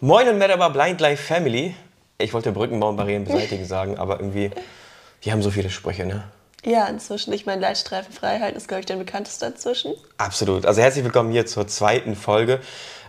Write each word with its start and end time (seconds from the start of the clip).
Moin 0.00 0.28
und 0.28 0.38
Merhaba 0.38 0.68
Blind 0.68 1.00
Life 1.00 1.20
Family. 1.20 1.74
Ich 2.18 2.32
wollte 2.32 2.52
Brückenbaubarrieren 2.52 3.24
beseitigen 3.24 3.64
sagen, 3.66 3.98
aber 3.98 4.20
irgendwie, 4.20 4.52
die 5.24 5.32
haben 5.32 5.42
so 5.42 5.50
viele 5.50 5.70
Sprüche, 5.70 6.06
ne? 6.06 6.22
Ja, 6.64 6.86
inzwischen. 6.86 7.32
Ich 7.32 7.46
meine, 7.46 7.60
Leitstreifenfreiheit 7.60 8.54
ist, 8.54 8.68
glaube 8.68 8.78
ich, 8.78 8.86
der 8.86 8.94
bekannteste 8.94 9.46
inzwischen. 9.46 9.94
Absolut. 10.16 10.66
Also 10.66 10.80
herzlich 10.80 11.02
willkommen 11.02 11.32
hier 11.32 11.46
zur 11.46 11.66
zweiten 11.66 12.14
Folge. 12.14 12.60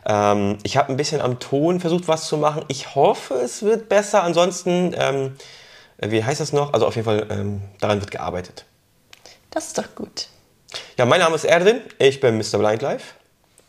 Ähm, 0.04 0.58
ich 0.64 0.78
habe 0.78 0.90
ein 0.90 0.98
bisschen 0.98 1.22
am 1.22 1.40
Ton 1.40 1.80
versucht, 1.80 2.08
was 2.08 2.28
zu 2.28 2.38
machen. 2.38 2.66
Ich 2.70 2.96
hoffe, 2.96 3.36
es 3.36 3.62
wird 3.62 3.88
besser. 3.88 4.24
Ansonsten, 4.24 4.96
ähm, 4.98 5.36
wie 6.00 6.24
heißt 6.24 6.42
das 6.42 6.54
noch? 6.54 6.74
Also 6.74 6.88
auf 6.88 6.96
jeden 6.96 7.06
Fall, 7.06 7.28
ähm, 7.30 7.62
daran 7.80 8.00
wird 8.00 8.10
gearbeitet. 8.10 8.66
Das 9.52 9.68
ist 9.68 9.78
doch 9.78 9.94
gut. 9.94 10.28
Ja, 10.98 11.06
mein 11.06 11.20
Name 11.20 11.36
ist 11.36 11.44
Erdin. 11.44 11.82
Ich 12.00 12.20
bin 12.20 12.36
Mr. 12.36 12.58
Blind 12.58 12.82
Life. 12.82 13.14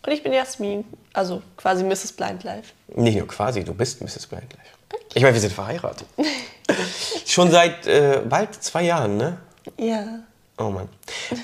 Und 0.04 0.12
ich 0.12 0.22
bin 0.22 0.32
Jasmin, 0.32 0.84
also 1.12 1.42
quasi 1.56 1.84
Mrs. 1.84 2.12
Blind 2.12 2.42
Life. 2.44 2.72
Nicht 2.94 3.18
nur 3.18 3.28
quasi, 3.28 3.64
du 3.64 3.74
bist 3.74 4.00
Mrs. 4.00 4.26
Blind 4.26 4.52
Life. 4.54 4.70
Ich 5.14 5.22
meine, 5.22 5.34
wir 5.34 5.40
sind 5.40 5.52
verheiratet. 5.52 6.06
Schon 7.26 7.50
seit 7.50 7.86
äh, 7.86 8.22
bald 8.24 8.54
zwei 8.54 8.82
Jahren, 8.82 9.16
ne? 9.16 9.38
Ja. 9.76 10.20
Oh 10.58 10.70
Mann. 10.70 10.88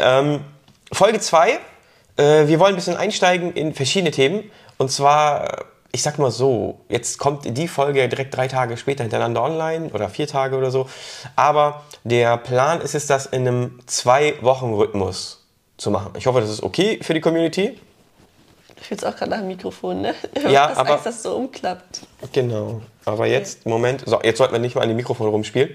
Ähm, 0.00 0.40
Folge 0.92 1.20
2. 1.20 1.58
Äh, 2.16 2.46
wir 2.46 2.58
wollen 2.58 2.74
ein 2.74 2.76
bisschen 2.76 2.96
einsteigen 2.96 3.52
in 3.52 3.74
verschiedene 3.74 4.10
Themen. 4.10 4.50
Und 4.78 4.90
zwar, 4.90 5.64
ich 5.92 6.02
sag 6.02 6.18
mal 6.18 6.30
so, 6.30 6.80
jetzt 6.88 7.18
kommt 7.18 7.44
die 7.56 7.68
Folge 7.68 8.08
direkt 8.08 8.36
drei 8.36 8.48
Tage 8.48 8.76
später 8.76 9.02
hintereinander 9.04 9.42
online 9.42 9.90
oder 9.92 10.08
vier 10.08 10.26
Tage 10.26 10.56
oder 10.56 10.70
so. 10.70 10.88
Aber 11.34 11.82
der 12.04 12.36
Plan 12.36 12.80
ist 12.80 12.94
es, 12.94 13.06
das 13.06 13.26
in 13.26 13.46
einem 13.46 13.80
Zwei-Wochen-Rhythmus 13.86 15.44
zu 15.76 15.90
machen. 15.90 16.12
Ich 16.16 16.26
hoffe, 16.26 16.40
das 16.40 16.50
ist 16.50 16.62
okay 16.62 17.00
für 17.02 17.14
die 17.14 17.20
Community. 17.20 17.78
Ich 18.80 18.90
will 18.90 18.98
es 18.98 19.04
auch 19.04 19.16
gerade 19.16 19.30
nach 19.30 19.38
dem 19.38 19.48
Mikrofon, 19.48 20.02
ne? 20.02 20.14
Ja, 20.48 20.68
Hast 20.68 20.78
aber- 20.78 20.90
Angst, 20.92 21.06
dass 21.06 21.16
es 21.16 21.22
so 21.22 21.34
umklappt. 21.36 22.00
Genau. 22.32 22.82
Aber 23.04 23.26
jetzt, 23.26 23.66
Moment, 23.66 24.02
so, 24.06 24.20
jetzt 24.22 24.38
sollten 24.38 24.52
wir 24.52 24.58
nicht 24.60 24.74
mal 24.74 24.82
an 24.82 24.88
die 24.88 24.94
Mikrofone 24.94 25.30
rumspielen. 25.30 25.74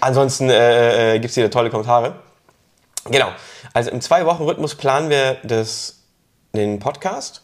Ansonsten 0.00 0.50
äh, 0.50 1.14
äh, 1.14 1.18
gibt 1.18 1.30
es 1.30 1.34
hier 1.34 1.50
tolle 1.50 1.70
Kommentare. 1.70 2.16
Genau. 3.06 3.28
Also 3.72 3.90
im 3.90 4.00
Zwei-Wochen-Rhythmus 4.00 4.74
planen 4.74 5.10
wir 5.10 5.36
das, 5.42 6.00
den 6.54 6.78
Podcast. 6.78 7.42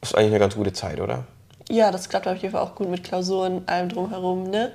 Ist 0.00 0.16
eigentlich 0.16 0.30
eine 0.32 0.38
ganz 0.40 0.54
gute 0.56 0.72
Zeit, 0.72 1.00
oder? 1.00 1.24
Ja, 1.68 1.90
das 1.90 2.08
klappt 2.08 2.26
auf 2.26 2.36
jeden 2.38 2.52
Fall 2.52 2.62
auch 2.62 2.74
gut 2.74 2.88
mit 2.88 3.04
Klausuren, 3.04 3.62
allem 3.66 3.88
drumherum, 3.88 4.50
ne? 4.50 4.72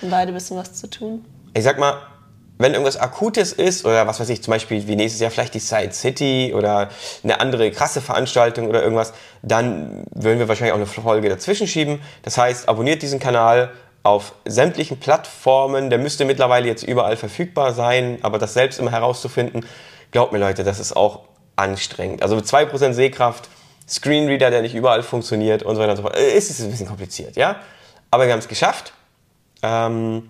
Haben 0.00 0.10
beide 0.10 0.32
ein 0.32 0.34
bisschen 0.34 0.56
was 0.56 0.72
zu 0.74 0.88
tun. 0.88 1.24
Ich 1.54 1.64
sag 1.64 1.78
mal, 1.78 1.98
wenn 2.60 2.72
irgendwas 2.74 2.98
Akutes 2.98 3.54
ist 3.54 3.86
oder 3.86 4.06
was 4.06 4.20
weiß 4.20 4.28
ich, 4.28 4.42
zum 4.42 4.52
Beispiel 4.52 4.86
wie 4.86 4.94
nächstes 4.94 5.20
Jahr 5.20 5.30
vielleicht 5.30 5.54
die 5.54 5.60
Side 5.60 5.92
City 5.92 6.52
oder 6.54 6.90
eine 7.24 7.40
andere 7.40 7.70
krasse 7.70 8.02
Veranstaltung 8.02 8.68
oder 8.68 8.82
irgendwas, 8.82 9.14
dann 9.40 10.04
würden 10.14 10.38
wir 10.38 10.46
wahrscheinlich 10.46 10.72
auch 10.72 10.76
eine 10.76 10.86
Folge 10.86 11.30
dazwischen 11.30 11.66
schieben. 11.66 12.00
Das 12.22 12.36
heißt, 12.36 12.68
abonniert 12.68 13.00
diesen 13.00 13.18
Kanal 13.18 13.72
auf 14.02 14.34
sämtlichen 14.44 15.00
Plattformen. 15.00 15.88
Der 15.88 15.98
müsste 15.98 16.26
mittlerweile 16.26 16.66
jetzt 16.66 16.82
überall 16.82 17.16
verfügbar 17.16 17.72
sein, 17.72 18.18
aber 18.20 18.38
das 18.38 18.52
selbst 18.52 18.78
immer 18.78 18.90
herauszufinden, 18.90 19.64
glaubt 20.10 20.32
mir 20.32 20.38
Leute, 20.38 20.62
das 20.62 20.80
ist 20.80 20.94
auch 20.94 21.20
anstrengend. 21.56 22.22
Also 22.22 22.36
mit 22.36 22.44
2% 22.44 22.92
Sehkraft, 22.92 23.48
Screenreader, 23.88 24.50
der 24.50 24.60
nicht 24.60 24.74
überall 24.74 25.02
funktioniert 25.02 25.62
und 25.62 25.76
so 25.76 25.80
weiter 25.80 25.92
und 25.92 25.96
so 25.96 26.02
fort, 26.02 26.16
ist 26.18 26.50
es 26.50 26.60
ein 26.60 26.70
bisschen 26.70 26.88
kompliziert, 26.88 27.36
ja? 27.36 27.56
Aber 28.10 28.26
wir 28.26 28.32
haben 28.32 28.40
es 28.40 28.48
geschafft. 28.48 28.92
Ähm, 29.62 30.28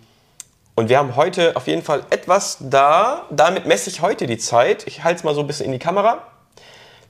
und 0.80 0.88
wir 0.88 0.96
haben 0.96 1.14
heute 1.14 1.56
auf 1.56 1.66
jeden 1.66 1.82
Fall 1.82 2.04
etwas 2.08 2.56
da. 2.58 3.26
Damit 3.30 3.66
messe 3.66 3.90
ich 3.90 4.00
heute 4.00 4.26
die 4.26 4.38
Zeit. 4.38 4.86
Ich 4.86 5.04
halte 5.04 5.18
es 5.18 5.24
mal 5.24 5.34
so 5.34 5.42
ein 5.42 5.46
bisschen 5.46 5.66
in 5.66 5.72
die 5.72 5.78
Kamera. 5.78 6.22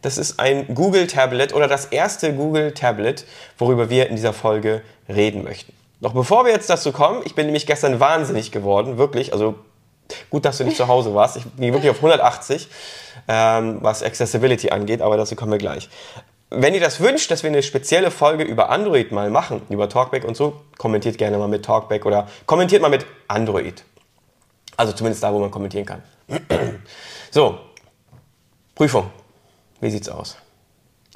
Das 0.03 0.19
ist 0.19 0.41
ein 0.41 0.75
Google 0.75 1.07
Tablet 1.07 1.55
oder 1.55 1.69
das 1.69 1.85
erste 1.85 2.35
Google 2.35 2.75
Tablet, 2.75 3.25
worüber 3.59 3.89
wir 3.89 4.09
in 4.09 4.17
dieser 4.17 4.33
Folge 4.33 4.83
reden 5.09 5.45
möchten. 5.45 5.73
Doch 6.01 6.15
bevor 6.15 6.45
wir 6.45 6.53
jetzt 6.53 6.69
dazu 6.69 6.91
kommen, 6.91 7.23
ich 7.25 7.37
bin 7.37 7.47
nämlich 7.47 7.65
gestern 7.65 8.01
wahnsinnig 8.01 8.51
geworden, 8.51 8.99
wirklich. 8.99 9.33
Also 9.33 9.55
gut, 10.31 10.45
dass 10.45 10.59
du 10.59 10.65
nicht 10.65 10.77
zu 10.77 10.89
Hause 10.89 11.15
warst. 11.15 11.37
Ich 11.37 11.45
bin 11.45 11.73
wirklich 11.73 11.91
auf 11.93 11.99
180, 11.99 12.69
ähm, 13.29 13.79
was 13.83 14.03
Accessibility 14.03 14.71
angeht, 14.71 15.01
aber 15.01 15.17
dazu 15.17 15.37
kommen 15.37 15.53
wir 15.53 15.59
gleich. 15.59 15.89
Wenn 16.51 16.75
ihr 16.75 16.81
das 16.81 17.01
wünscht, 17.01 17.31
dass 17.31 17.45
wir 17.45 17.51
eine 17.51 17.63
spezielle 17.63 18.11
Folge 18.11 18.43
über 18.43 18.71
Android 18.71 19.13
mal 19.13 19.31
machen, 19.31 19.63
über 19.69 19.89
Talkback 19.89 20.25
und 20.25 20.37
so, 20.37 20.61
kommentiert 20.79 21.17
gerne 21.17 21.39
mal 21.39 21.47
mit 21.47 21.65
Talkback 21.65 22.05
oder 22.05 22.27
kommentiert 22.47 22.83
mal 22.83 22.91
mit 22.91 23.07
Android. 23.29 23.85
Also 24.77 24.93
zumindest 24.93 25.23
da, 25.23 25.33
wo 25.33 25.39
man 25.39 25.51
kommentieren 25.51 25.87
kann. 25.87 26.03
So, 27.33 27.61
Prüfung. 28.75 29.09
Wie 29.81 29.89
sieht's 29.89 30.09
aus? 30.09 30.37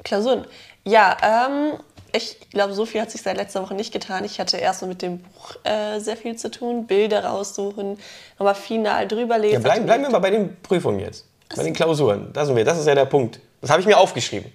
Klausuren. 0.05 0.45
Ja, 0.85 1.17
ähm, 1.21 1.79
ich 2.13 2.49
glaube, 2.51 2.73
so 2.73 2.85
viel 2.85 3.01
hat 3.01 3.11
sich 3.11 3.21
seit 3.21 3.35
letzter 3.35 3.61
Woche 3.61 3.73
nicht 3.73 3.91
getan. 3.91 4.23
Ich 4.23 4.39
hatte 4.39 4.55
erst 4.55 4.81
mal 4.81 4.87
mit 4.87 5.01
dem 5.01 5.19
Buch 5.19 5.55
äh, 5.65 5.99
sehr 5.99 6.15
viel 6.15 6.37
zu 6.37 6.49
tun, 6.49 6.87
Bilder 6.87 7.25
raussuchen, 7.25 7.97
nochmal 8.39 8.55
final 8.55 9.09
drüber 9.09 9.37
lesen. 9.37 9.55
Ja, 9.55 9.59
bleiben, 9.59 9.85
bleiben 9.85 10.03
wir 10.03 10.09
mal 10.11 10.19
bei 10.19 10.29
den 10.29 10.55
Prüfungen 10.61 11.01
jetzt. 11.01 11.25
Bei 11.53 11.63
den 11.63 11.73
Klausuren. 11.73 12.31
Da 12.31 12.45
sind 12.45 12.55
wir. 12.55 12.63
Das 12.63 12.79
ist 12.79 12.87
ja 12.87 12.95
der 12.95 13.05
Punkt. 13.05 13.41
Das 13.59 13.69
habe 13.69 13.81
ich 13.81 13.87
mir 13.87 13.97
aufgeschrieben. 13.97 14.51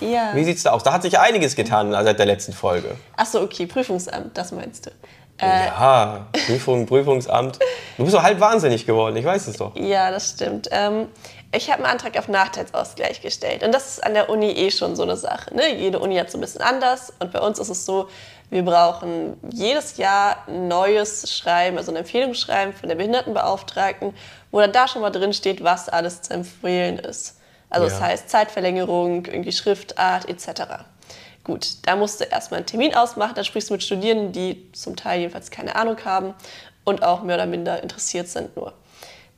Ja. 0.00 0.30
Wie 0.34 0.44
sieht's 0.44 0.62
da 0.62 0.72
aus? 0.72 0.82
Da 0.82 0.92
hat 0.92 1.02
sich 1.02 1.12
ja 1.14 1.20
einiges 1.22 1.56
getan 1.56 1.92
seit 1.92 2.18
der 2.18 2.26
letzten 2.26 2.52
Folge. 2.52 2.96
Achso, 3.16 3.40
okay, 3.42 3.66
Prüfungsamt, 3.66 4.36
das 4.36 4.52
meinst 4.52 4.86
du. 4.86 4.90
Äh, 5.38 5.66
Ja, 5.66 6.26
Prüfung, 6.46 6.86
Prüfungsamt. 6.86 7.58
Du 7.96 8.04
bist 8.04 8.14
doch 8.16 8.22
halb 8.22 8.40
wahnsinnig 8.40 8.86
geworden, 8.86 9.16
ich 9.16 9.24
weiß 9.24 9.46
es 9.48 9.56
doch. 9.58 9.76
Ja, 9.76 10.10
das 10.10 10.30
stimmt. 10.30 10.68
Ähm, 10.70 11.08
ich 11.52 11.70
habe 11.70 11.82
einen 11.84 11.92
Antrag 11.92 12.18
auf 12.18 12.28
Nachteilsausgleich 12.28 13.20
gestellt. 13.22 13.62
Und 13.62 13.72
das 13.72 13.86
ist 13.88 14.04
an 14.04 14.14
der 14.14 14.28
Uni 14.30 14.50
eh 14.50 14.70
schon 14.70 14.96
so 14.96 15.02
eine 15.02 15.16
Sache. 15.16 15.54
Ne? 15.54 15.74
Jede 15.76 15.98
Uni 15.98 16.16
hat 16.16 16.30
so 16.30 16.38
ein 16.38 16.40
bisschen 16.40 16.60
anders. 16.62 17.12
Und 17.18 17.32
bei 17.32 17.40
uns 17.40 17.58
ist 17.58 17.68
es 17.68 17.86
so, 17.86 18.08
wir 18.50 18.62
brauchen 18.64 19.36
jedes 19.50 19.96
Jahr 19.96 20.44
ein 20.46 20.68
neues 20.68 21.30
Schreiben, 21.34 21.78
also 21.78 21.92
ein 21.92 21.96
Empfehlungsschreiben 21.96 22.74
von 22.74 22.88
der 22.88 22.96
Behindertenbeauftragten, 22.96 24.14
wo 24.50 24.60
dann 24.60 24.72
da 24.72 24.88
schon 24.88 25.02
mal 25.02 25.10
drin 25.10 25.32
steht, 25.32 25.62
was 25.64 25.88
alles 25.88 26.22
zu 26.22 26.32
empfehlen 26.34 26.98
ist. 26.98 27.35
Also 27.70 27.88
das 27.88 27.98
Ja. 28.00 28.06
heißt 28.06 28.28
Zeitverlängerung, 28.30 29.26
irgendwie 29.26 29.52
Schriftart 29.52 30.28
etc. 30.28 30.62
Gut, 31.44 31.66
da 31.82 31.96
musst 31.96 32.20
du 32.20 32.24
erstmal 32.24 32.58
einen 32.58 32.66
Termin 32.66 32.94
ausmachen, 32.94 33.34
dann 33.34 33.44
sprichst 33.44 33.70
du 33.70 33.74
mit 33.74 33.82
Studierenden, 33.82 34.32
die 34.32 34.70
zum 34.72 34.96
Teil 34.96 35.20
jedenfalls 35.20 35.50
keine 35.50 35.76
Ahnung 35.76 35.96
haben 36.04 36.34
und 36.84 37.02
auch 37.02 37.22
mehr 37.22 37.36
oder 37.36 37.46
minder 37.46 37.82
interessiert 37.82 38.28
sind 38.28 38.56
nur. 38.56 38.72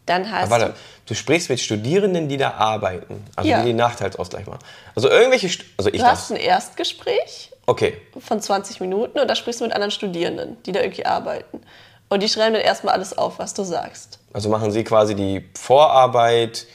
Dann 0.06 0.30
hast 0.32 0.50
Aber 0.50 0.62
warte, 0.62 0.74
du 1.04 1.14
sprichst 1.14 1.50
mit 1.50 1.60
Studierenden, 1.60 2.28
die 2.28 2.38
da 2.38 2.52
arbeiten, 2.52 3.24
also 3.36 3.50
Ja. 3.50 3.58
die 3.60 3.66
den 3.66 3.76
Nachteilsausgleich 3.76 4.46
machen. 4.46 4.60
Also 4.94 5.10
irgendwelche, 5.10 5.50
also 5.76 5.90
ich 5.90 6.00
du 6.00 6.06
hast 6.06 6.30
ein 6.30 6.36
Erstgespräch 6.36 7.50
Okay, 7.66 8.00
von 8.18 8.40
20 8.40 8.80
Minuten 8.80 9.18
und 9.18 9.28
da 9.28 9.34
sprichst 9.34 9.60
du 9.60 9.64
mit 9.64 9.74
anderen 9.74 9.90
Studierenden, 9.90 10.56
die 10.64 10.72
da 10.72 10.80
irgendwie 10.80 11.04
arbeiten. 11.04 11.60
Und 12.08 12.22
die 12.22 12.28
schreiben 12.30 12.54
dann 12.54 12.62
erstmal 12.62 12.94
alles 12.94 13.18
auf, 13.18 13.38
was 13.38 13.52
du 13.52 13.64
sagst. 13.64 14.18
also 14.32 14.48
machen 14.48 14.70
sie 14.70 14.82
quasi 14.84 15.14
die 15.14 15.46
Vorarbeit. 15.58 16.66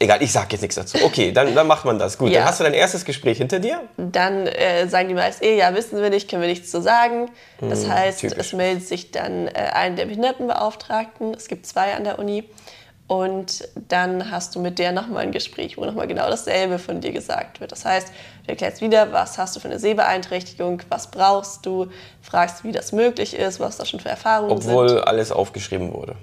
Egal, 0.00 0.22
ich 0.22 0.30
sag 0.30 0.52
jetzt 0.52 0.60
nichts 0.60 0.76
dazu. 0.76 0.96
Okay, 1.04 1.32
dann, 1.32 1.54
dann 1.56 1.66
macht 1.66 1.84
man 1.84 1.98
das. 1.98 2.18
Gut, 2.18 2.30
Ja. 2.30 2.38
dann 2.40 2.48
hast 2.48 2.60
du 2.60 2.64
dein 2.64 2.74
erstes 2.74 3.04
Gespräch 3.04 3.38
hinter 3.38 3.58
dir. 3.58 3.80
Dann 3.96 4.46
äh, 4.46 4.86
sagen 4.88 5.08
die 5.08 5.14
meist, 5.14 5.42
eh, 5.42 5.58
ja, 5.58 5.74
wissen 5.74 6.00
wir 6.00 6.08
nicht, 6.08 6.30
können 6.30 6.40
wir 6.42 6.48
nichts 6.48 6.70
zu 6.70 6.80
sagen. 6.80 7.28
Das 7.60 7.88
heißt, 7.88 8.20
typisch. 8.20 8.38
es 8.38 8.52
meldet 8.52 8.86
sich 8.86 9.10
dann 9.10 9.48
äh, 9.48 9.54
ein 9.72 9.96
der 9.96 10.06
Behindertenbeauftragten. 10.06 11.34
Es 11.34 11.48
gibt 11.48 11.66
zwei 11.66 11.94
an 11.94 12.04
der 12.04 12.20
Uni. 12.20 12.44
Und 13.08 13.66
dann 13.88 14.30
hast 14.30 14.54
du 14.54 14.60
mit 14.60 14.78
der 14.78 14.92
nochmal 14.92 15.22
ein 15.22 15.32
Gespräch, 15.32 15.78
wo 15.78 15.84
nochmal 15.86 16.06
genau 16.06 16.28
dasselbe 16.28 16.78
von 16.78 17.00
dir 17.00 17.10
gesagt 17.10 17.58
wird. 17.58 17.72
Das 17.72 17.84
heißt, 17.86 18.08
du 18.44 18.50
erklärst 18.50 18.82
wieder, 18.82 19.12
was 19.12 19.38
hast 19.38 19.56
du 19.56 19.60
für 19.60 19.68
eine 19.68 19.78
Sehbeeinträchtigung, 19.78 20.82
was 20.90 21.10
brauchst 21.10 21.64
du, 21.64 21.86
fragst, 22.20 22.64
wie 22.64 22.70
das 22.72 22.92
möglich 22.92 23.34
ist, 23.34 23.60
was 23.60 23.78
da 23.78 23.86
schon 23.86 23.98
für 23.98 24.10
Erfahrungen 24.10 24.60
sind. 24.60 24.70
Obwohl 24.70 25.00
alles 25.00 25.32
aufgeschrieben 25.32 25.92
wurde. 25.92 26.16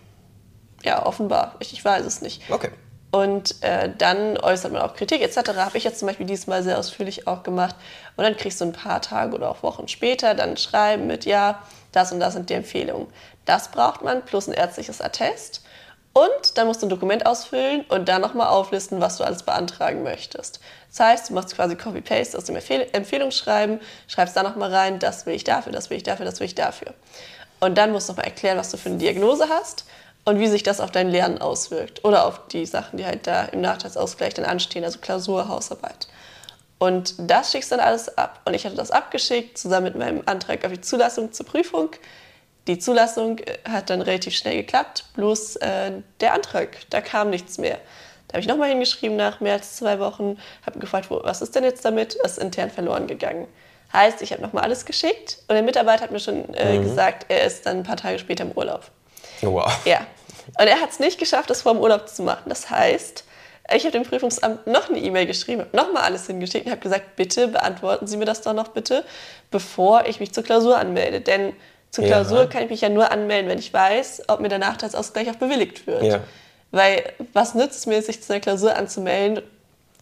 Ja, 0.84 1.04
offenbar. 1.06 1.56
Ich, 1.60 1.74
ich 1.74 1.84
weiß 1.84 2.06
es 2.06 2.22
nicht. 2.22 2.44
Okay. 2.52 2.70
Und 3.12 3.64
äh, 3.64 3.90
dann 3.98 4.38
äußert 4.38 4.74
man 4.74 4.82
auch 4.82 4.96
Kritik 4.96 5.22
etc. 5.22 5.56
Habe 5.56 5.78
ich 5.78 5.84
jetzt 5.84 6.00
zum 6.00 6.08
Beispiel 6.08 6.26
diesmal 6.26 6.64
sehr 6.64 6.78
ausführlich 6.78 7.28
auch 7.28 7.44
gemacht. 7.44 7.76
Und 8.18 8.24
dann 8.24 8.36
kriegst 8.36 8.60
du 8.60 8.66
ein 8.66 8.74
paar 8.74 9.02
Tage 9.02 9.36
oder 9.36 9.50
auch 9.50 9.64
Wochen 9.64 9.88
später 9.88 10.34
dann 10.34 10.58
Schreiben 10.58 11.08
mit, 11.08 11.26
ja, 11.26 11.62
das 11.92 12.12
und 12.12 12.20
das 12.20 12.34
sind 12.34 12.50
die 12.50 12.56
Empfehlungen. 12.56 13.08
Das 13.46 13.72
braucht 13.72 14.02
man 14.02 14.24
plus 14.26 14.48
ein 14.48 14.54
ärztliches 14.54 15.02
Attest. 15.02 15.64
Und 16.18 16.58
dann 16.58 16.68
musst 16.68 16.82
du 16.82 16.86
ein 16.86 16.90
Dokument 16.90 17.26
ausfüllen 17.26 17.84
und 17.90 18.08
dann 18.08 18.22
nochmal 18.22 18.48
auflisten, 18.48 19.02
was 19.02 19.18
du 19.18 19.26
alles 19.26 19.44
beantragen 19.44 20.02
möchtest. 20.02 20.62
Das 20.90 21.00
heißt, 21.02 21.30
du 21.30 21.34
machst 21.34 21.54
quasi 21.56 21.76
Copy-Paste 21.76 22.38
aus 22.38 22.46
dem 22.46 22.56
Empfehl 22.56 22.88
Empfehlungsschreiben, 22.94 23.82
schreibst 24.08 24.38
da 24.38 24.42
nochmal 24.42 24.74
rein, 24.74 25.00
das 25.00 25.26
will 25.26 25.36
ich 25.36 25.44
dafür, 25.44 25.74
das 25.74 25.90
will 25.90 25.98
ich 25.98 26.04
dafür, 26.04 26.26
das 26.26 26.40
will 26.40 26.48
ich 26.48 26.56
dafür. 26.56 26.94
Und 27.60 27.78
dann 27.78 27.92
musst 27.92 28.08
du 28.08 28.14
nochmal 28.14 28.28
erklären, 28.28 28.58
was 28.58 28.72
du 28.72 28.78
für 28.78 28.90
eine 28.90 28.98
Diagnose 28.98 29.50
hast 29.50 29.86
und 30.26 30.40
wie 30.40 30.48
sich 30.48 30.64
das 30.64 30.82
auf 30.82 30.92
dein 30.92 31.10
Lernen 31.10 31.38
auswirkt. 31.38 32.04
Oder 32.04 32.26
auf 32.26 32.48
die 32.48 32.66
Sachen, 32.66 32.98
die 32.98 33.06
halt 33.06 33.28
da 33.28 33.46
im 33.46 33.62
Nachteilsausgleich 33.62 34.34
dann 34.34 34.46
anstehen, 34.46 34.84
also 34.84 35.00
Klausur, 35.00 35.48
Hausarbeit. 35.48 36.08
Und 36.80 37.16
das 37.18 37.52
schickst 37.52 37.72
dann 37.72 37.80
alles 37.80 38.18
ab. 38.18 38.42
Und 38.46 38.54
ich 38.54 38.66
hatte 38.66 38.76
das 38.76 38.92
abgeschickt, 38.92 39.58
zusammen 39.58 39.86
mit 39.86 39.96
meinem 39.96 40.24
Antrag 40.26 40.66
auf 40.66 40.72
die 40.72 40.82
Zulassung 40.82 41.32
zur 41.32 41.46
Prüfung. 41.46 41.90
Die 42.68 42.80
Zulassung 42.80 43.38
äh, 43.40 43.58
hat 43.70 43.90
dann 43.90 44.02
relativ 44.02 44.36
schnell 44.36 44.58
geklappt, 44.58 45.06
bloß 45.14 45.58
äh, 45.58 45.92
der 46.20 46.34
Antrag, 46.34 46.78
da 46.90 47.00
kam 47.00 47.30
nichts 47.30 47.60
mehr. 47.60 47.80
Da 48.28 48.34
habe 48.34 48.42
ich 48.42 48.48
nochmal 48.48 48.70
hingeschrieben 48.70 49.16
nach 49.16 49.40
mehr 49.40 49.54
als 49.54 49.76
zwei 49.76 50.00
Wochen, 50.00 50.38
habe 50.66 50.80
gefragt, 50.80 51.12
wo, 51.12 51.22
was 51.24 51.44
ist 51.44 51.56
denn 51.56 51.64
jetzt 51.64 51.86
damit? 51.86 52.18
Das 52.24 52.34
ist 52.34 52.38
intern 52.40 52.72
verloren 52.72 53.06
gegangen. 53.06 53.48
Heißt, 53.94 54.24
ich 54.24 54.32
habe 54.32 54.42
nochmal 54.42 54.64
alles 54.64 54.86
geschickt 54.86 55.38
und 55.48 55.54
der 55.54 55.62
Mitarbeiter 55.62 56.04
hat 56.04 56.12
mir 56.12 56.20
schon 56.20 56.54
äh, 56.56 56.80
gesagt, 56.80 57.28
er 57.30 57.46
ist 57.46 57.68
dann 57.68 57.78
ein 57.78 57.84
paar 57.84 57.98
Tage 57.98 58.18
später 58.18 58.44
im 58.44 58.52
Urlaub. 58.52 58.90
Wow. 59.42 59.72
Ja. 59.86 60.06
Und 60.60 60.68
er 60.68 60.80
hat 60.80 60.92
es 60.92 61.00
nicht 61.00 61.20
geschafft, 61.20 61.50
das 61.50 61.64
vor 61.64 61.74
dem 61.74 61.82
Urlaub 61.82 62.08
zu 62.08 62.24
machen. 62.24 62.44
Das 62.48 62.70
heißt, 62.70 63.24
ich 63.74 63.84
habe 63.84 63.92
dem 63.92 64.04
Prüfungsamt 64.04 64.68
noch 64.68 64.90
eine 64.90 65.00
E-Mail 65.00 65.26
geschrieben, 65.26 65.62
habe 65.62 65.76
nochmal 65.76 66.04
alles 66.04 66.28
hingeschickt 66.28 66.66
und 66.66 66.72
habe 66.72 66.82
gesagt, 66.82 67.16
bitte 67.16 67.48
beantworten 67.48 68.06
Sie 68.06 68.18
mir 68.18 68.26
das 68.26 68.42
doch 68.42 68.54
noch 68.54 68.68
bitte, 68.70 69.04
bevor 69.50 70.06
ich 70.06 70.20
mich 70.20 70.34
zur 70.34 70.44
Klausur 70.44 70.78
anmelde. 70.78 71.20
Denn 71.22 71.54
zur 71.90 72.04
Ja. 72.04 72.12
Klausur 72.22 72.48
kann 72.48 72.64
ich 72.64 72.70
mich 72.70 72.82
ja 72.82 72.90
nur 72.90 73.12
anmelden, 73.12 73.50
wenn 73.50 73.58
ich 73.58 73.74
weiß, 73.74 74.24
ob 74.28 74.40
mir 74.40 74.50
der 74.50 74.60
Nachteilsausgleich 74.60 75.30
auch 75.32 75.36
bewilligt 75.36 75.88
wird. 75.88 76.04
Ja. 76.04 76.20
Weil 76.72 77.14
was 77.34 77.56
nützt 77.56 77.80
es 77.80 77.86
mir, 77.86 78.02
sich 78.02 78.22
zu 78.22 78.34
einer 78.34 78.42
Klausur 78.42 78.76
anzumelden 78.76 79.42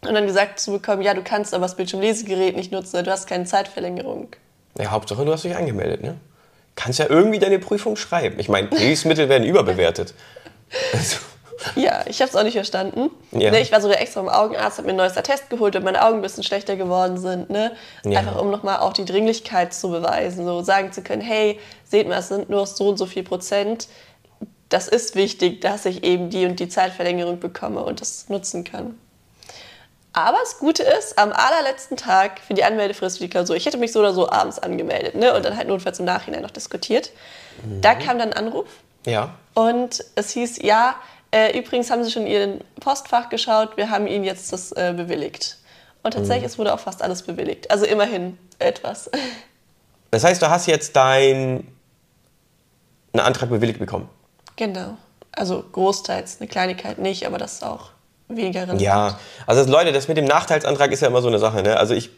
und 0.06 0.14
dann 0.14 0.26
gesagt 0.26 0.60
zu 0.60 0.72
bekommen, 0.72 1.02
ja, 1.02 1.14
du 1.14 1.24
kannst 1.24 1.54
aber 1.54 1.64
das 1.64 1.76
Bildschirmlesegerät 1.76 2.56
nicht 2.56 2.72
nutzen, 2.72 3.04
du 3.04 3.12
hast 3.12 3.28
keine 3.28 3.46
Zeitverlängerung. 3.46 4.36
Ja, 4.78 4.92
Hauptsache, 4.92 5.24
du 5.24 5.32
hast 5.32 5.44
dich 5.44 5.56
angemeldet, 5.56 6.02
ne? 6.02 6.16
Kannst 6.76 7.00
ja 7.00 7.06
irgendwie 7.10 7.40
deine 7.40 7.60
Prüfung 7.60 7.96
schreiben. 7.96 8.40
Ich 8.40 8.50
meine, 8.50 8.70
Hilfsmittel 8.70 9.30
werden 9.30 9.44
überbewertet. 9.44 10.14
Also, 10.92 11.18
Ja, 11.76 12.04
ich 12.08 12.22
habe 12.22 12.30
es 12.30 12.36
auch 12.36 12.44
nicht 12.44 12.54
verstanden. 12.54 13.10
Ja. 13.32 13.52
Ne, 13.52 13.62
ich 13.62 13.72
war 13.72 13.82
sogar 13.82 14.00
extra 14.00 14.22
beim 14.22 14.34
Augenarzt, 14.34 14.78
habe 14.78 14.88
mir 14.88 14.94
ein 14.94 14.98
neues 14.98 15.18
Attest 15.18 15.50
geholt, 15.50 15.76
weil 15.76 15.82
meine 15.82 16.04
Augen 16.04 16.18
ein 16.18 16.22
bisschen 16.22 16.44
schlechter 16.44 16.76
geworden 16.76 17.18
sind. 17.18 17.50
Ne? 17.50 17.72
Ja. 18.04 18.20
Einfach 18.20 18.40
um 18.40 18.52
nochmal 18.52 18.80
auch 18.80 18.94
die 18.94 19.06
Dringlichkeit 19.06 19.74
zu 19.74 19.90
beweisen, 19.90 20.46
so 20.46 20.62
sagen 20.62 20.92
zu 20.92 21.02
können, 21.02 21.22
hey, 21.22 21.60
seht 21.84 22.08
mal, 22.08 22.20
es 22.20 22.30
sind 22.30 22.50
nur 22.50 22.66
so 22.66 22.90
und 22.90 22.98
so 22.98 23.06
viel 23.06 23.24
Prozent. 23.24 23.88
Das 24.70 24.88
ist 24.88 25.16
wichtig, 25.16 25.62
dass 25.62 25.86
ich 25.86 26.04
eben 26.04 26.30
die 26.30 26.46
und 26.46 26.60
die 26.60 26.68
Zeitverlängerung 26.70 27.40
bekomme 27.40 27.84
und 27.84 28.02
das 28.02 28.30
nutzen 28.30 28.64
kann. 28.64 28.98
Aber 30.14 30.38
das 30.40 30.60
Gute 30.60 30.84
ist, 30.84 31.18
am 31.18 31.32
allerletzten 31.32 31.98
Tag 31.98 32.40
für 32.40 32.54
die 32.54 32.64
Anmeldefrist 32.64 33.18
für 33.18 33.24
die 33.24 33.30
Klausur, 33.30 33.56
ich 33.56 33.66
hätte 33.66 33.78
mich 33.78 33.92
so 33.92 34.00
oder 34.00 34.14
so 34.14 34.30
abends 34.30 34.60
angemeldet 34.60 35.16
ne? 35.16 35.34
und 35.36 35.44
dann 35.44 35.58
halt 35.58 35.68
notfalls 35.68 36.00
im 36.00 36.06
Nachhinein 36.06 36.44
noch 36.44 36.52
diskutiert. 36.52 37.12
Da 37.82 37.96
kam 37.96 38.20
dann 38.20 38.32
ein 38.32 38.46
Anruf 38.46 38.68
ja. 39.06 39.34
und 39.56 40.04
es 40.16 40.32
hieß, 40.32 40.62
ja, 40.62 40.96
äh, 41.32 41.58
übrigens 41.58 41.90
haben 41.90 42.04
Sie 42.04 42.12
schon 42.12 42.28
Ihren 42.28 42.62
Postfach 42.80 43.30
geschaut, 43.30 43.76
wir 43.76 43.90
haben 43.90 44.06
Ihnen 44.06 44.24
jetzt 44.24 44.54
das 44.54 44.72
äh, 44.72 44.94
bewilligt. 44.96 45.58
Und 46.04 46.14
tatsächlich, 46.14 46.46
es 46.46 46.60
wurde 46.60 46.74
auch 46.74 46.80
fast 46.80 47.02
alles 47.02 47.24
bewilligt. 47.24 47.72
Also 47.72 47.86
immerhin 47.86 48.38
etwas. 48.60 49.10
Das 50.12 50.24
heißt, 50.24 50.44
du 50.44 50.48
hast 50.48 50.68
jetzt 50.68 50.96
deinen 50.96 51.76
Antrag 53.14 53.50
bewilligt 53.50 53.80
bekommen. 53.80 54.08
genau. 54.56 54.96
Also 55.32 55.64
großteils, 55.72 56.40
eine 56.40 56.48
Kleinigkeit 56.48 57.00
nicht, 57.00 57.26
aber 57.26 57.40
das 57.40 57.54
ist 57.54 57.64
auch 57.64 57.90
weniger 58.28 58.62
relevant. 58.62 58.82
Ja, 58.82 59.20
also 59.46 59.70
Leute, 59.70 59.92
das 59.92 60.08
mit 60.08 60.18
dem 60.18 60.26
Nachteilsantrag 60.26 60.92
ist 60.92 61.02
ja 61.02 61.08
immer 61.08 61.22
so 61.22 61.28
eine 61.28 61.40
Sache. 61.40 61.62
Ne? 61.64 61.78
Also 61.78 61.94
ich, 61.94 62.10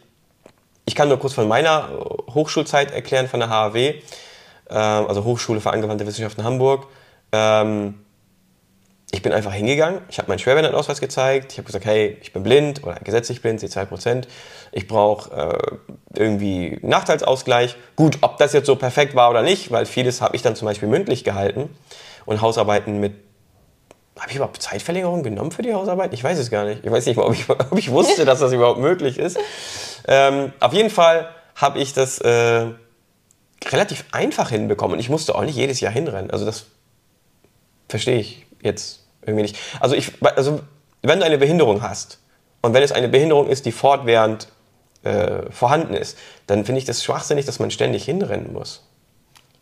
ich 0.84 0.94
kann 0.94 1.08
nur 1.08 1.18
kurz 1.18 1.34
von 1.34 1.48
meiner 1.48 1.88
Hochschulzeit 2.32 2.92
erklären, 2.92 3.28
von 3.28 3.40
der 3.40 3.50
HAW, 3.50 3.76
ähm, 3.76 4.00
also 4.70 5.24
Hochschule 5.24 5.60
für 5.60 5.70
angewandte 5.70 6.06
Wissenschaften 6.06 6.44
Hamburg. 6.44 6.86
Ähm, 7.32 7.94
ich 9.12 9.22
bin 9.22 9.32
einfach 9.32 9.52
hingegangen, 9.52 10.00
ich 10.10 10.18
habe 10.18 10.28
meinen 10.28 10.40
Schwerbehindertenausweis 10.40 11.00
gezeigt, 11.00 11.52
ich 11.52 11.58
habe 11.58 11.66
gesagt, 11.66 11.84
hey, 11.84 12.18
ich 12.20 12.32
bin 12.32 12.42
blind 12.42 12.82
oder 12.82 12.96
gesetzlich 12.96 13.40
blind, 13.40 13.60
sehe 13.60 13.68
2%, 13.68 14.24
ich 14.72 14.88
brauche 14.88 15.30
äh, 15.32 16.18
irgendwie 16.18 16.78
Nachteilsausgleich. 16.82 17.76
Gut, 17.94 18.18
ob 18.20 18.36
das 18.38 18.52
jetzt 18.52 18.66
so 18.66 18.74
perfekt 18.76 19.14
war 19.14 19.30
oder 19.30 19.42
nicht, 19.42 19.70
weil 19.70 19.86
vieles 19.86 20.20
habe 20.20 20.34
ich 20.34 20.42
dann 20.42 20.56
zum 20.56 20.66
Beispiel 20.66 20.88
mündlich 20.88 21.22
gehalten 21.22 21.70
und 22.26 22.40
Hausarbeiten 22.40 22.98
mit 22.98 23.14
habe 24.18 24.30
ich 24.30 24.36
überhaupt 24.36 24.62
Zeitverlängerung 24.62 25.22
genommen 25.22 25.50
für 25.50 25.62
die 25.62 25.74
Hausarbeit? 25.74 26.12
Ich 26.14 26.24
weiß 26.24 26.38
es 26.38 26.50
gar 26.50 26.64
nicht. 26.64 26.84
Ich 26.84 26.90
weiß 26.90 27.06
nicht 27.06 27.16
mal, 27.16 27.24
ob 27.24 27.34
ich, 27.34 27.48
ob 27.50 27.78
ich 27.78 27.90
wusste, 27.90 28.24
dass 28.24 28.40
das 28.40 28.52
überhaupt 28.52 28.80
möglich 28.80 29.18
ist. 29.18 29.38
Ähm, 30.08 30.52
auf 30.60 30.72
jeden 30.72 30.90
Fall 30.90 31.28
habe 31.54 31.78
ich 31.78 31.92
das 31.92 32.18
äh, 32.18 32.66
relativ 33.66 34.04
einfach 34.12 34.50
hinbekommen. 34.50 34.94
Und 34.94 35.00
ich 35.00 35.10
musste 35.10 35.34
auch 35.34 35.42
nicht 35.42 35.56
jedes 35.56 35.80
Jahr 35.80 35.92
hinrennen. 35.92 36.30
Also 36.30 36.44
das 36.44 36.66
verstehe 37.88 38.18
ich 38.18 38.46
jetzt 38.62 39.04
irgendwie 39.22 39.42
nicht. 39.42 39.58
Also, 39.80 39.94
ich, 39.94 40.12
also 40.22 40.60
wenn 41.02 41.18
du 41.18 41.26
eine 41.26 41.38
Behinderung 41.38 41.82
hast 41.82 42.20
und 42.62 42.74
wenn 42.74 42.82
es 42.82 42.92
eine 42.92 43.08
Behinderung 43.08 43.48
ist, 43.48 43.66
die 43.66 43.72
fortwährend 43.72 44.48
äh, 45.02 45.50
vorhanden 45.50 45.94
ist, 45.94 46.16
dann 46.46 46.64
finde 46.64 46.80
ich 46.80 46.84
das 46.84 47.04
schwachsinnig, 47.04 47.46
dass 47.46 47.58
man 47.58 47.70
ständig 47.70 48.04
hinrennen 48.04 48.52
muss. 48.52 48.85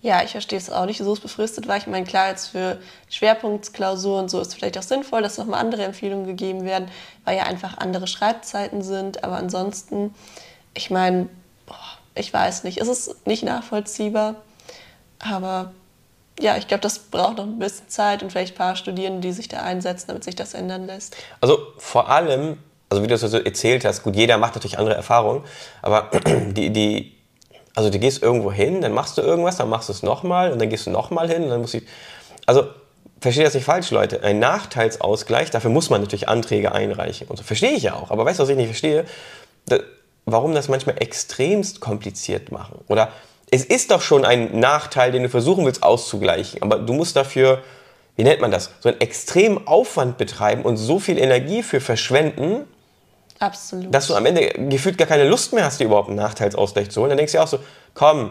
Ja, 0.04 0.22
ich 0.22 0.32
verstehe 0.32 0.58
es 0.58 0.68
auch 0.68 0.84
nicht, 0.84 0.98
so 0.98 1.14
es 1.14 1.20
befristet 1.20 1.66
war. 1.66 1.78
Ich 1.78 1.86
meine, 1.86 2.04
klar, 2.04 2.28
jetzt 2.28 2.48
für 2.48 2.78
Schwerpunktsklausuren 3.08 4.28
so 4.28 4.38
ist 4.38 4.48
es 4.48 4.54
vielleicht 4.54 4.76
auch 4.76 4.82
sinnvoll, 4.82 5.22
dass 5.22 5.38
nochmal 5.38 5.60
andere 5.60 5.82
Empfehlungen 5.82 6.26
gegeben 6.26 6.66
werden, 6.66 6.90
weil 7.24 7.38
ja 7.38 7.44
einfach 7.44 7.78
andere 7.78 8.06
Schreibzeiten 8.06 8.82
sind. 8.82 9.24
Aber 9.24 9.36
ansonsten, 9.36 10.14
ich 10.74 10.90
meine, 10.90 11.30
boah, 11.64 11.78
ich 12.14 12.30
weiß 12.30 12.64
nicht, 12.64 12.82
es 12.82 12.88
ist 12.88 13.26
nicht 13.26 13.44
nachvollziehbar. 13.44 14.34
Aber 15.20 15.72
ja, 16.38 16.58
ich 16.58 16.68
glaube, 16.68 16.82
das 16.82 16.98
braucht 16.98 17.38
noch 17.38 17.44
ein 17.44 17.58
bisschen 17.58 17.88
Zeit 17.88 18.22
und 18.22 18.30
vielleicht 18.30 18.56
ein 18.56 18.58
paar 18.58 18.76
Studierende, 18.76 19.22
die 19.22 19.32
sich 19.32 19.48
da 19.48 19.62
einsetzen, 19.62 20.08
damit 20.08 20.24
sich 20.24 20.36
das 20.36 20.52
ändern 20.52 20.84
lässt. 20.84 21.16
Also 21.40 21.58
vor 21.78 22.10
allem, 22.10 22.58
also 22.90 23.02
wie 23.02 23.06
du 23.06 23.14
es 23.14 23.22
so 23.22 23.38
erzählt 23.38 23.86
hast, 23.86 24.02
gut, 24.02 24.16
jeder 24.16 24.36
macht 24.36 24.54
natürlich 24.54 24.78
andere 24.78 24.96
Erfahrungen, 24.96 25.44
aber 25.80 26.10
die, 26.52 26.68
die, 26.68 27.13
also 27.74 27.90
du 27.90 27.98
gehst 27.98 28.22
irgendwo 28.22 28.52
hin, 28.52 28.80
dann 28.80 28.92
machst 28.92 29.18
du 29.18 29.22
irgendwas, 29.22 29.56
dann 29.56 29.68
machst 29.68 29.88
du 29.88 29.92
es 29.92 30.02
nochmal 30.02 30.52
und 30.52 30.60
dann 30.60 30.68
gehst 30.68 30.86
du 30.86 30.90
nochmal 30.90 31.28
hin 31.28 31.44
und 31.44 31.50
dann 31.50 31.60
musst 31.60 31.74
du, 31.74 31.80
also 32.46 32.68
verstehe 33.20 33.44
das 33.44 33.54
nicht 33.54 33.64
falsch, 33.64 33.90
Leute, 33.90 34.22
ein 34.22 34.38
Nachteilsausgleich, 34.38 35.50
dafür 35.50 35.70
muss 35.70 35.90
man 35.90 36.00
natürlich 36.00 36.28
Anträge 36.28 36.72
einreichen 36.72 37.26
und 37.28 37.36
so, 37.36 37.42
verstehe 37.42 37.72
ich 37.72 37.82
ja 37.82 37.94
auch, 37.94 38.10
aber 38.10 38.24
weißt 38.24 38.38
du, 38.38 38.42
was 38.44 38.50
ich 38.50 38.56
nicht 38.56 38.66
verstehe? 38.66 39.04
Da, 39.66 39.78
warum 40.26 40.54
das 40.54 40.68
manchmal 40.68 40.96
extremst 41.00 41.80
kompliziert 41.80 42.50
machen. 42.52 42.78
Oder 42.88 43.10
es 43.50 43.64
ist 43.64 43.90
doch 43.90 44.00
schon 44.00 44.24
ein 44.24 44.58
Nachteil, 44.58 45.12
den 45.12 45.22
du 45.22 45.28
versuchen 45.28 45.64
willst 45.64 45.82
auszugleichen, 45.82 46.62
aber 46.62 46.78
du 46.78 46.92
musst 46.92 47.16
dafür, 47.16 47.62
wie 48.16 48.24
nennt 48.24 48.40
man 48.40 48.50
das, 48.50 48.70
so 48.80 48.88
einen 48.88 49.00
extremen 49.00 49.66
Aufwand 49.66 50.18
betreiben 50.18 50.62
und 50.62 50.76
so 50.76 50.98
viel 50.98 51.18
Energie 51.18 51.62
für 51.62 51.80
verschwenden, 51.80 52.66
Absolut. 53.40 53.92
dass 53.92 54.06
du 54.06 54.14
am 54.14 54.26
Ende 54.26 54.48
gefühlt 54.68 54.96
gar 54.96 55.08
keine 55.08 55.28
Lust 55.28 55.52
mehr 55.52 55.64
hast, 55.64 55.80
dir 55.80 55.84
überhaupt 55.84 56.08
einen 56.08 56.16
Nachteilsausgleich 56.16 56.90
zu 56.90 57.00
holen. 57.00 57.10
Dann 57.10 57.18
denkst 57.18 57.32
du 57.32 57.38
ja 57.38 57.44
auch 57.44 57.48
so, 57.48 57.58
komm, 57.94 58.30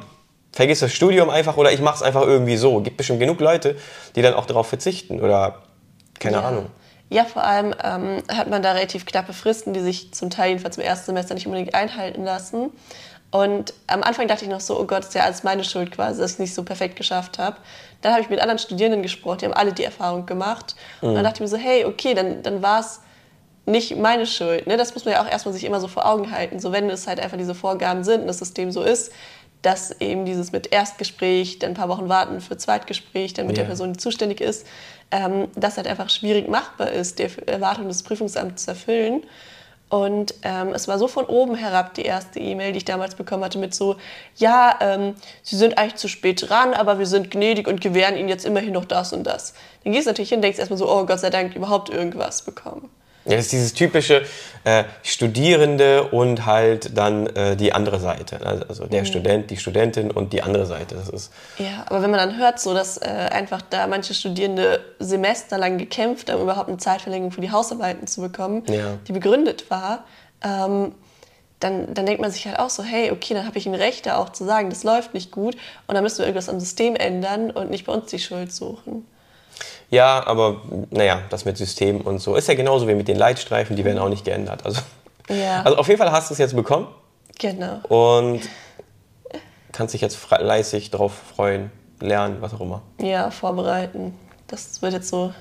vergiss 0.51 0.79
das 0.79 0.93
Studium 0.93 1.29
einfach 1.29 1.57
oder 1.57 1.71
ich 1.71 1.81
mach's 1.81 2.01
einfach 2.01 2.21
irgendwie 2.21 2.57
so. 2.57 2.79
Gibt 2.79 2.97
bestimmt 2.97 3.19
genug 3.19 3.39
Leute, 3.39 3.75
die 4.15 4.21
dann 4.21 4.33
auch 4.33 4.45
darauf 4.45 4.67
verzichten 4.67 5.19
oder 5.19 5.63
keine 6.19 6.37
ja. 6.37 6.47
Ahnung. 6.47 6.67
Ja, 7.09 7.25
vor 7.25 7.43
allem 7.43 7.75
ähm, 7.83 8.23
hat 8.27 8.49
man 8.49 8.63
da 8.63 8.71
relativ 8.71 9.05
knappe 9.05 9.33
Fristen, 9.33 9.73
die 9.73 9.81
sich 9.81 10.13
zum 10.13 10.29
Teil 10.29 10.49
jedenfalls 10.49 10.77
im 10.77 10.83
ersten 10.83 11.07
Semester 11.07 11.35
nicht 11.35 11.45
unbedingt 11.45 11.75
einhalten 11.75 12.23
lassen. 12.23 12.71
Und 13.29 13.73
am 13.87 14.03
Anfang 14.03 14.27
dachte 14.27 14.45
ich 14.45 14.49
noch 14.49 14.59
so, 14.59 14.79
oh 14.79 14.85
Gott, 14.85 15.03
ist 15.03 15.15
ja 15.15 15.23
alles 15.23 15.43
meine 15.43 15.63
Schuld 15.63 15.91
quasi, 15.91 16.21
dass 16.21 16.31
ich 16.31 16.35
es 16.35 16.39
nicht 16.39 16.53
so 16.53 16.63
perfekt 16.63 16.95
geschafft 16.95 17.39
habe. 17.39 17.57
Dann 18.01 18.13
habe 18.13 18.21
ich 18.21 18.29
mit 18.29 18.39
anderen 18.39 18.59
Studierenden 18.59 19.01
gesprochen, 19.01 19.39
die 19.39 19.45
haben 19.45 19.53
alle 19.53 19.73
die 19.73 19.83
Erfahrung 19.83 20.25
gemacht. 20.25 20.75
Und 21.01 21.15
dann 21.15 21.23
dachte 21.23 21.37
ich 21.37 21.41
mir 21.41 21.47
so, 21.47 21.57
hey, 21.57 21.85
okay, 21.85 22.13
dann, 22.13 22.43
dann 22.43 22.61
war 22.61 22.79
es 22.79 23.01
nicht 23.65 23.95
meine 23.97 24.25
Schuld. 24.25 24.67
Ne? 24.67 24.77
Das 24.77 24.93
muss 24.93 25.05
man 25.05 25.13
ja 25.13 25.23
auch 25.23 25.29
erstmal 25.29 25.53
sich 25.53 25.63
immer 25.63 25.79
so 25.79 25.87
vor 25.87 26.05
Augen 26.05 26.31
halten. 26.31 26.59
So, 26.59 26.71
wenn 26.71 26.89
es 26.89 27.07
halt 27.07 27.19
einfach 27.19 27.37
diese 27.37 27.55
Vorgaben 27.55 28.03
sind 28.03 28.21
und 28.21 28.27
das 28.27 28.39
System 28.39 28.71
so 28.71 28.83
ist, 28.83 29.11
dass 29.61 30.01
eben 30.01 30.25
dieses 30.25 30.51
mit 30.51 30.73
Erstgespräch, 30.73 31.59
dann 31.59 31.71
ein 31.71 31.75
paar 31.75 31.87
Wochen 31.87 32.09
warten 32.09 32.41
für 32.41 32.57
Zweitgespräch, 32.57 33.33
dann 33.33 33.47
mit 33.47 33.57
Ja. 33.57 33.63
der 33.63 33.67
Person, 33.69 33.93
die 33.93 33.99
zuständig 33.99 34.41
ist, 34.41 34.67
ähm, 35.11 35.47
das 35.55 35.77
halt 35.77 35.87
einfach 35.87 36.09
schwierig 36.09 36.49
machbar 36.49 36.91
ist, 36.91 37.19
die 37.19 37.27
Erwartungen 37.45 37.87
des 37.87 38.03
Prüfungsamts 38.03 38.65
zu 38.65 38.71
erfüllen. 38.71 39.23
Und 39.87 40.33
ähm, 40.41 40.69
es 40.73 40.87
war 40.87 40.97
so 40.97 41.07
von 41.07 41.25
oben 41.25 41.55
herab 41.55 41.93
die 41.93 42.01
erste 42.01 42.39
E-Mail, 42.39 42.71
die 42.71 42.79
ich 42.79 42.85
damals 42.85 43.13
bekommen 43.15 43.43
hatte, 43.43 43.59
mit 43.59 43.75
so, 43.75 43.95
ja, 44.35 44.75
ähm, 44.81 45.13
Sie 45.43 45.55
sind 45.55 45.77
eigentlich 45.77 45.95
zu 45.95 46.07
spät 46.07 46.49
dran, 46.49 46.73
aber 46.73 46.97
wir 46.97 47.05
sind 47.05 47.29
gnädig 47.29 47.67
und 47.67 47.79
gewähren 47.79 48.17
Ihnen 48.17 48.27
jetzt 48.27 48.43
immerhin 48.43 48.73
noch 48.73 48.85
das 48.85 49.13
und 49.13 49.23
das. 49.23 49.53
Dann 49.83 49.93
gehst 49.93 50.07
du 50.07 50.09
natürlich 50.09 50.29
hin 50.29 50.39
und 50.39 50.41
denkst 50.41 50.57
erstmal 50.57 50.79
so, 50.79 50.91
oh 50.91 51.05
Gott 51.05 51.19
sei 51.19 51.29
Dank, 51.29 51.55
überhaupt 51.55 51.89
irgendwas 51.89 52.41
bekommen. 52.41 52.89
Ja, 53.25 53.37
das 53.37 53.45
ist 53.45 53.51
dieses 53.53 53.73
typische 53.73 54.23
äh, 54.65 54.83
Studierende 55.01 56.03
und 56.09 56.45
halt 56.45 56.97
dann 56.97 57.27
äh, 57.27 57.55
die 57.55 57.71
andere 57.73 57.99
Seite. 57.99 58.45
Also 58.45 58.65
also 58.67 58.85
der 58.87 59.05
Student, 59.05 59.49
die 59.49 59.57
Studentin 59.57 60.11
und 60.11 60.33
die 60.33 60.41
andere 60.41 60.65
Seite. 60.65 60.95
Das 60.95 61.09
ist, 61.09 61.31
Ja, 61.57 61.85
aber 61.87 62.01
wenn 62.01 62.11
man 62.11 62.19
dann 62.19 62.37
hört, 62.37 62.59
so 62.59 62.73
dass 62.73 62.97
äh, 62.97 63.05
einfach 63.07 63.61
da 63.61 63.87
manche 63.87 64.13
Studierende 64.13 64.81
semesterlang 64.99 65.77
gekämpft 65.77 66.31
haben, 66.31 66.41
überhaupt 66.41 66.67
eine 66.69 66.77
Zeitverlängerung 66.77 67.31
für 67.31 67.41
die 67.41 67.51
Hausarbeiten 67.51 68.07
zu 68.07 68.21
bekommen, 68.21 68.63
Ja. 68.67 68.97
die 69.07 69.13
begründet 69.13 69.69
war, 69.69 70.03
ähm, 70.43 70.93
dann, 71.59 71.93
dann 71.93 72.05
denkt 72.05 72.21
man 72.21 72.29
sich 72.29 72.45
halt 72.45 72.59
auch 72.59 72.69
so, 72.69 72.83
hey, 72.83 73.11
okay, 73.11 73.33
dann 73.33 73.45
habe 73.47 73.57
ich 73.57 73.65
ein 73.65 73.75
Recht, 73.75 74.05
da 74.05 74.17
auch 74.17 74.29
zu 74.29 74.43
sagen, 74.43 74.69
das 74.69 74.83
läuft 74.83 75.13
nicht 75.13 75.31
gut 75.31 75.55
und 75.87 75.95
dann 75.95 76.03
müssen 76.03 76.17
wir 76.19 76.25
irgendwas 76.25 76.49
am 76.49 76.59
System 76.59 76.95
ändern 76.97 77.51
und 77.51 77.69
nicht 77.69 77.85
bei 77.85 77.93
uns 77.93 78.11
die 78.11 78.19
Schuld 78.19 78.51
suchen. 78.51 79.05
Ja, 79.89 80.25
aber 80.25 80.61
naja, 80.89 81.21
das 81.29 81.45
mit 81.45 81.57
System 81.57 82.01
und 82.01 82.19
so 82.19 82.35
ist 82.35 82.47
ja 82.47 82.55
genauso 82.55 82.87
wie 82.87 82.95
mit 82.95 83.07
den 83.07 83.17
Leitstreifen, 83.17 83.75
die 83.75 83.85
werden 83.85 83.99
auch 83.99 84.09
nicht 84.09 84.25
geändert. 84.25 84.65
Also, 84.65 84.81
Ja. 85.29 85.61
also 85.65 85.77
auf 85.77 85.87
jeden 85.87 85.99
Fall 85.99 86.11
hast 86.11 86.29
du 86.29 86.33
es 86.33 86.39
jetzt 86.39 86.55
bekommen. 86.55 86.87
Genau. 87.39 87.79
und 87.89 88.41
kannst 89.71 89.95
dich 89.95 90.01
jetzt 90.01 90.15
fleißig 90.15 90.91
darauf 90.91 91.13
freuen, 91.35 91.71
lernen, 91.99 92.37
was 92.41 92.53
auch 92.53 92.61
immer. 92.61 92.81
Ja, 93.01 93.31
vorbereiten. 93.31 94.13
Das 94.47 94.81
wird 94.81 94.93
jetzt 94.93 95.09
so 95.09 95.33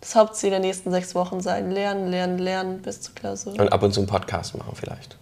das 0.00 0.14
Hauptziel 0.14 0.50
der 0.50 0.60
nächsten 0.60 0.90
sechs 0.90 1.14
Wochen 1.14 1.40
sein. 1.40 1.70
Lernen, 1.70 2.08
lernen, 2.08 2.38
lernen 2.38 2.82
bis 2.82 3.00
zur 3.00 3.14
Klausur. 3.14 3.52
Und 3.58 3.72
ab 3.72 3.82
und 3.82 3.92
zu 3.92 4.00
einen 4.00 4.08
Podcast 4.08 4.56
machen 4.56 4.72
vielleicht. 4.74 5.16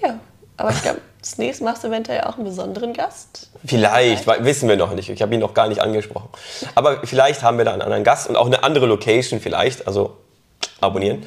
Ja, 0.00 0.18
aber 0.56 0.70
ich 0.70 0.82
glaube, 0.82 1.00
das 1.26 1.38
nächste 1.38 1.64
machst 1.64 1.82
du 1.82 1.88
eventuell 1.88 2.20
auch 2.20 2.36
einen 2.36 2.44
besonderen 2.44 2.92
Gast. 2.92 3.50
Vielleicht, 3.64 4.28
weil, 4.28 4.44
wissen 4.44 4.68
wir 4.68 4.76
noch 4.76 4.94
nicht. 4.94 5.08
Ich 5.08 5.20
habe 5.20 5.34
ihn 5.34 5.40
noch 5.40 5.54
gar 5.54 5.66
nicht 5.66 5.80
angesprochen. 5.80 6.28
Aber 6.76 7.04
vielleicht 7.04 7.42
haben 7.42 7.58
wir 7.58 7.64
da 7.64 7.72
einen 7.72 7.82
anderen 7.82 8.04
Gast 8.04 8.28
und 8.28 8.36
auch 8.36 8.46
eine 8.46 8.62
andere 8.62 8.86
Location 8.86 9.40
vielleicht. 9.40 9.88
Also 9.88 10.16
abonnieren. 10.80 11.26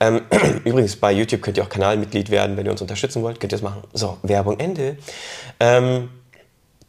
Ähm, 0.00 0.26
übrigens, 0.64 0.96
bei 0.96 1.12
YouTube 1.12 1.40
könnt 1.40 1.56
ihr 1.56 1.62
auch 1.62 1.70
Kanalmitglied 1.70 2.28
werden, 2.28 2.58
wenn 2.58 2.66
ihr 2.66 2.72
uns 2.72 2.82
unterstützen 2.82 3.22
wollt. 3.22 3.40
Könnt 3.40 3.52
ihr 3.52 3.56
das 3.56 3.62
machen. 3.62 3.82
So, 3.94 4.18
Werbung 4.22 4.60
Ende. 4.60 4.98
Ähm, 5.60 6.10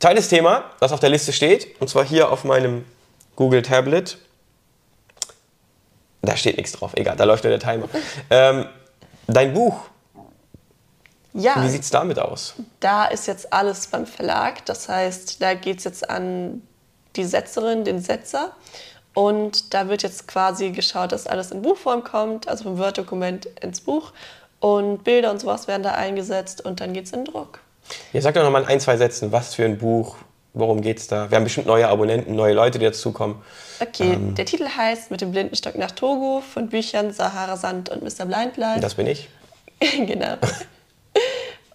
zweites 0.01 0.27
Thema, 0.27 0.65
was 0.79 0.91
auf 0.91 0.99
der 0.99 1.09
Liste 1.09 1.31
steht, 1.31 1.79
und 1.79 1.87
zwar 1.87 2.03
hier 2.03 2.29
auf 2.29 2.43
meinem 2.43 2.83
Google 3.37 3.61
Tablet. 3.61 4.17
Da 6.21 6.35
steht 6.35 6.57
nichts 6.57 6.73
drauf, 6.73 6.91
egal, 6.95 7.15
da 7.15 7.23
läuft 7.23 7.45
nur 7.45 7.51
der 7.51 7.61
Timer. 7.61 7.87
Ähm, 8.29 8.65
dein 9.27 9.53
Buch, 9.53 9.79
Ja, 11.33 11.63
wie 11.63 11.69
sieht 11.69 11.83
es 11.83 11.89
damit 11.89 12.17
aus? 12.17 12.55
da 12.79 13.05
ist 13.05 13.27
jetzt 13.27 13.53
alles 13.53 13.87
beim 13.87 14.05
Verlag. 14.05 14.65
Das 14.65 14.89
heißt, 14.89 15.41
da 15.41 15.53
geht 15.53 15.79
es 15.79 15.83
jetzt 15.83 16.09
an 16.09 16.61
die 17.15 17.25
Setzerin, 17.25 17.83
den 17.83 17.99
Setzer. 17.99 18.51
Und 19.13 19.73
da 19.73 19.89
wird 19.89 20.03
jetzt 20.03 20.27
quasi 20.27 20.71
geschaut, 20.71 21.11
dass 21.11 21.27
alles 21.27 21.51
in 21.51 21.61
Buchform 21.61 22.03
kommt, 22.03 22.47
also 22.47 22.63
vom 22.63 22.77
Word-Dokument 22.77 23.47
ins 23.61 23.81
Buch. 23.81 24.11
Und 24.59 25.03
Bilder 25.03 25.31
und 25.31 25.39
sowas 25.39 25.67
werden 25.67 25.83
da 25.83 25.91
eingesetzt 25.91 26.61
und 26.65 26.81
dann 26.81 26.93
geht 26.93 27.05
es 27.05 27.13
in 27.13 27.25
Druck. 27.25 27.59
Ja, 28.13 28.21
sag 28.21 28.35
doch 28.35 28.43
noch 28.43 28.51
mal 28.51 28.63
in 28.63 28.67
ein, 28.67 28.79
zwei 28.79 28.97
Sätzen, 28.97 29.31
was 29.31 29.55
für 29.55 29.65
ein 29.65 29.77
Buch, 29.77 30.17
worum 30.53 30.81
geht's 30.81 31.07
da? 31.07 31.31
Wir 31.31 31.37
haben 31.37 31.43
bestimmt 31.43 31.67
neue 31.67 31.87
Abonnenten, 31.87 32.35
neue 32.35 32.53
Leute, 32.53 32.77
die 32.77 32.85
dazukommen. 32.85 33.37
Okay, 33.79 34.17
der 34.37 34.45
Titel 34.45 34.67
heißt 34.67 35.11
Mit 35.11 35.21
dem 35.21 35.31
Blindenstock 35.31 35.77
nach 35.77 35.91
Togo 35.91 36.41
von 36.41 36.69
Büchern 36.69 37.13
Sahara 37.13 37.55
Sand 37.55 37.89
und 37.89 38.03
Mr. 38.03 38.25
Blind 38.25 38.57
Life. 38.57 38.81
Das 38.81 38.95
bin 38.95 39.07
ich. 39.07 39.29
genau. 39.79 40.35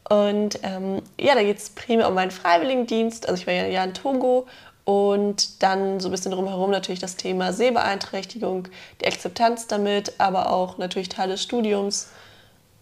Und 0.08 0.58
ähm, 0.62 1.02
ja, 1.18 1.34
da 1.34 1.42
geht 1.42 1.58
es 1.58 1.70
primär 1.70 2.08
um 2.08 2.14
meinen 2.14 2.30
Freiwilligendienst. 2.30 3.28
Also 3.28 3.40
ich 3.40 3.46
war 3.46 3.54
ja 3.54 3.66
Jahr 3.66 3.84
in 3.84 3.94
Togo 3.94 4.46
und 4.84 5.62
dann 5.62 5.99
so 5.99 6.08
ein 6.08 6.11
bisschen 6.11 6.32
drumherum 6.32 6.70
natürlich 6.70 7.00
das 7.00 7.16
Thema 7.16 7.52
Sehbeeinträchtigung, 7.52 8.68
die 9.00 9.06
Akzeptanz 9.06 9.66
damit, 9.66 10.14
aber 10.18 10.52
auch 10.52 10.76
natürlich 10.76 11.08
Teil 11.08 11.28
des 11.30 11.42
Studiums 11.42 12.11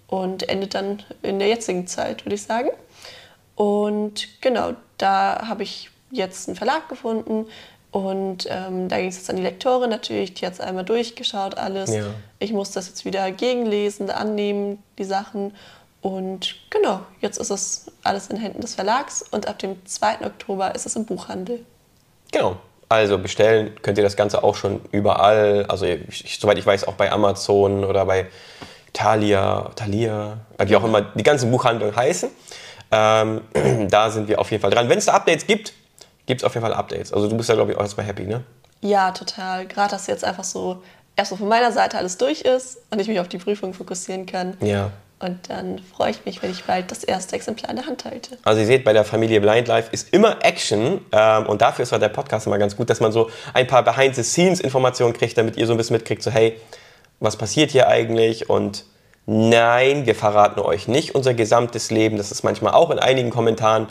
und 0.08 0.48
endet 0.48 0.74
dann 0.74 1.02
in 1.22 1.38
der 1.38 1.48
jetzigen 1.48 1.86
Zeit, 1.86 2.26
würde 2.26 2.34
ich 2.34 2.42
sagen. 2.42 2.70
Und 3.54 4.40
genau, 4.40 4.72
da 4.98 5.46
habe 5.46 5.62
ich 5.62 5.90
jetzt 6.10 6.48
einen 6.48 6.56
Verlag 6.56 6.88
gefunden 6.88 7.46
und 7.92 8.46
ähm, 8.48 8.88
da 8.88 8.96
ging 8.96 9.08
es 9.08 9.16
jetzt 9.16 9.30
an 9.30 9.36
die 9.36 9.42
Lektorin 9.42 9.90
natürlich, 9.90 10.34
die 10.34 10.46
hat 10.46 10.54
es 10.54 10.60
einmal 10.60 10.84
durchgeschaut, 10.84 11.56
alles. 11.56 11.94
Ja. 11.94 12.06
Ich 12.38 12.52
muss 12.52 12.72
das 12.72 12.88
jetzt 12.88 13.04
wieder 13.04 13.30
gegenlesen, 13.30 14.10
annehmen, 14.10 14.82
die 14.98 15.04
Sachen. 15.04 15.54
Und 16.02 16.56
genau, 16.68 17.00
jetzt 17.20 17.38
ist 17.38 17.50
es 17.50 17.86
alles 18.02 18.26
in 18.26 18.36
Händen 18.36 18.60
des 18.60 18.74
Verlags 18.74 19.24
und 19.30 19.46
ab 19.46 19.60
dem 19.60 19.86
2. 19.86 20.26
Oktober 20.26 20.74
ist 20.74 20.84
es 20.84 20.96
im 20.96 21.06
Buchhandel. 21.06 21.64
Genau. 22.32 22.56
Also 22.88 23.16
bestellen 23.16 23.72
könnt 23.80 23.96
ihr 23.96 24.04
das 24.04 24.16
Ganze 24.16 24.44
auch 24.44 24.56
schon 24.56 24.80
überall. 24.90 25.64
Also 25.68 25.86
ich, 25.86 26.38
soweit 26.38 26.58
ich 26.58 26.66
weiß, 26.66 26.86
auch 26.88 26.94
bei 26.94 27.10
Amazon 27.10 27.84
oder 27.84 28.04
bei 28.04 28.26
Thalia, 28.92 29.70
Thalia, 29.76 30.38
wie 30.58 30.76
auch 30.76 30.84
immer 30.84 31.00
die 31.00 31.22
ganzen 31.22 31.50
Buchhandlungen 31.50 31.96
heißen. 31.96 32.28
Ähm, 32.90 33.40
da 33.88 34.10
sind 34.10 34.28
wir 34.28 34.40
auf 34.40 34.50
jeden 34.50 34.60
Fall 34.60 34.70
dran. 34.72 34.88
Wenn 34.88 34.98
es 34.98 35.06
da 35.06 35.14
Updates 35.14 35.46
gibt, 35.46 35.72
gibt 36.26 36.42
es 36.42 36.44
auf 36.44 36.52
jeden 36.54 36.66
Fall 36.66 36.74
Updates. 36.74 37.12
Also 37.12 37.28
du 37.28 37.36
bist 37.36 37.48
ja, 37.48 37.54
glaube 37.54 37.70
ich, 37.70 37.78
auch 37.78 37.82
erstmal 37.82 38.04
happy, 38.04 38.24
ne? 38.24 38.42
Ja, 38.80 39.12
total. 39.12 39.66
Gerade, 39.66 39.92
dass 39.92 40.06
jetzt 40.08 40.24
einfach 40.24 40.44
so 40.44 40.82
erst 41.16 41.30
so 41.30 41.36
von 41.36 41.48
meiner 41.48 41.72
Seite 41.72 41.96
alles 41.96 42.18
durch 42.18 42.42
ist 42.42 42.78
und 42.90 43.00
ich 43.00 43.08
mich 43.08 43.20
auf 43.20 43.28
die 43.28 43.38
Prüfung 43.38 43.72
fokussieren 43.72 44.26
kann. 44.26 44.56
Ja. 44.60 44.90
Und 45.22 45.48
dann 45.48 45.78
freue 45.78 46.10
ich 46.10 46.24
mich, 46.24 46.42
wenn 46.42 46.50
ich 46.50 46.64
bald 46.64 46.90
das 46.90 47.04
erste 47.04 47.36
Exemplar 47.36 47.70
in 47.70 47.76
der 47.76 47.86
Hand 47.86 48.04
halte. 48.04 48.38
Also 48.42 48.60
ihr 48.60 48.66
seht, 48.66 48.82
bei 48.82 48.92
der 48.92 49.04
Familie 49.04 49.40
Blind 49.40 49.68
Life 49.68 49.88
ist 49.92 50.12
immer 50.12 50.44
Action 50.44 51.00
ähm, 51.12 51.46
und 51.46 51.62
dafür 51.62 51.84
ist 51.84 51.92
halt 51.92 52.02
der 52.02 52.08
Podcast 52.08 52.48
immer 52.48 52.58
ganz 52.58 52.76
gut, 52.76 52.90
dass 52.90 52.98
man 52.98 53.12
so 53.12 53.30
ein 53.54 53.68
paar 53.68 53.84
Behind-the-Scenes-Informationen 53.84 55.12
kriegt, 55.12 55.38
damit 55.38 55.56
ihr 55.56 55.68
so 55.68 55.74
ein 55.74 55.76
bisschen 55.76 55.94
mitkriegt, 55.94 56.24
so 56.24 56.32
hey, 56.32 56.58
was 57.20 57.36
passiert 57.36 57.70
hier 57.70 57.86
eigentlich 57.86 58.50
und 58.50 58.84
nein, 59.26 60.06
wir 60.06 60.16
verraten 60.16 60.58
euch 60.58 60.88
nicht 60.88 61.14
unser 61.14 61.34
gesamtes 61.34 61.92
Leben. 61.92 62.16
Das 62.16 62.32
ist 62.32 62.42
manchmal 62.42 62.74
auch 62.74 62.90
in 62.90 62.98
einigen 62.98 63.30
Kommentaren 63.30 63.86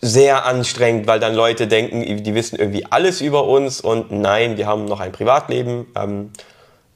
sehr 0.00 0.44
anstrengend, 0.44 1.06
weil 1.06 1.20
dann 1.20 1.34
Leute 1.34 1.68
denken, 1.68 2.24
die 2.24 2.34
wissen 2.34 2.58
irgendwie 2.58 2.84
alles 2.90 3.20
über 3.20 3.44
uns 3.44 3.80
und 3.80 4.10
nein, 4.10 4.56
wir 4.56 4.66
haben 4.66 4.86
noch 4.86 4.98
ein 4.98 5.12
Privatleben. 5.12 5.86
Ähm, 5.96 6.32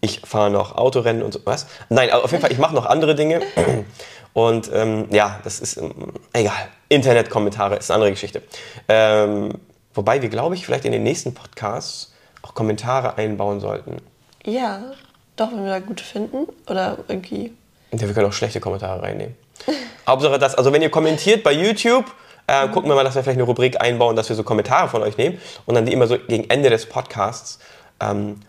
ich 0.01 0.21
fahre 0.25 0.51
noch 0.51 0.77
Autorennen 0.77 1.23
und 1.23 1.33
so 1.33 1.41
was. 1.45 1.67
Nein, 1.89 2.11
aber 2.11 2.25
auf 2.25 2.31
jeden 2.31 2.41
Fall, 2.41 2.53
ich 2.53 2.59
mache 2.59 2.75
noch 2.75 2.87
andere 2.87 3.15
Dinge. 3.15 3.41
Und 4.33 4.71
ähm, 4.73 5.07
ja, 5.11 5.41
das 5.43 5.59
ist 5.59 5.79
ähm, 5.79 6.13
egal. 6.33 6.69
Internetkommentare 6.89 7.77
ist 7.77 7.91
eine 7.91 7.97
andere 7.97 8.11
Geschichte. 8.13 8.43
Ähm, 8.89 9.55
wobei 9.95 10.23
wir, 10.23 10.29
glaube 10.29 10.55
ich, 10.55 10.65
vielleicht 10.65 10.85
in 10.85 10.93
den 10.93 11.03
nächsten 11.03 11.35
Podcasts 11.35 12.15
auch 12.43 12.55
Kommentare 12.55 13.19
einbauen 13.19 13.59
sollten. 13.59 13.97
Ja, 14.45 14.93
doch, 15.35 15.51
wenn 15.51 15.65
wir 15.65 15.71
da 15.71 15.81
gute 15.81 16.05
finden 16.05 16.47
oder 16.69 16.99
irgendwie. 17.09 17.53
Ja, 17.91 18.01
wir 18.01 18.15
können 18.15 18.29
auch 18.29 18.33
schlechte 18.33 18.61
Kommentare 18.61 19.03
reinnehmen. 19.03 19.35
Hauptsache 20.07 20.39
das, 20.39 20.55
also 20.55 20.73
wenn 20.73 20.83
ihr 20.83 20.91
kommentiert 20.91 21.43
bei 21.43 21.53
YouTube, 21.53 22.05
äh, 22.47 22.69
gucken 22.69 22.89
wir 22.89 22.95
mal, 22.95 23.03
dass 23.03 23.17
wir 23.17 23.25
vielleicht 23.25 23.39
eine 23.39 23.47
Rubrik 23.47 23.81
einbauen, 23.81 24.15
dass 24.15 24.29
wir 24.29 24.37
so 24.37 24.45
Kommentare 24.45 24.89
von 24.89 25.03
euch 25.03 25.17
nehmen 25.17 25.41
und 25.67 25.75
dann 25.75 25.85
die 25.85 25.93
immer 25.93 26.07
so 26.07 26.17
gegen 26.17 26.49
Ende 26.49 26.71
des 26.71 26.87
Podcasts 26.87 27.59
ähm, 28.01 28.41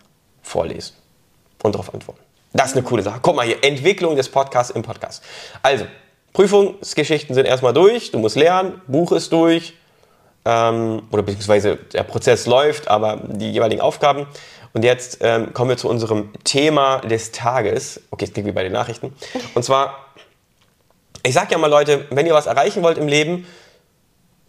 vorlesen 0.42 0.99
und 1.62 1.74
darauf 1.74 1.92
antworten. 1.92 2.20
Das 2.52 2.70
ist 2.70 2.76
eine 2.76 2.82
coole 2.84 3.02
Sache. 3.02 3.20
Guck 3.22 3.36
mal 3.36 3.46
hier, 3.46 3.62
Entwicklung 3.62 4.16
des 4.16 4.28
Podcasts 4.28 4.74
im 4.74 4.82
Podcast. 4.82 5.22
Also, 5.62 5.86
Prüfungsgeschichten 6.32 7.34
sind 7.34 7.46
erstmal 7.46 7.72
durch, 7.72 8.10
du 8.10 8.18
musst 8.18 8.36
lernen, 8.36 8.80
Buch 8.86 9.12
ist 9.12 9.32
durch, 9.32 9.74
ähm, 10.44 11.02
oder 11.10 11.22
beziehungsweise 11.22 11.76
der 11.76 12.02
Prozess 12.02 12.46
läuft, 12.46 12.88
aber 12.88 13.20
die 13.26 13.50
jeweiligen 13.52 13.80
Aufgaben. 13.80 14.26
Und 14.72 14.84
jetzt 14.84 15.18
ähm, 15.20 15.52
kommen 15.52 15.70
wir 15.70 15.76
zu 15.76 15.88
unserem 15.88 16.30
Thema 16.44 17.00
des 17.00 17.32
Tages. 17.32 18.00
Okay, 18.10 18.24
es 18.24 18.32
klingt 18.32 18.48
wie 18.48 18.52
bei 18.52 18.62
den 18.62 18.72
Nachrichten. 18.72 19.12
Und 19.54 19.64
zwar, 19.64 20.06
ich 21.24 21.34
sag 21.34 21.50
ja 21.50 21.58
mal 21.58 21.66
Leute, 21.66 22.06
wenn 22.10 22.26
ihr 22.26 22.34
was 22.34 22.46
erreichen 22.46 22.82
wollt 22.82 22.98
im 22.98 23.08
Leben, 23.08 23.46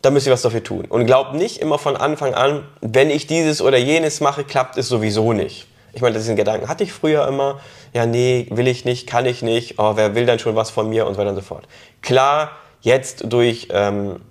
dann 0.04 0.14
müsst 0.14 0.28
ihr 0.28 0.34
was 0.34 0.42
dafür 0.42 0.64
tun. 0.64 0.86
Und 0.86 1.06
glaubt 1.06 1.34
nicht 1.34 1.60
immer 1.60 1.78
von 1.78 1.96
Anfang 1.98 2.34
an, 2.34 2.68
wenn 2.82 3.10
ich 3.10 3.28
dieses 3.28 3.62
oder 3.62 3.78
jenes 3.78 4.22
mache, 4.22 4.44
klappt 4.44 4.78
es 4.78 4.88
sowieso 4.88 5.34
nicht. 5.34 5.68
Ich 5.94 6.02
meine, 6.02 6.18
diesen 6.18 6.36
Gedanken 6.36 6.68
hatte 6.68 6.84
ich 6.84 6.94
früher 6.94 7.28
immer. 7.28 7.60
Ja, 7.94 8.06
nee, 8.06 8.48
will 8.50 8.68
ich 8.68 8.86
nicht, 8.86 9.08
kann 9.08 9.26
ich 9.26 9.42
nicht. 9.42 9.78
Oh, 9.78 9.94
wer 9.96 10.16
will 10.16 10.26
dann 10.26 10.40
schon 10.40 10.56
was 10.56 10.70
von 10.70 10.90
mir 10.90 11.06
und 11.06 11.16
so 11.16 11.20
weiter 11.20 11.32
und 11.32 11.36
so 11.36 11.42
fort. 11.42 11.68
Klar, 12.02 12.52
jetzt 12.82 13.26
durch 13.26 13.68
ähm, 13.72 14.22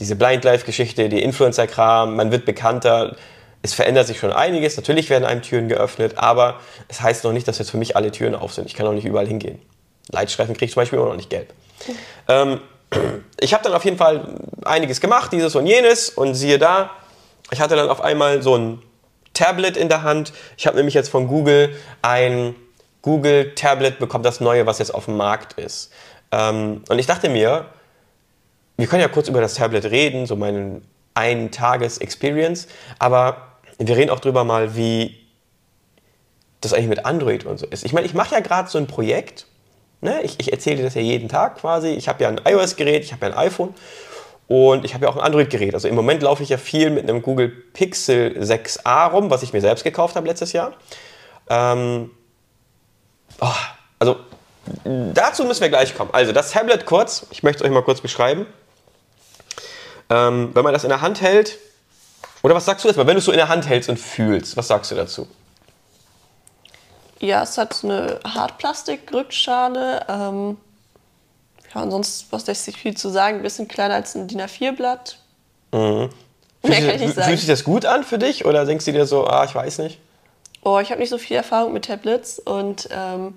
diese 0.00 0.16
Blind 0.16 0.44
Life-Geschichte, 0.44 1.08
die 1.08 1.22
Influencer-Kram, 1.22 2.16
man 2.16 2.30
wird 2.30 2.44
bekannter. 2.44 3.16
Es 3.62 3.74
verändert 3.74 4.06
sich 4.06 4.18
schon 4.18 4.32
einiges. 4.32 4.76
Natürlich 4.76 5.10
werden 5.10 5.24
einem 5.24 5.42
Türen 5.42 5.68
geöffnet, 5.68 6.14
aber 6.16 6.60
es 6.88 7.00
heißt 7.00 7.24
noch 7.24 7.32
nicht, 7.32 7.48
dass 7.48 7.58
jetzt 7.58 7.70
für 7.70 7.78
mich 7.78 7.96
alle 7.96 8.10
Türen 8.10 8.34
auf 8.34 8.52
sind. 8.52 8.66
Ich 8.66 8.74
kann 8.74 8.86
auch 8.86 8.92
nicht 8.92 9.06
überall 9.06 9.26
hingehen. 9.26 9.60
Leitstreifen 10.10 10.54
kriege 10.54 10.66
ich 10.66 10.72
zum 10.72 10.82
Beispiel 10.82 10.98
immer 10.98 11.08
noch 11.08 11.16
nicht 11.16 11.30
gelb. 11.30 11.52
Ähm, 12.28 12.60
ich 13.40 13.52
habe 13.52 13.64
dann 13.64 13.74
auf 13.74 13.84
jeden 13.84 13.96
Fall 13.96 14.38
einiges 14.64 15.00
gemacht, 15.00 15.32
dieses 15.32 15.54
und 15.56 15.66
jenes, 15.66 16.10
und 16.10 16.34
siehe 16.34 16.58
da, 16.58 16.90
ich 17.50 17.60
hatte 17.60 17.76
dann 17.76 17.88
auf 17.88 18.00
einmal 18.00 18.42
so 18.42 18.56
ein 18.56 18.82
Tablet 19.36 19.76
in 19.76 19.88
der 19.88 20.02
Hand. 20.02 20.32
Ich 20.56 20.66
habe 20.66 20.76
nämlich 20.76 20.94
jetzt 20.94 21.08
von 21.08 21.28
Google 21.28 21.76
ein 22.02 22.54
Google 23.02 23.54
Tablet 23.54 23.98
bekommen, 23.98 24.24
das 24.24 24.40
neue, 24.40 24.66
was 24.66 24.78
jetzt 24.78 24.92
auf 24.92 25.04
dem 25.04 25.16
Markt 25.16 25.52
ist. 25.58 25.92
Ähm, 26.32 26.82
und 26.88 26.98
ich 26.98 27.06
dachte 27.06 27.28
mir, 27.28 27.66
wir 28.76 28.86
können 28.86 29.02
ja 29.02 29.08
kurz 29.08 29.28
über 29.28 29.40
das 29.40 29.54
Tablet 29.54 29.84
reden, 29.84 30.26
so 30.26 30.36
meinen 30.36 30.86
ein 31.14 31.50
Tages 31.50 31.98
Experience, 31.98 32.66
aber 32.98 33.58
wir 33.78 33.96
reden 33.96 34.10
auch 34.10 34.20
drüber 34.20 34.44
mal, 34.44 34.74
wie 34.76 35.16
das 36.60 36.72
eigentlich 36.72 36.88
mit 36.88 37.06
Android 37.06 37.44
und 37.44 37.58
so 37.58 37.66
ist. 37.66 37.84
Ich 37.84 37.92
meine, 37.92 38.06
ich 38.06 38.14
mache 38.14 38.34
ja 38.34 38.40
gerade 38.40 38.68
so 38.68 38.78
ein 38.78 38.86
Projekt, 38.86 39.46
ne? 40.00 40.20
ich, 40.22 40.40
ich 40.40 40.52
erzähle 40.52 40.76
dir 40.78 40.82
das 40.82 40.94
ja 40.94 41.00
jeden 41.00 41.28
Tag 41.28 41.58
quasi. 41.58 41.88
Ich 41.90 42.08
habe 42.08 42.22
ja 42.22 42.28
ein 42.28 42.40
iOS-Gerät, 42.44 43.04
ich 43.04 43.12
habe 43.12 43.26
ja 43.26 43.32
ein 43.32 43.38
iPhone 43.38 43.74
und 44.48 44.84
ich 44.84 44.94
habe 44.94 45.04
ja 45.04 45.10
auch 45.10 45.16
ein 45.16 45.22
Android-Gerät. 45.22 45.74
Also 45.74 45.88
im 45.88 45.94
Moment 45.94 46.22
laufe 46.22 46.42
ich 46.42 46.48
ja 46.48 46.58
viel 46.58 46.90
mit 46.90 47.08
einem 47.08 47.22
Google 47.22 47.48
Pixel 47.48 48.38
6a 48.38 49.10
rum, 49.10 49.30
was 49.30 49.42
ich 49.42 49.52
mir 49.52 49.60
selbst 49.60 49.82
gekauft 49.82 50.14
habe 50.14 50.28
letztes 50.28 50.52
Jahr. 50.52 50.72
Ähm, 51.48 52.10
oh, 53.40 53.46
also 53.98 54.16
dazu 54.84 55.44
müssen 55.44 55.62
wir 55.62 55.68
gleich 55.68 55.96
kommen. 55.96 56.10
Also 56.12 56.32
das 56.32 56.52
Tablet 56.52 56.86
kurz, 56.86 57.26
ich 57.30 57.42
möchte 57.42 57.62
es 57.62 57.68
euch 57.68 57.74
mal 57.74 57.82
kurz 57.82 58.00
beschreiben. 58.00 58.46
Ähm, 60.08 60.50
wenn 60.54 60.62
man 60.62 60.72
das 60.72 60.84
in 60.84 60.90
der 60.90 61.00
Hand 61.00 61.20
hält, 61.20 61.58
oder 62.42 62.54
was 62.54 62.64
sagst 62.64 62.84
du 62.84 62.88
erstmal, 62.88 63.08
wenn 63.08 63.14
du 63.14 63.18
es 63.18 63.24
so 63.24 63.32
in 63.32 63.38
der 63.38 63.48
Hand 63.48 63.68
hältst 63.68 63.88
und 63.88 63.98
fühlst, 63.98 64.56
was 64.56 64.68
sagst 64.68 64.92
du 64.92 64.94
dazu? 64.94 65.26
Ja, 67.18 67.42
es 67.42 67.58
hat 67.58 67.82
eine 67.82 68.20
Hartplastik-Rückschale. 68.24 70.06
Ähm, 70.08 70.56
ja, 71.74 71.80
ansonsten, 71.82 72.26
was 72.30 72.46
lässt 72.46 72.64
sich 72.64 72.76
viel 72.76 72.96
zu 72.96 73.08
sagen? 73.08 73.38
Ein 73.38 73.42
bisschen 73.42 73.68
kleiner 73.68 73.94
als 73.94 74.14
ein 74.14 74.28
DIN 74.28 74.40
A4-Blatt. 74.40 75.18
Fühlt, 75.70 76.10
Mehr 76.62 76.78
kann 76.80 76.94
ich 76.96 77.00
nicht 77.00 77.14
sagen. 77.14 77.28
fühlt 77.28 77.38
sich 77.40 77.48
das 77.48 77.64
gut 77.64 77.84
an 77.84 78.04
für 78.04 78.18
dich 78.18 78.44
oder 78.44 78.64
denkst 78.64 78.84
du 78.84 78.92
dir 78.92 79.06
so, 79.06 79.26
ah, 79.26 79.44
ich 79.44 79.54
weiß 79.54 79.78
nicht? 79.78 79.98
Oh, 80.62 80.78
ich 80.80 80.90
habe 80.90 81.00
nicht 81.00 81.10
so 81.10 81.18
viel 81.18 81.36
Erfahrung 81.36 81.72
mit 81.72 81.84
Tablets 81.84 82.38
und 82.38 82.88
ähm, 82.90 83.36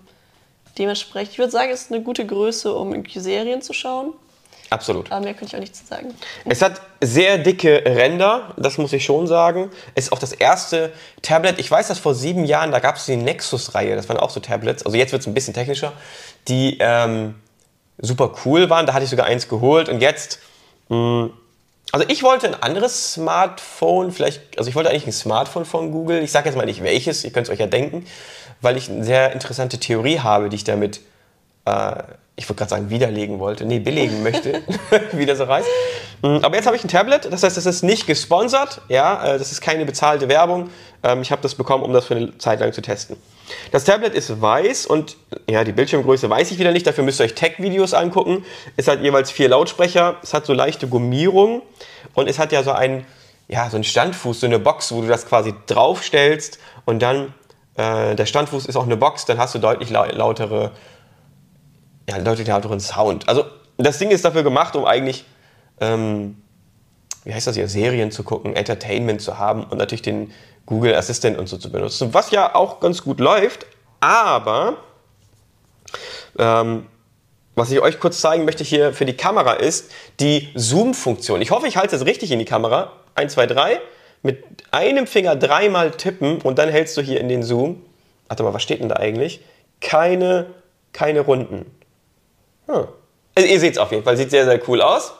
dementsprechend, 0.78 1.34
ich 1.34 1.40
würde 1.40 1.52
sagen, 1.52 1.70
es 1.72 1.84
ist 1.84 1.92
eine 1.92 2.02
gute 2.02 2.26
Größe, 2.26 2.74
um 2.74 2.92
irgendwie 2.94 3.20
Serien 3.20 3.62
zu 3.62 3.74
schauen. 3.74 4.14
Absolut. 4.72 5.12
Aber 5.12 5.24
mehr 5.24 5.34
könnte 5.34 5.48
ich 5.48 5.56
auch 5.56 5.60
nicht 5.60 5.76
zu 5.76 5.86
sagen. 5.86 6.14
Es 6.46 6.62
hat 6.62 6.80
sehr 7.02 7.40
dicke 7.40 7.84
Ränder, 7.86 8.54
das 8.58 8.78
muss 8.78 8.94
ich 8.94 9.04
schon 9.04 9.26
sagen. 9.26 9.72
Es 9.96 10.06
ist 10.06 10.12
auch 10.12 10.20
das 10.20 10.32
erste 10.32 10.92
Tablet. 11.24 11.60
Ich 11.60 11.70
weiß, 11.70 11.88
dass 11.88 11.98
vor 11.98 12.14
sieben 12.14 12.46
Jahren, 12.46 12.72
da 12.72 12.80
gab 12.80 12.96
es 12.96 13.06
die 13.06 13.16
Nexus-Reihe, 13.16 13.96
das 13.96 14.08
waren 14.10 14.18
auch 14.18 14.30
so 14.30 14.40
Tablets. 14.40 14.86
Also 14.86 14.98
jetzt 14.98 15.12
wird 15.12 15.22
es 15.22 15.28
ein 15.28 15.34
bisschen 15.34 15.56
technischer, 15.56 15.94
die 16.48 16.78
ähm, 16.80 17.36
super 18.02 18.32
cool 18.46 18.70
waren. 18.70 18.86
Da 18.86 18.94
hatte 18.94 19.04
ich 19.04 19.10
sogar 19.10 19.26
eins 19.26 19.48
geholt 19.48 19.90
und 19.90 20.02
jetzt. 20.02 20.40
Mh, 20.90 21.30
also 21.92 22.06
ich 22.08 22.22
wollte 22.22 22.48
ein 22.48 22.62
anderes 22.62 23.14
Smartphone, 23.14 24.12
vielleicht, 24.12 24.60
also 24.60 24.70
ich 24.70 24.76
wollte 24.76 24.92
eigentlich 24.92 25.08
ein 25.08 25.12
Smartphone 25.12 25.66
von 25.66 25.92
Google. 25.92 26.22
Ich 26.22 26.32
sage 26.32 26.48
jetzt 26.48 26.56
mal 26.56 26.66
nicht 26.66 26.84
welches, 26.84 27.24
ihr 27.24 27.32
könnt 27.32 27.48
es 27.48 27.52
euch 27.54 27.60
ja 27.60 27.66
denken, 27.66 28.06
weil 28.62 28.78
ich 28.78 28.90
eine 28.90 29.04
sehr 29.04 29.32
interessante 29.34 29.80
Theorie 29.80 30.20
habe, 30.20 30.50
die 30.50 30.56
ich 30.58 30.64
damit, 30.64 31.02
äh, 31.66 31.94
ich 32.36 32.48
würde 32.48 32.60
gerade 32.60 32.70
sagen, 32.70 32.90
widerlegen 32.92 33.40
wollte, 33.40 33.66
nee, 33.66 33.80
belegen 33.80 34.22
möchte, 34.22 34.62
wie 35.14 35.26
das 35.26 35.40
so 35.40 35.48
heißt. 35.48 35.68
Mm, 36.22 36.38
Aber 36.44 36.56
jetzt 36.58 36.68
habe 36.68 36.76
ich 36.76 36.84
ein 36.84 36.90
Tablet, 36.90 37.26
das 37.32 37.42
heißt, 37.42 37.58
es 37.58 37.66
ist 37.66 37.82
nicht 37.82 38.06
gesponsert, 38.06 38.82
ja, 38.88 39.26
äh, 39.26 39.40
das 39.40 39.52
ist 39.52 39.60
keine 39.62 39.84
bezahlte 39.86 40.30
Werbung. 40.30 40.70
Ähm, 41.02 41.24
Ich 41.24 41.32
habe 41.32 41.42
das 41.42 41.56
bekommen, 41.56 41.84
um 41.84 41.92
das 41.92 42.06
für 42.06 42.16
eine 42.16 42.38
Zeit 42.38 42.60
lang 42.60 42.72
zu 42.72 42.84
testen. 42.84 43.18
Das 43.72 43.84
Tablet 43.84 44.14
ist 44.14 44.42
weiß 44.42 44.86
und 44.86 45.18
ja, 45.50 45.64
die 45.64 45.72
Bildschirmgröße 45.72 46.30
weiß 46.30 46.52
ich 46.52 46.60
wieder 46.60 46.72
nicht, 46.72 46.88
dafür 46.88 47.04
müsst 47.04 47.20
ihr 47.20 47.26
euch 47.26 47.36
Tech-Videos 47.36 47.94
angucken. 47.94 48.46
Es 48.78 48.88
hat 48.88 49.02
jeweils 49.02 49.32
vier 49.32 49.50
Lautsprecher, 49.50 50.18
es 50.22 50.34
hat 50.34 50.46
so 50.46 50.54
leichte 50.54 50.88
Gummierung 50.88 51.62
und 52.14 52.30
es 52.30 52.40
hat 52.40 52.52
ja 52.52 52.64
so 52.64 52.72
einen, 52.72 53.06
ja, 53.48 53.70
so 53.70 53.78
einen 53.78 53.84
Standfuß, 53.84 54.40
so 54.42 54.46
eine 54.46 54.60
Box, 54.60 54.92
wo 54.92 55.02
du 55.02 55.08
das 55.08 55.28
quasi 55.28 55.54
draufstellst 55.68 56.60
und 56.86 57.02
dann 57.02 57.34
äh, 57.76 58.16
der 58.16 58.26
Standfuß 58.26 58.66
ist 58.66 58.76
auch 58.76 58.84
eine 58.84 58.98
Box, 58.98 59.26
dann 59.26 59.38
hast 59.38 59.56
du 59.56 59.60
deutlich 59.60 59.90
lau 59.90 60.06
lautere, 60.06 60.72
ja, 62.10 62.20
deutlich 62.20 62.48
lauteren 62.48 62.80
Sound. 62.80 63.30
Also 63.30 63.46
das 63.78 63.98
Ding 63.98 64.12
ist 64.12 64.26
dafür 64.26 64.44
gemacht, 64.44 64.76
um 64.76 64.86
eigentlich, 64.86 65.26
ähm, 65.80 66.42
wie 67.24 67.34
heißt 67.34 67.48
das 67.48 67.56
hier, 67.56 67.70
Serien 67.70 68.12
zu 68.12 68.24
gucken, 68.24 68.56
Entertainment 68.56 69.22
zu 69.22 69.38
haben 69.38 69.64
und 69.64 69.78
natürlich 69.78 70.02
den 70.02 70.32
Google 70.70 70.96
Assistant 70.96 71.38
und 71.38 71.48
so 71.48 71.58
zu 71.58 71.72
benutzen, 71.72 72.14
was 72.14 72.30
ja 72.30 72.54
auch 72.54 72.80
ganz 72.80 73.04
gut 73.04 73.20
läuft, 73.20 73.66
aber 74.00 74.78
ähm, 76.38 76.86
was 77.56 77.72
ich 77.72 77.82
euch 77.82 78.00
kurz 78.00 78.22
zeigen 78.22 78.46
möchte 78.46 78.64
hier 78.64 78.94
für 78.94 79.06
die 79.06 79.18
Kamera 79.18 79.54
ist 79.54 79.92
die 80.20 80.48
Zoom-Funktion. 80.54 81.42
Ich 81.42 81.50
hoffe, 81.52 81.68
ich 81.68 81.76
halte 81.76 81.96
es 81.96 82.06
richtig 82.06 82.32
in 82.32 82.40
die 82.40 82.46
Kamera. 82.46 82.94
1, 83.16 83.34
2, 83.34 83.48
3. 83.48 83.82
Mit 84.22 84.44
einem 84.70 85.08
Finger 85.08 85.36
dreimal 85.36 85.92
tippen 85.92 86.40
und 86.42 86.60
dann 86.60 86.70
hältst 86.70 86.96
du 86.98 87.02
hier 87.02 87.20
in 87.20 87.30
den 87.30 87.42
Zoom. 87.42 87.84
Warte 88.28 88.44
mal, 88.44 88.54
was 88.54 88.62
steht 88.62 88.80
denn 88.80 88.90
da 88.90 88.98
eigentlich? 88.98 89.42
Keine, 89.82 90.46
keine 90.94 91.22
Runden. 91.22 91.66
Hm. 92.68 92.88
Also 93.34 93.50
ihr 93.50 93.60
seht 93.60 93.74
es 93.74 93.80
auf 93.80 93.92
jeden 93.92 94.04
Fall, 94.04 94.18
sieht 94.18 94.30
sehr, 94.30 94.46
sehr 94.46 94.62
cool 94.70 94.82
aus. 94.82 95.14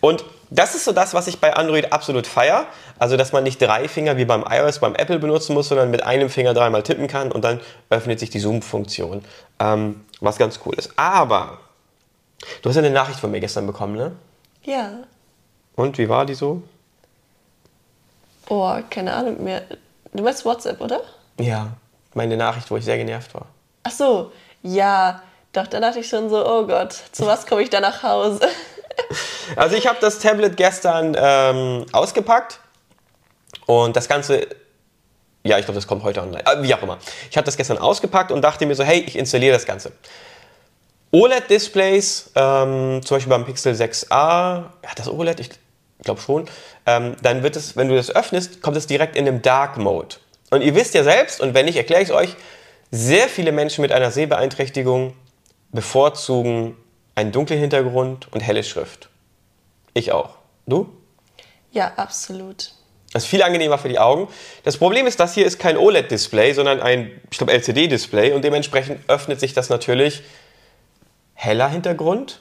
Und 0.00 0.24
das 0.50 0.74
ist 0.74 0.84
so 0.84 0.92
das, 0.92 1.14
was 1.14 1.26
ich 1.26 1.40
bei 1.40 1.54
Android 1.54 1.92
absolut 1.92 2.26
feier. 2.26 2.66
Also, 2.98 3.16
dass 3.16 3.32
man 3.32 3.44
nicht 3.44 3.60
drei 3.60 3.88
Finger 3.88 4.16
wie 4.16 4.24
beim 4.24 4.44
iOS, 4.48 4.78
beim 4.78 4.94
Apple 4.94 5.18
benutzen 5.18 5.54
muss, 5.54 5.68
sondern 5.68 5.90
mit 5.90 6.02
einem 6.02 6.30
Finger 6.30 6.54
dreimal 6.54 6.82
tippen 6.82 7.06
kann 7.06 7.30
und 7.32 7.42
dann 7.42 7.60
öffnet 7.90 8.18
sich 8.18 8.30
die 8.30 8.40
Zoom-Funktion. 8.40 9.24
Ähm, 9.60 10.04
was 10.20 10.38
ganz 10.38 10.60
cool 10.64 10.74
ist. 10.74 10.92
Aber, 10.96 11.58
du 12.62 12.68
hast 12.68 12.76
ja 12.76 12.82
eine 12.82 12.90
Nachricht 12.90 13.20
von 13.20 13.30
mir 13.30 13.40
gestern 13.40 13.66
bekommen, 13.66 13.96
ne? 13.96 14.12
Ja. 14.64 14.90
Und 15.76 15.98
wie 15.98 16.08
war 16.08 16.26
die 16.26 16.34
so? 16.34 16.62
Oh, 18.48 18.76
keine 18.90 19.12
Ahnung 19.12 19.44
mehr. 19.44 19.62
Du 20.12 20.22
meinst 20.22 20.44
WhatsApp, 20.44 20.80
oder? 20.80 21.02
Ja, 21.38 21.68
meine 22.14 22.36
Nachricht, 22.36 22.70
wo 22.70 22.76
ich 22.76 22.84
sehr 22.84 22.96
genervt 22.96 23.34
war. 23.34 23.46
Ach 23.84 23.90
so, 23.90 24.32
ja. 24.62 25.22
Doch, 25.52 25.66
da 25.66 25.80
dachte 25.80 26.00
ich 26.00 26.08
schon 26.08 26.28
so, 26.28 26.46
oh 26.46 26.66
Gott, 26.66 26.92
zu 27.12 27.26
was 27.26 27.46
komme 27.46 27.62
ich 27.62 27.70
da 27.70 27.80
nach 27.80 28.02
Hause? 28.02 28.40
Also 29.56 29.76
ich 29.76 29.86
habe 29.86 29.98
das 30.00 30.18
Tablet 30.18 30.56
gestern 30.56 31.16
ähm, 31.18 31.86
ausgepackt 31.92 32.60
und 33.66 33.96
das 33.96 34.08
Ganze, 34.08 34.46
ja, 35.42 35.58
ich 35.58 35.64
glaube, 35.64 35.76
das 35.76 35.86
kommt 35.86 36.02
heute 36.04 36.22
online, 36.22 36.44
äh, 36.46 36.62
wie 36.62 36.74
auch 36.74 36.82
immer. 36.82 36.98
Ich 37.30 37.36
habe 37.36 37.46
das 37.46 37.56
gestern 37.56 37.78
ausgepackt 37.78 38.30
und 38.30 38.42
dachte 38.42 38.66
mir 38.66 38.74
so, 38.74 38.84
hey, 38.84 39.00
ich 39.00 39.16
installiere 39.16 39.54
das 39.54 39.64
Ganze. 39.64 39.92
OLED-Displays, 41.12 42.32
ähm, 42.34 43.00
zum 43.02 43.16
Beispiel 43.16 43.30
beim 43.30 43.46
Pixel 43.46 43.72
6a, 43.72 44.64
hat 44.86 44.98
das 44.98 45.08
OLED? 45.08 45.40
Ich 45.40 45.50
glaube 46.02 46.20
schon. 46.20 46.46
Ähm, 46.86 47.16
dann 47.22 47.42
wird 47.42 47.56
es, 47.56 47.76
wenn 47.76 47.88
du 47.88 47.96
das 47.96 48.14
öffnest, 48.14 48.60
kommt 48.60 48.76
es 48.76 48.86
direkt 48.86 49.16
in 49.16 49.24
den 49.24 49.40
Dark 49.40 49.78
Mode. 49.78 50.16
Und 50.50 50.62
ihr 50.62 50.74
wisst 50.74 50.94
ja 50.94 51.04
selbst, 51.04 51.40
und 51.40 51.54
wenn 51.54 51.64
nicht, 51.66 51.76
erkläre 51.76 52.02
ich 52.02 52.10
es 52.10 52.14
euch, 52.14 52.36
sehr 52.90 53.28
viele 53.28 53.52
Menschen 53.52 53.82
mit 53.82 53.92
einer 53.92 54.10
Sehbeeinträchtigung 54.10 55.14
bevorzugen 55.72 56.76
einen 57.18 57.32
dunklen 57.32 57.58
Hintergrund 57.58 58.28
und 58.32 58.40
helle 58.40 58.62
Schrift. 58.62 59.08
Ich 59.92 60.12
auch. 60.12 60.36
Du? 60.66 60.88
Ja, 61.72 61.92
absolut. 61.96 62.70
Das 63.12 63.24
ist 63.24 63.28
viel 63.28 63.42
angenehmer 63.42 63.76
für 63.76 63.88
die 63.88 63.98
Augen. 63.98 64.28
Das 64.62 64.76
Problem 64.76 65.04
ist, 65.08 65.18
das 65.18 65.34
hier 65.34 65.44
ist 65.44 65.58
kein 65.58 65.76
OLED-Display, 65.76 66.52
sondern 66.52 66.80
ein, 66.80 67.10
ich 67.28 67.38
glaube, 67.38 67.52
LCD-Display 67.54 68.34
und 68.34 68.44
dementsprechend 68.44 69.00
öffnet 69.10 69.40
sich 69.40 69.52
das 69.52 69.68
natürlich 69.68 70.22
heller 71.34 71.68
Hintergrund 71.68 72.40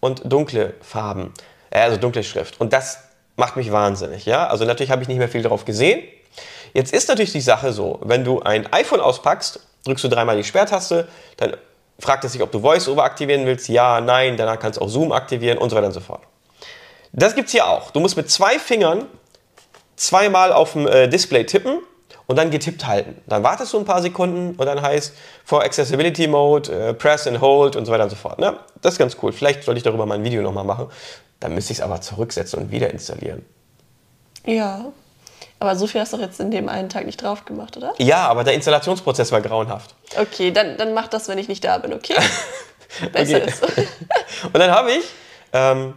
und 0.00 0.22
dunkle 0.24 0.74
Farben, 0.80 1.32
äh, 1.70 1.78
also 1.78 1.96
dunkle 1.96 2.24
Schrift. 2.24 2.60
Und 2.60 2.72
das 2.72 2.98
macht 3.36 3.54
mich 3.54 3.70
wahnsinnig, 3.70 4.26
ja. 4.26 4.48
Also 4.48 4.64
natürlich 4.64 4.90
habe 4.90 5.02
ich 5.02 5.08
nicht 5.08 5.18
mehr 5.18 5.28
viel 5.28 5.42
darauf 5.42 5.64
gesehen. 5.64 6.02
Jetzt 6.74 6.92
ist 6.92 7.08
natürlich 7.08 7.32
die 7.32 7.40
Sache 7.40 7.72
so, 7.72 8.00
wenn 8.02 8.24
du 8.24 8.40
ein 8.40 8.72
iPhone 8.72 9.00
auspackst, 9.00 9.60
drückst 9.84 10.02
du 10.02 10.08
dreimal 10.08 10.36
die 10.36 10.44
Sperrtaste, 10.44 11.06
dann 11.36 11.56
fragt 12.00 12.24
es 12.24 12.32
sich, 12.32 12.42
ob 12.42 12.50
du 12.50 12.62
VoiceOver 12.62 13.04
aktivieren 13.04 13.46
willst, 13.46 13.68
ja, 13.68 14.00
nein, 14.00 14.36
danach 14.36 14.58
kannst 14.58 14.78
du 14.78 14.84
auch 14.84 14.88
Zoom 14.88 15.12
aktivieren 15.12 15.58
und 15.58 15.70
so 15.70 15.76
weiter 15.76 15.86
und 15.86 15.92
so 15.92 16.00
fort. 16.00 16.22
Das 17.12 17.34
gibt 17.34 17.46
es 17.46 17.52
hier 17.52 17.66
auch. 17.66 17.90
Du 17.90 18.00
musst 18.00 18.16
mit 18.16 18.30
zwei 18.30 18.58
Fingern 18.58 19.06
zweimal 19.96 20.52
auf 20.52 20.72
dem 20.72 20.86
äh, 20.86 21.08
Display 21.08 21.44
tippen 21.44 21.78
und 22.26 22.36
dann 22.36 22.50
getippt 22.50 22.86
halten. 22.86 23.20
Dann 23.26 23.42
wartest 23.42 23.72
du 23.72 23.78
ein 23.78 23.84
paar 23.84 24.00
Sekunden 24.02 24.54
und 24.56 24.64
dann 24.64 24.80
heißt 24.80 25.14
for 25.44 25.62
Accessibility 25.62 26.28
Mode, 26.28 26.72
äh, 26.72 26.94
Press 26.94 27.26
and 27.26 27.40
Hold 27.40 27.76
und 27.76 27.86
so 27.86 27.92
weiter 27.92 28.04
und 28.04 28.10
so 28.10 28.16
fort. 28.16 28.38
Ne? 28.38 28.56
Das 28.80 28.94
ist 28.94 28.98
ganz 28.98 29.16
cool. 29.22 29.32
Vielleicht 29.32 29.64
sollte 29.64 29.78
ich 29.78 29.84
darüber 29.84 30.06
mal 30.06 30.14
ein 30.14 30.24
Video 30.24 30.40
nochmal 30.40 30.64
machen. 30.64 30.86
Dann 31.40 31.54
müsste 31.54 31.72
ich 31.72 31.80
es 31.80 31.84
aber 31.84 32.00
zurücksetzen 32.00 32.60
und 32.60 32.70
wieder 32.70 32.90
installieren. 32.90 33.44
Ja. 34.46 34.92
Aber 35.60 35.76
so 35.76 35.86
viel 35.86 36.00
hast 36.00 36.12
du 36.12 36.16
doch 36.16 36.24
jetzt 36.24 36.40
in 36.40 36.50
dem 36.50 36.68
einen 36.68 36.88
Tag 36.88 37.04
nicht 37.04 37.22
drauf 37.22 37.44
gemacht, 37.44 37.76
oder? 37.76 37.92
Ja, 37.98 38.26
aber 38.28 38.44
der 38.44 38.54
Installationsprozess 38.54 39.30
war 39.30 39.42
grauenhaft. 39.42 39.94
Okay, 40.18 40.50
dann, 40.50 40.78
dann 40.78 40.94
mach 40.94 41.08
das, 41.08 41.28
wenn 41.28 41.36
ich 41.38 41.48
nicht 41.48 41.62
da 41.62 41.76
bin, 41.78 41.92
okay? 41.92 42.14
Besser 43.12 43.36
Okay. 43.36 43.46
ist. 43.46 43.62
Und 44.46 44.58
dann 44.58 44.70
habe 44.70 44.90
ich 44.92 45.04
ähm, 45.52 45.94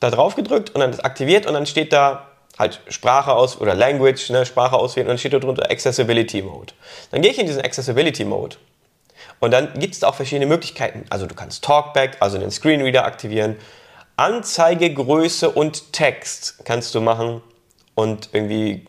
da 0.00 0.10
drauf 0.10 0.34
gedrückt 0.34 0.70
und 0.74 0.80
dann 0.80 0.90
ist 0.90 1.04
aktiviert 1.04 1.46
und 1.46 1.54
dann 1.54 1.66
steht 1.66 1.92
da 1.92 2.26
halt 2.58 2.80
Sprache 2.88 3.32
aus 3.32 3.60
oder 3.60 3.74
Language, 3.74 4.30
ne, 4.30 4.44
Sprache 4.44 4.76
auswählen 4.76 5.06
und 5.06 5.12
dann 5.12 5.18
steht 5.18 5.32
da 5.32 5.38
drunter 5.38 5.70
Accessibility 5.70 6.42
Mode. 6.42 6.74
Dann 7.10 7.22
gehe 7.22 7.30
ich 7.30 7.38
in 7.38 7.46
diesen 7.46 7.62
Accessibility 7.62 8.24
Mode 8.24 8.56
und 9.40 9.50
dann 9.50 9.72
gibt 9.78 9.94
es 9.94 10.00
da 10.00 10.08
auch 10.08 10.14
verschiedene 10.14 10.46
Möglichkeiten. 10.46 11.04
Also 11.10 11.26
du 11.26 11.34
kannst 11.34 11.64
Talkback, 11.64 12.16
also 12.20 12.38
den 12.38 12.50
Screenreader 12.50 13.04
aktivieren, 13.04 13.56
Anzeige, 14.16 14.92
Größe 14.92 15.50
und 15.50 15.92
Text 15.92 16.64
kannst 16.64 16.94
du 16.94 17.00
machen 17.00 17.42
und 17.96 18.28
irgendwie 18.32 18.86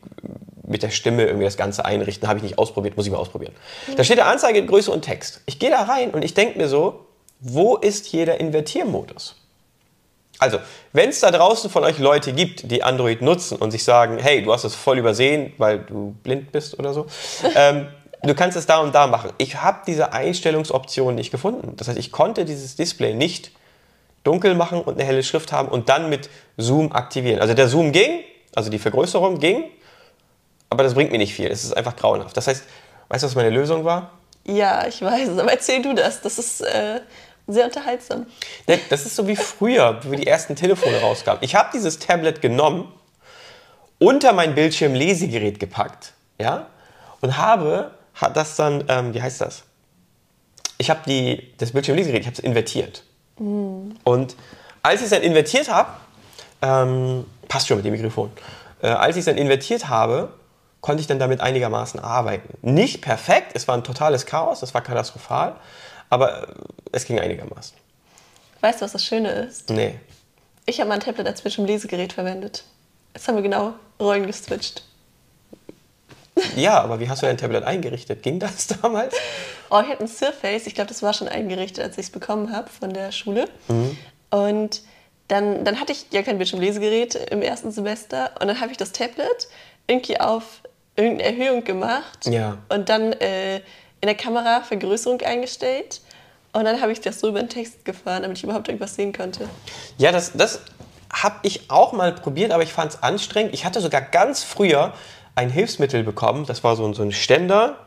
mit 0.67 0.83
der 0.83 0.91
Stimme 0.91 1.23
irgendwie 1.23 1.45
das 1.45 1.57
Ganze 1.57 1.85
einrichten. 1.85 2.27
Habe 2.27 2.37
ich 2.37 2.43
nicht 2.43 2.59
ausprobiert, 2.59 2.97
muss 2.97 3.07
ich 3.07 3.11
mal 3.11 3.17
ausprobieren. 3.17 3.53
Da 3.95 4.03
steht 4.03 4.19
da 4.19 4.29
Anzeige, 4.29 4.63
Größe 4.63 4.91
und 4.91 5.01
Text. 5.01 5.41
Ich 5.47 5.57
gehe 5.57 5.71
da 5.71 5.83
rein 5.83 6.11
und 6.11 6.23
ich 6.23 6.35
denke 6.35 6.59
mir 6.59 6.67
so, 6.67 7.05
wo 7.39 7.77
ist 7.77 8.05
hier 8.05 8.25
der 8.25 8.39
Invertiermodus? 8.39 9.35
Also, 10.39 10.59
wenn 10.93 11.09
es 11.09 11.21
da 11.21 11.31
draußen 11.31 11.69
von 11.69 11.83
euch 11.83 11.97
Leute 11.97 12.33
gibt, 12.33 12.69
die 12.69 12.83
Android 12.83 13.21
nutzen 13.21 13.57
und 13.57 13.71
sich 13.71 13.83
sagen, 13.83 14.19
hey, 14.19 14.43
du 14.43 14.53
hast 14.53 14.65
es 14.65 14.75
voll 14.75 14.99
übersehen, 14.99 15.53
weil 15.57 15.79
du 15.79 16.15
blind 16.21 16.51
bist 16.51 16.77
oder 16.77 16.93
so, 16.93 17.07
ähm, 17.55 17.87
du 18.21 18.35
kannst 18.35 18.57
es 18.57 18.67
da 18.67 18.79
und 18.79 18.93
da 18.93 19.07
machen. 19.07 19.31
Ich 19.37 19.61
habe 19.61 19.79
diese 19.87 20.13
Einstellungsoption 20.13 21.15
nicht 21.15 21.31
gefunden. 21.31 21.75
Das 21.77 21.87
heißt, 21.87 21.97
ich 21.97 22.11
konnte 22.11 22.45
dieses 22.45 22.75
Display 22.75 23.13
nicht 23.13 23.51
dunkel 24.23 24.53
machen 24.53 24.81
und 24.81 24.95
eine 24.95 25.05
helle 25.05 25.23
Schrift 25.23 25.53
haben 25.53 25.69
und 25.69 25.89
dann 25.89 26.09
mit 26.09 26.29
Zoom 26.57 26.91
aktivieren. 26.91 27.39
Also 27.39 27.53
der 27.53 27.69
Zoom 27.69 27.93
ging, 27.93 28.19
also 28.57 28.71
die 28.71 28.79
Vergrößerung 28.79 29.37
ging, 29.37 29.65
aber 30.71 30.83
das 30.83 30.95
bringt 30.95 31.11
mir 31.11 31.19
nicht 31.19 31.35
viel. 31.35 31.47
Es 31.47 31.63
ist 31.63 31.77
einfach 31.77 31.95
grauenhaft. 31.95 32.35
Das 32.35 32.47
heißt, 32.47 32.63
weißt 33.07 33.23
du, 33.23 33.27
was 33.27 33.35
meine 33.35 33.51
Lösung 33.51 33.85
war? 33.85 34.13
Ja, 34.45 34.87
ich 34.87 34.99
weiß 34.99 35.37
aber 35.37 35.51
erzähl 35.51 35.83
du 35.83 35.93
das. 35.93 36.21
Das 36.21 36.39
ist 36.39 36.61
äh, 36.61 37.01
sehr 37.45 37.65
unterhaltsam. 37.65 38.25
Ne, 38.65 38.79
Das 38.89 39.05
ist 39.05 39.15
so 39.15 39.27
wie 39.27 39.35
früher, 39.35 39.99
wie 40.09 40.15
die 40.15 40.25
ersten 40.25 40.55
Telefone 40.55 40.99
rauskamen. 40.99 41.43
Ich 41.43 41.53
habe 41.53 41.69
dieses 41.71 41.99
Tablet 41.99 42.41
genommen, 42.41 42.91
unter 43.99 44.33
mein 44.33 44.55
Bildschirmlesegerät 44.55 45.59
gepackt, 45.59 46.13
ja, 46.39 46.65
und 47.21 47.37
habe 47.37 47.91
hat 48.15 48.35
das 48.35 48.55
dann, 48.55 48.85
ähm, 48.87 49.13
wie 49.13 49.21
heißt 49.21 49.39
das? 49.41 49.65
Ich 50.79 50.89
habe 50.89 51.01
die 51.05 51.53
das 51.59 51.73
Bildschirmlesegerät, 51.73 52.21
ich 52.21 52.27
habe 52.27 52.37
es 52.37 52.43
invertiert. 52.43 53.03
Und 53.37 54.35
als 54.81 55.01
ich 55.01 55.05
es 55.05 55.09
dann 55.11 55.21
invertiert 55.21 55.69
habe, 55.69 55.89
ähm, 56.63 57.25
passt 57.47 57.67
schon 57.67 57.77
mit 57.77 57.85
dem 57.85 57.93
Mikrofon. 57.93 58.31
Äh, 58.81 58.87
als 58.87 59.15
ich 59.15 59.21
es 59.21 59.25
dann 59.25 59.37
invertiert 59.37 59.89
habe, 59.89 60.33
konnte 60.81 61.01
ich 61.01 61.07
dann 61.07 61.19
damit 61.19 61.41
einigermaßen 61.41 61.99
arbeiten. 61.99 62.57
Nicht 62.61 63.01
perfekt, 63.01 63.51
es 63.55 63.67
war 63.67 63.75
ein 63.75 63.83
totales 63.83 64.25
Chaos, 64.25 64.59
das 64.59 64.73
war 64.73 64.81
katastrophal, 64.81 65.55
aber 66.09 66.43
äh, 66.43 66.53
es 66.91 67.05
ging 67.05 67.19
einigermaßen. 67.19 67.75
Weißt 68.61 68.81
du, 68.81 68.85
was 68.85 68.91
das 68.93 69.05
Schöne 69.05 69.29
ist? 69.29 69.69
Nee. 69.69 69.99
Ich 70.65 70.79
habe 70.79 70.89
mein 70.89 70.99
Tablet 70.99 71.27
als 71.27 71.41
Bildschirmlesegerät 71.41 72.13
verwendet. 72.13 72.63
Jetzt 73.13 73.27
haben 73.27 73.35
wir 73.35 73.41
genau 73.41 73.73
Rollen 73.99 74.27
geswitcht. 74.27 74.83
Ja, 76.55 76.81
aber 76.81 76.99
wie 76.99 77.09
hast 77.09 77.23
du 77.23 77.25
dein 77.25 77.37
Tablet 77.37 77.63
eingerichtet? 77.63 78.21
Ging 78.21 78.39
das 78.39 78.67
damals? 78.81 79.15
Oh, 79.71 79.81
ich 79.81 79.89
hatte 79.89 80.03
ein 80.03 80.07
Surface. 80.07 80.67
Ich 80.67 80.75
glaube, 80.75 80.87
das 80.87 81.01
war 81.01 81.11
schon 81.13 81.27
eingerichtet, 81.27 81.83
als 81.83 81.97
ich 81.97 82.05
es 82.05 82.11
bekommen 82.11 82.55
habe 82.55 82.69
von 82.69 82.93
der 82.93 83.11
Schule. 83.11 83.49
Und 84.29 84.81
dann, 85.27 85.65
dann 85.65 85.79
hatte 85.79 85.91
ich 85.91 86.05
ja 86.11 86.23
kein 86.23 86.37
Bildschirmlesegerät 86.37 87.15
im 87.31 87.41
ersten 87.41 87.71
Semester. 87.71 88.31
Und 88.39 88.47
dann 88.47 88.59
habe 88.59 88.71
ich 88.71 88.77
das 88.77 88.91
Tablet 88.91 89.47
irgendwie 89.87 90.19
auf 90.19 90.61
irgendeine 90.95 91.37
Erhöhung 91.37 91.63
gemacht. 91.63 92.25
Ja. 92.25 92.57
Und 92.69 92.89
dann 92.89 93.13
äh, 93.13 93.57
in 93.57 94.05
der 94.05 94.15
Kamera 94.15 94.61
Vergrößerung 94.61 95.21
eingestellt. 95.21 96.01
Und 96.53 96.65
dann 96.65 96.81
habe 96.81 96.91
ich 96.91 97.01
das 97.01 97.19
so 97.19 97.27
über 97.27 97.39
den 97.39 97.49
Text 97.49 97.85
gefahren, 97.85 98.23
damit 98.23 98.37
ich 98.37 98.43
überhaupt 98.43 98.67
irgendwas 98.67 98.95
sehen 98.95 99.13
konnte. 99.13 99.47
Ja, 99.97 100.11
das, 100.11 100.31
das 100.33 100.61
habe 101.11 101.35
ich 101.43 101.69
auch 101.69 101.93
mal 101.93 102.13
probiert, 102.13 102.51
aber 102.51 102.63
ich 102.63 102.73
fand 102.73 102.93
es 102.93 103.03
anstrengend. 103.03 103.53
Ich 103.53 103.65
hatte 103.65 103.81
sogar 103.81 104.01
ganz 104.01 104.43
früher 104.43 104.93
ein 105.35 105.49
Hilfsmittel 105.49 106.03
bekommen. 106.03 106.45
Das 106.45 106.63
war 106.63 106.75
so 106.75 106.85
ein, 106.85 106.93
so 106.93 107.03
ein 107.03 107.11
Ständer, 107.11 107.77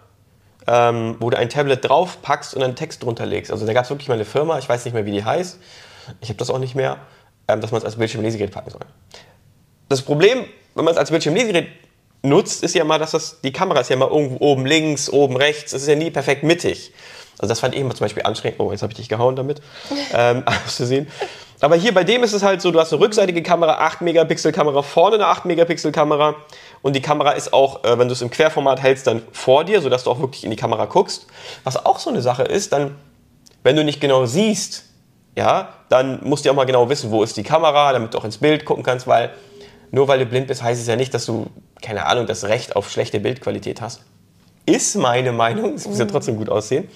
ähm, 0.66 1.16
wo 1.20 1.31
du 1.31 1.37
ein 1.37 1.48
Tablet 1.48 1.88
drauf 1.88 2.22
packst 2.22 2.55
und 2.55 2.62
einen 2.62 2.76
Text 2.76 3.03
drunter 3.03 3.26
legst. 3.26 3.50
Also 3.50 3.66
da 3.66 3.72
gab 3.72 3.85
es 3.85 3.90
wirklich 3.90 4.09
mal 4.09 4.14
eine 4.14 4.24
Firma, 4.24 4.59
ich 4.59 4.68
weiß 4.68 4.85
nicht 4.85 4.94
mehr, 4.94 5.05
wie 5.05 5.12
die 5.12 5.24
heißt. 5.24 5.59
Ich 6.20 6.29
habe 6.29 6.38
das 6.38 6.50
auch 6.50 6.59
nicht 6.59 6.74
mehr, 6.74 6.98
dass 7.56 7.72
man 7.72 7.80
es 7.80 7.84
als 7.84 7.96
Bildschirmlesegerät 7.96 8.52
packen 8.52 8.70
soll. 8.70 8.82
Das 9.88 10.02
Problem, 10.02 10.44
wenn 10.74 10.84
man 10.84 10.92
es 10.92 10.98
als 10.98 11.10
Bildschirmlesegerät 11.10 11.68
nutzt, 12.22 12.62
ist 12.62 12.74
ja 12.74 12.84
mal, 12.84 12.98
dass 12.98 13.12
das, 13.12 13.40
die 13.40 13.52
Kamera 13.52 13.80
ist 13.80 13.90
ja 13.90 13.96
mal 13.96 14.08
irgendwo 14.08 14.44
oben 14.44 14.66
links, 14.66 15.10
oben 15.10 15.36
rechts. 15.36 15.72
Es 15.72 15.82
ist 15.82 15.88
ja 15.88 15.96
nie 15.96 16.10
perfekt 16.10 16.42
mittig. 16.42 16.92
Also 17.38 17.48
das 17.48 17.60
fand 17.60 17.74
ich 17.74 17.80
immer 17.80 17.94
zum 17.94 18.04
Beispiel 18.04 18.22
anstrengend. 18.22 18.60
Oh, 18.60 18.70
jetzt 18.70 18.82
habe 18.82 18.92
ich 18.92 18.98
dich 18.98 19.08
gehauen 19.08 19.34
damit, 19.34 19.62
ähm, 20.14 20.42
auszusehen. 20.66 21.08
Aber 21.60 21.76
hier 21.76 21.92
bei 21.92 22.04
dem 22.04 22.22
ist 22.22 22.32
es 22.32 22.42
halt 22.42 22.62
so, 22.62 22.70
du 22.70 22.80
hast 22.80 22.92
eine 22.92 23.02
rückseitige 23.02 23.42
Kamera, 23.42 23.78
8 23.78 24.00
Megapixel 24.02 24.52
Kamera, 24.52 24.82
vorne 24.82 25.16
eine 25.16 25.26
8 25.26 25.44
Megapixel 25.44 25.92
Kamera 25.92 26.36
und 26.80 26.96
die 26.96 27.02
Kamera 27.02 27.32
ist 27.32 27.52
auch, 27.52 27.84
äh, 27.84 27.98
wenn 27.98 28.08
du 28.08 28.12
es 28.12 28.22
im 28.22 28.30
Querformat 28.30 28.82
hältst, 28.82 29.06
dann 29.06 29.22
vor 29.32 29.64
dir, 29.64 29.82
sodass 29.82 30.04
du 30.04 30.10
auch 30.10 30.20
wirklich 30.20 30.44
in 30.44 30.50
die 30.50 30.56
Kamera 30.56 30.86
guckst. 30.86 31.26
Was 31.64 31.84
auch 31.84 31.98
so 31.98 32.08
eine 32.08 32.22
Sache 32.22 32.44
ist, 32.44 32.72
dann, 32.72 32.96
wenn 33.62 33.76
du 33.76 33.84
nicht 33.84 34.00
genau 34.00 34.24
siehst, 34.24 34.84
ja, 35.40 35.70
dann 35.88 36.20
musst 36.22 36.44
du 36.44 36.50
auch 36.50 36.55
mal 36.55 36.66
genau 36.66 36.90
wissen, 36.90 37.11
wo 37.11 37.22
ist 37.22 37.35
die 37.35 37.42
Kamera, 37.42 37.94
damit 37.94 38.12
du 38.12 38.18
auch 38.18 38.26
ins 38.26 38.37
Bild 38.37 38.66
gucken 38.66 38.85
kannst, 38.85 39.07
weil 39.07 39.31
nur 39.90 40.07
weil 40.07 40.18
du 40.18 40.26
blind 40.26 40.48
bist, 40.48 40.62
heißt 40.62 40.79
es 40.79 40.87
ja 40.87 40.96
nicht, 40.96 41.14
dass 41.14 41.24
du, 41.24 41.46
keine 41.81 42.05
Ahnung, 42.05 42.26
das 42.26 42.44
Recht 42.44 42.76
auf 42.76 42.90
schlechte 42.90 43.20
Bildqualität 43.20 43.81
hast. 43.81 44.03
Ist 44.66 44.96
meine 44.96 45.33
Meinung, 45.33 45.72
es 45.76 45.88
muss 45.88 45.98
ja 45.98 46.05
trotzdem 46.05 46.37
gut 46.37 46.50
aussehen. 46.50 46.88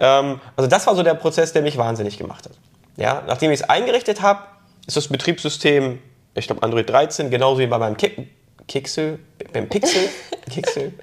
Ähm, 0.00 0.40
also 0.56 0.70
das 0.70 0.86
war 0.86 0.96
so 0.96 1.02
der 1.02 1.12
Prozess, 1.12 1.52
der 1.52 1.60
mich 1.60 1.76
wahnsinnig 1.76 2.16
gemacht 2.16 2.46
hat. 2.46 2.52
Ja, 2.96 3.22
nachdem 3.26 3.50
ich 3.50 3.60
es 3.60 3.68
eingerichtet 3.68 4.22
habe, 4.22 4.40
ist 4.86 4.96
das 4.96 5.08
Betriebssystem, 5.08 5.98
ich 6.34 6.46
glaube 6.46 6.62
Android 6.62 6.88
13, 6.88 7.28
genauso 7.28 7.60
wie 7.60 7.66
bei 7.66 7.76
meinem 7.76 7.98
Kick 7.98 8.30
Kixel, 8.68 9.18
beim 9.52 9.68
Pixel, 9.68 10.08
Kixel. 10.50 10.94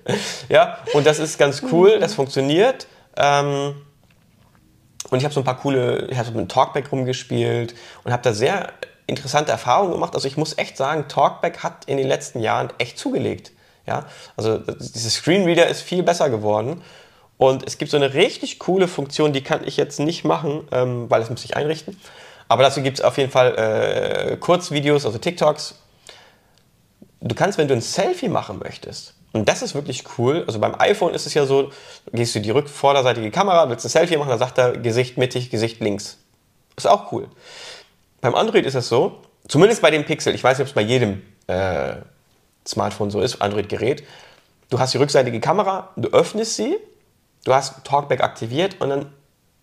Ja, 0.47 0.79
und 0.93 1.05
das 1.05 1.19
ist 1.19 1.37
ganz 1.37 1.61
cool, 1.71 1.99
das 1.99 2.15
funktioniert. 2.15 2.87
Ähm, 3.15 3.75
und 5.11 5.17
ich 5.17 5.23
habe 5.23 5.33
so 5.33 5.41
ein 5.41 5.43
paar 5.43 5.57
coole, 5.57 6.07
ich 6.09 6.17
habe 6.17 6.29
so 6.29 6.35
mit 6.35 6.51
Talkback 6.51 6.91
rumgespielt 6.91 7.73
und 8.03 8.11
habe 8.11 8.23
da 8.23 8.33
sehr 8.33 8.73
interessante 9.07 9.51
Erfahrungen 9.51 9.91
gemacht. 9.91 10.13
Also 10.15 10.27
ich 10.27 10.37
muss 10.37 10.57
echt 10.57 10.77
sagen, 10.77 11.07
Talkback 11.07 11.63
hat 11.63 11.85
in 11.85 11.97
den 11.97 12.07
letzten 12.07 12.39
Jahren 12.39 12.69
echt 12.77 12.97
zugelegt. 12.97 13.51
Ja, 13.87 14.05
also 14.37 14.59
dieses 14.59 15.15
Screenreader 15.15 15.67
ist 15.67 15.81
viel 15.81 16.03
besser 16.03 16.29
geworden. 16.29 16.83
Und 17.37 17.65
es 17.65 17.77
gibt 17.77 17.89
so 17.89 17.97
eine 17.97 18.13
richtig 18.13 18.59
coole 18.59 18.87
Funktion, 18.87 19.33
die 19.33 19.41
kann 19.41 19.65
ich 19.65 19.77
jetzt 19.77 19.99
nicht 19.99 20.25
machen, 20.25 20.67
ähm, 20.71 21.09
weil 21.09 21.21
das 21.21 21.29
muss 21.29 21.43
ich 21.45 21.55
einrichten. 21.55 21.97
Aber 22.49 22.63
dazu 22.63 22.81
gibt 22.81 22.99
es 22.99 23.03
auf 23.03 23.17
jeden 23.17 23.31
Fall 23.31 23.55
äh, 23.55 24.37
Kurzvideos, 24.37 25.05
also 25.05 25.17
TikToks. 25.17 25.75
Du 27.21 27.35
kannst, 27.35 27.57
wenn 27.57 27.67
du 27.67 27.73
ein 27.73 27.81
Selfie 27.81 28.27
machen 28.27 28.59
möchtest, 28.59 29.13
und 29.31 29.47
das 29.47 29.61
ist 29.61 29.75
wirklich 29.75 30.03
cool. 30.17 30.43
Also 30.47 30.59
beim 30.59 30.75
iPhone 30.79 31.13
ist 31.13 31.25
es 31.25 31.33
ja 31.33 31.45
so, 31.45 31.71
gehst 32.11 32.33
du 32.35 32.39
die 32.39 32.49
rückvorderseitige 32.49 33.29
Kamera, 33.31 33.69
willst 33.69 33.85
ein 33.85 33.89
Selfie 33.89 34.17
machen, 34.17 34.29
dann 34.29 34.39
sagt 34.39 34.57
er 34.57 34.73
Gesicht 34.73 35.17
mittig, 35.17 35.49
Gesicht 35.49 35.79
links. 35.81 36.17
Ist 36.75 36.87
auch 36.87 37.11
cool. 37.11 37.27
Beim 38.21 38.35
Android 38.35 38.65
ist 38.65 38.75
es 38.75 38.89
so, 38.89 39.21
zumindest 39.47 39.81
bei 39.81 39.91
dem 39.91 40.05
Pixel, 40.05 40.33
ich 40.33 40.43
weiß 40.43 40.57
nicht, 40.57 40.65
ob 40.65 40.69
es 40.69 40.73
bei 40.73 40.81
jedem 40.81 41.21
äh, 41.47 41.97
Smartphone 42.67 43.11
so 43.11 43.21
ist, 43.21 43.41
Android-Gerät, 43.41 44.03
du 44.69 44.79
hast 44.79 44.93
die 44.93 44.97
rückseitige 44.97 45.39
Kamera, 45.39 45.89
du 45.95 46.09
öffnest 46.09 46.55
sie, 46.55 46.77
du 47.45 47.53
hast 47.53 47.83
Talkback 47.83 48.21
aktiviert 48.21 48.77
und 48.79 48.89
dann 48.89 49.13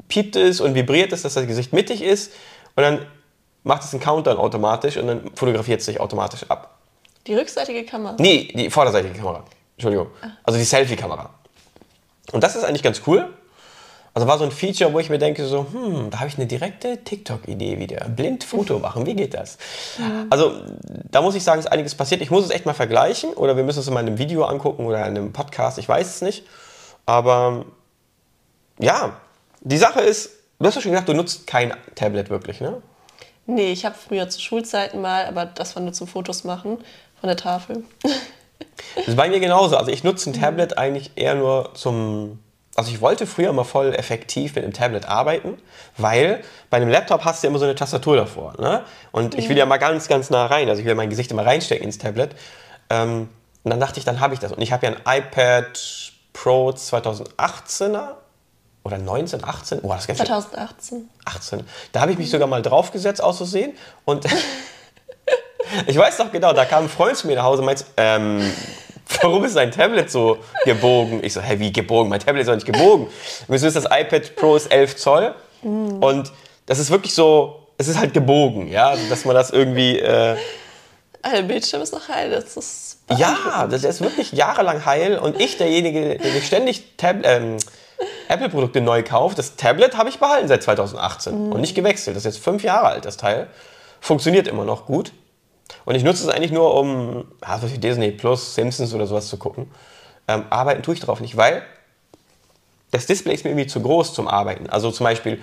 piept 0.08 0.36
es 0.36 0.60
und 0.60 0.74
vibriert 0.74 1.12
es, 1.12 1.22
dass 1.22 1.34
das 1.34 1.46
Gesicht 1.46 1.72
mittig 1.72 2.02
ist 2.02 2.32
und 2.76 2.82
dann 2.82 3.06
macht 3.64 3.82
es 3.82 3.92
einen 3.92 4.02
Countdown 4.02 4.36
automatisch 4.36 4.96
und 4.96 5.08
dann 5.08 5.30
fotografiert 5.34 5.80
es 5.80 5.86
sich 5.86 5.98
automatisch 5.98 6.44
ab. 6.48 6.78
Die 7.26 7.34
rückseitige 7.34 7.84
Kamera. 7.84 8.14
Nee, 8.18 8.52
die 8.54 8.70
vorderseitige 8.70 9.14
Kamera. 9.14 9.44
Entschuldigung. 9.76 10.08
Also 10.42 10.58
die 10.58 10.64
Selfie-Kamera. 10.64 11.30
Und 12.32 12.42
das 12.42 12.56
ist 12.56 12.64
eigentlich 12.64 12.82
ganz 12.82 13.02
cool. 13.06 13.32
Also 14.14 14.26
war 14.26 14.38
so 14.38 14.44
ein 14.44 14.50
Feature, 14.50 14.94
wo 14.94 14.98
ich 14.98 15.10
mir 15.10 15.18
denke, 15.18 15.44
so, 15.44 15.66
hm, 15.70 16.08
da 16.08 16.20
habe 16.20 16.28
ich 16.28 16.38
eine 16.38 16.46
direkte 16.46 17.04
TikTok-Idee 17.04 17.78
wieder. 17.78 18.08
Blind 18.08 18.44
Foto 18.44 18.78
machen, 18.78 19.04
wie 19.04 19.14
geht 19.14 19.34
das? 19.34 19.58
Also 20.30 20.62
da 21.10 21.20
muss 21.20 21.34
ich 21.34 21.44
sagen, 21.44 21.60
ist 21.60 21.66
einiges 21.66 21.94
passiert. 21.94 22.22
Ich 22.22 22.30
muss 22.30 22.46
es 22.46 22.50
echt 22.50 22.64
mal 22.64 22.72
vergleichen 22.72 23.34
oder 23.34 23.58
wir 23.58 23.64
müssen 23.64 23.80
es 23.80 23.88
in 23.88 23.96
einem 23.96 24.16
Video 24.16 24.44
angucken 24.44 24.86
oder 24.86 25.00
in 25.00 25.04
einem 25.04 25.34
Podcast, 25.34 25.76
ich 25.76 25.86
weiß 25.86 26.06
es 26.06 26.22
nicht. 26.22 26.46
Aber 27.04 27.66
ja, 28.78 29.20
die 29.60 29.76
Sache 29.76 30.00
ist, 30.00 30.30
du 30.58 30.66
hast 30.66 30.76
ja 30.76 30.80
schon 30.80 30.92
gesagt, 30.92 31.10
du 31.10 31.12
nutzt 31.12 31.46
kein 31.46 31.74
Tablet 31.94 32.30
wirklich, 32.30 32.62
ne? 32.62 32.80
Nee, 33.44 33.70
ich 33.70 33.84
habe 33.84 33.96
früher 33.96 34.30
zu 34.30 34.40
Schulzeiten 34.40 35.02
mal, 35.02 35.26
aber 35.26 35.44
das 35.44 35.76
war 35.76 35.82
nur 35.82 35.92
zum 35.92 36.08
Fotos 36.08 36.42
machen 36.42 36.78
von 37.20 37.28
der 37.28 37.36
Tafel. 37.36 37.84
Das 38.94 39.08
ist 39.08 39.16
bei 39.16 39.28
mir 39.28 39.40
genauso. 39.40 39.76
Also 39.76 39.90
ich 39.90 40.04
nutze 40.04 40.30
ein 40.30 40.32
Tablet 40.32 40.78
eigentlich 40.78 41.12
eher 41.16 41.34
nur 41.34 41.74
zum. 41.74 42.40
Also 42.74 42.90
ich 42.90 43.00
wollte 43.00 43.26
früher 43.26 43.48
immer 43.50 43.64
voll 43.64 43.94
effektiv 43.94 44.54
mit 44.54 44.64
einem 44.64 44.74
Tablet 44.74 45.06
arbeiten, 45.06 45.56
weil 45.96 46.42
bei 46.68 46.76
einem 46.76 46.90
Laptop 46.90 47.24
hast 47.24 47.42
du 47.42 47.46
ja 47.46 47.50
immer 47.50 47.58
so 47.58 47.64
eine 47.64 47.74
Tastatur 47.74 48.16
davor. 48.16 48.52
Ne? 48.60 48.84
Und 49.12 49.34
ich 49.34 49.48
will 49.48 49.56
ja 49.56 49.64
mal 49.64 49.78
ganz, 49.78 50.08
ganz 50.08 50.28
nah 50.28 50.44
rein. 50.44 50.68
Also 50.68 50.80
ich 50.80 50.86
will 50.86 50.94
mein 50.94 51.08
Gesicht 51.08 51.30
immer 51.30 51.46
reinstecken 51.46 51.86
ins 51.86 51.96
Tablet. 51.96 52.36
Ähm, 52.90 53.30
und 53.64 53.70
dann 53.70 53.80
dachte 53.80 53.98
ich, 53.98 54.04
dann 54.04 54.20
habe 54.20 54.34
ich 54.34 54.40
das. 54.40 54.52
Und 54.52 54.60
ich 54.60 54.72
habe 54.72 54.86
ja 54.86 54.92
ein 54.92 55.20
iPad 55.20 56.12
Pro 56.34 56.68
2018er 56.68 58.16
oder 58.84 58.98
19, 58.98 59.42
18. 59.42 59.80
Oh, 59.82 59.88
das 59.88 60.02
ist 60.02 60.06
ganz 60.06 60.18
schön. 60.18 60.26
2018. 60.26 61.08
18. 61.24 61.64
Da 61.92 62.00
habe 62.02 62.12
ich 62.12 62.18
mich 62.18 62.30
sogar 62.30 62.46
mal 62.46 62.62
draufgesetzt, 62.62 63.22
auszusehen. 63.22 63.72
Und 64.04 64.26
ich 65.86 65.96
weiß 65.96 66.16
doch 66.18 66.32
genau, 66.32 66.52
da 66.52 66.64
kam 66.64 66.84
ein 66.84 66.88
Freund 66.88 67.16
zu 67.16 67.26
mir 67.26 67.36
nach 67.36 67.44
Hause 67.44 67.60
und 67.62 67.66
meint, 67.66 67.84
ähm, 67.96 68.40
warum 69.20 69.44
ist 69.44 69.56
dein 69.56 69.70
Tablet 69.70 70.10
so 70.10 70.38
gebogen? 70.64 71.22
Ich 71.22 71.32
so, 71.32 71.40
hä, 71.40 71.58
wie 71.58 71.72
gebogen? 71.72 72.08
Mein 72.08 72.20
Tablet 72.20 72.42
ist 72.42 72.48
doch 72.48 72.54
nicht 72.54 72.66
gebogen. 72.66 73.08
Wieso 73.48 73.66
ist 73.66 73.76
das 73.76 73.84
iPad 73.84 74.36
Pro 74.36 74.56
ist 74.56 74.72
11 74.72 74.96
Zoll? 74.96 75.34
Und 75.62 76.32
das 76.66 76.78
ist 76.78 76.90
wirklich 76.90 77.14
so, 77.14 77.66
es 77.78 77.88
ist 77.88 77.98
halt 77.98 78.14
gebogen, 78.14 78.68
ja, 78.68 78.88
also, 78.90 79.08
dass 79.08 79.24
man 79.24 79.34
das 79.34 79.50
irgendwie... 79.50 79.98
Äh, 79.98 80.36
Der 81.32 81.42
Bildschirm 81.42 81.82
ist 81.82 81.92
noch 81.92 82.08
heil. 82.08 82.30
Das 82.30 82.56
ist 82.56 82.98
ja, 83.16 83.66
das 83.68 83.84
ist 83.84 84.00
wirklich 84.00 84.32
jahrelang 84.32 84.84
heil 84.84 85.18
und 85.18 85.40
ich, 85.40 85.56
derjenige, 85.58 86.18
der 86.18 86.30
sich 86.32 86.46
ständig 86.46 86.96
Tab 86.96 87.16
ähm, 87.24 87.56
Apple-Produkte 88.28 88.80
neu 88.80 89.02
kauft, 89.02 89.38
das 89.38 89.56
Tablet 89.56 89.96
habe 89.96 90.08
ich 90.08 90.18
behalten 90.18 90.48
seit 90.48 90.62
2018 90.62 91.52
und 91.52 91.60
nicht 91.60 91.74
gewechselt. 91.74 92.16
Das 92.16 92.24
ist 92.24 92.34
jetzt 92.34 92.44
fünf 92.44 92.62
Jahre 92.62 92.88
alt, 92.88 93.04
das 93.04 93.16
Teil. 93.16 93.46
Funktioniert 94.00 94.46
immer 94.48 94.64
noch 94.64 94.86
gut. 94.86 95.12
Und 95.84 95.94
ich 95.94 96.04
nutze 96.04 96.22
es 96.22 96.28
eigentlich 96.28 96.52
nur, 96.52 96.74
um 96.74 97.26
ja, 97.42 97.58
so 97.58 97.66
Disney 97.66 98.10
Plus, 98.10 98.54
Simpsons 98.54 98.94
oder 98.94 99.06
sowas 99.06 99.28
zu 99.28 99.36
gucken. 99.36 99.70
Ähm, 100.28 100.44
arbeiten 100.50 100.82
tue 100.82 100.94
ich 100.94 101.00
darauf 101.00 101.20
nicht, 101.20 101.36
weil 101.36 101.62
das 102.90 103.06
Display 103.06 103.34
ist 103.34 103.44
mir 103.44 103.50
irgendwie 103.50 103.66
zu 103.66 103.80
groß 103.80 104.14
zum 104.14 104.28
Arbeiten. 104.28 104.68
Also 104.68 104.90
zum 104.90 105.04
Beispiel 105.04 105.40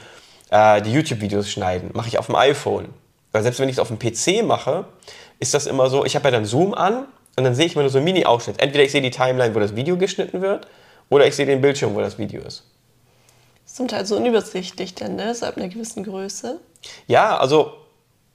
äh, 0.49 0.81
die 0.81 0.91
YouTube-Videos 0.91 1.49
schneiden, 1.49 1.91
mache 1.93 2.07
ich 2.07 2.17
auf 2.17 2.27
dem 2.27 2.35
iPhone. 2.35 2.89
Weil 3.31 3.43
selbst 3.43 3.59
wenn 3.59 3.69
ich 3.69 3.75
es 3.75 3.79
auf 3.79 3.89
dem 3.89 3.99
PC 3.99 4.45
mache, 4.45 4.85
ist 5.39 5.53
das 5.53 5.65
immer 5.65 5.89
so, 5.89 6.05
ich 6.05 6.15
habe 6.15 6.25
ja 6.25 6.31
dann 6.31 6.45
Zoom 6.45 6.73
an 6.73 7.07
und 7.35 7.43
dann 7.43 7.55
sehe 7.55 7.65
ich 7.65 7.73
immer 7.73 7.81
nur 7.81 7.91
so 7.91 7.97
einen 7.97 8.05
Mini-Ausschnitt. 8.05 8.61
Entweder 8.61 8.83
ich 8.83 8.91
sehe 8.91 9.01
die 9.01 9.11
Timeline, 9.11 9.55
wo 9.55 9.59
das 9.59 9.75
Video 9.75 9.97
geschnitten 9.97 10.41
wird, 10.41 10.67
oder 11.09 11.27
ich 11.27 11.35
sehe 11.35 11.45
den 11.45 11.61
Bildschirm, 11.61 11.95
wo 11.95 11.99
das 11.99 12.17
Video 12.17 12.41
ist. 12.41 12.63
zum 13.65 13.87
Teil 13.87 14.05
so 14.05 14.15
unübersichtlich, 14.17 14.95
denn 14.95 15.15
ne? 15.15 15.33
So 15.33 15.45
ab 15.45 15.57
einer 15.57 15.67
gewissen 15.67 16.03
Größe. 16.03 16.59
Ja, 17.07 17.37
also 17.37 17.73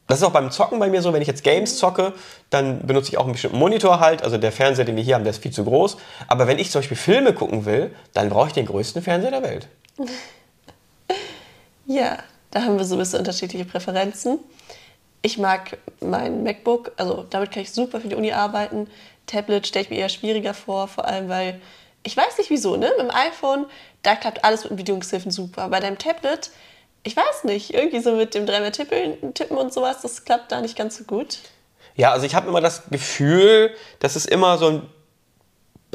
das 0.08 0.18
ist 0.18 0.24
auch 0.24 0.32
beim 0.32 0.50
Zocken 0.50 0.78
bei 0.78 0.88
mir 0.88 1.02
so, 1.02 1.12
wenn 1.12 1.22
ich 1.22 1.28
jetzt 1.28 1.44
Games 1.44 1.76
zocke, 1.76 2.14
dann 2.50 2.84
benutze 2.86 3.10
ich 3.10 3.18
auch 3.18 3.24
einen 3.24 3.32
bestimmten 3.32 3.58
Monitor 3.58 4.00
halt. 4.00 4.22
Also 4.22 4.38
der 4.38 4.52
Fernseher, 4.52 4.86
den 4.86 4.96
wir 4.96 5.02
hier 5.02 5.14
haben, 5.14 5.22
der 5.22 5.30
ist 5.30 5.42
viel 5.42 5.52
zu 5.52 5.64
groß. 5.64 5.98
Aber 6.26 6.46
wenn 6.46 6.58
ich 6.58 6.70
zum 6.70 6.80
Beispiel 6.80 6.96
Filme 6.96 7.34
gucken 7.34 7.66
will, 7.66 7.94
dann 8.14 8.30
brauche 8.30 8.48
ich 8.48 8.54
den 8.54 8.66
größten 8.66 9.02
Fernseher 9.02 9.30
der 9.30 9.42
Welt. 9.42 9.68
Ja, 11.90 12.18
da 12.50 12.64
haben 12.64 12.76
wir 12.76 12.84
so 12.84 12.96
ein 12.96 12.98
bisschen 12.98 13.20
unterschiedliche 13.20 13.64
Präferenzen. 13.64 14.40
Ich 15.22 15.38
mag 15.38 15.78
mein 16.00 16.42
MacBook, 16.42 16.92
also 16.98 17.24
damit 17.30 17.50
kann 17.50 17.62
ich 17.62 17.72
super 17.72 18.02
für 18.02 18.08
die 18.08 18.14
Uni 18.14 18.30
arbeiten. 18.30 18.88
Tablet 19.26 19.66
stelle 19.66 19.84
ich 19.84 19.90
mir 19.90 19.96
eher 19.96 20.10
schwieriger 20.10 20.52
vor, 20.52 20.86
vor 20.86 21.06
allem 21.06 21.30
weil 21.30 21.62
ich 22.02 22.14
weiß 22.14 22.36
nicht 22.36 22.50
wieso, 22.50 22.76
ne? 22.76 22.90
Mit 22.98 23.06
dem 23.06 23.10
iPhone, 23.10 23.64
da 24.02 24.16
klappt 24.16 24.44
alles 24.44 24.64
mit 24.64 24.76
Bedienungshilfen 24.76 25.30
super. 25.30 25.68
Bei 25.70 25.80
deinem 25.80 25.96
Tablet, 25.96 26.50
ich 27.02 27.16
weiß 27.16 27.44
nicht, 27.44 27.74
irgendwie 27.74 28.00
so 28.00 28.12
mit 28.12 28.34
dem 28.34 28.46
dreimal 28.46 28.72
tippen, 28.72 29.34
tippen 29.34 29.56
und 29.56 29.72
sowas, 29.72 30.02
das 30.02 30.24
klappt 30.24 30.52
da 30.52 30.60
nicht 30.60 30.76
ganz 30.76 30.96
so 30.98 31.04
gut. 31.04 31.38
Ja, 31.96 32.12
also 32.12 32.26
ich 32.26 32.34
habe 32.34 32.48
immer 32.48 32.60
das 32.60 32.88
Gefühl, 32.90 33.74
dass 33.98 34.16
es 34.16 34.26
immer 34.26 34.58
so 34.58 34.68
ein. 34.68 34.82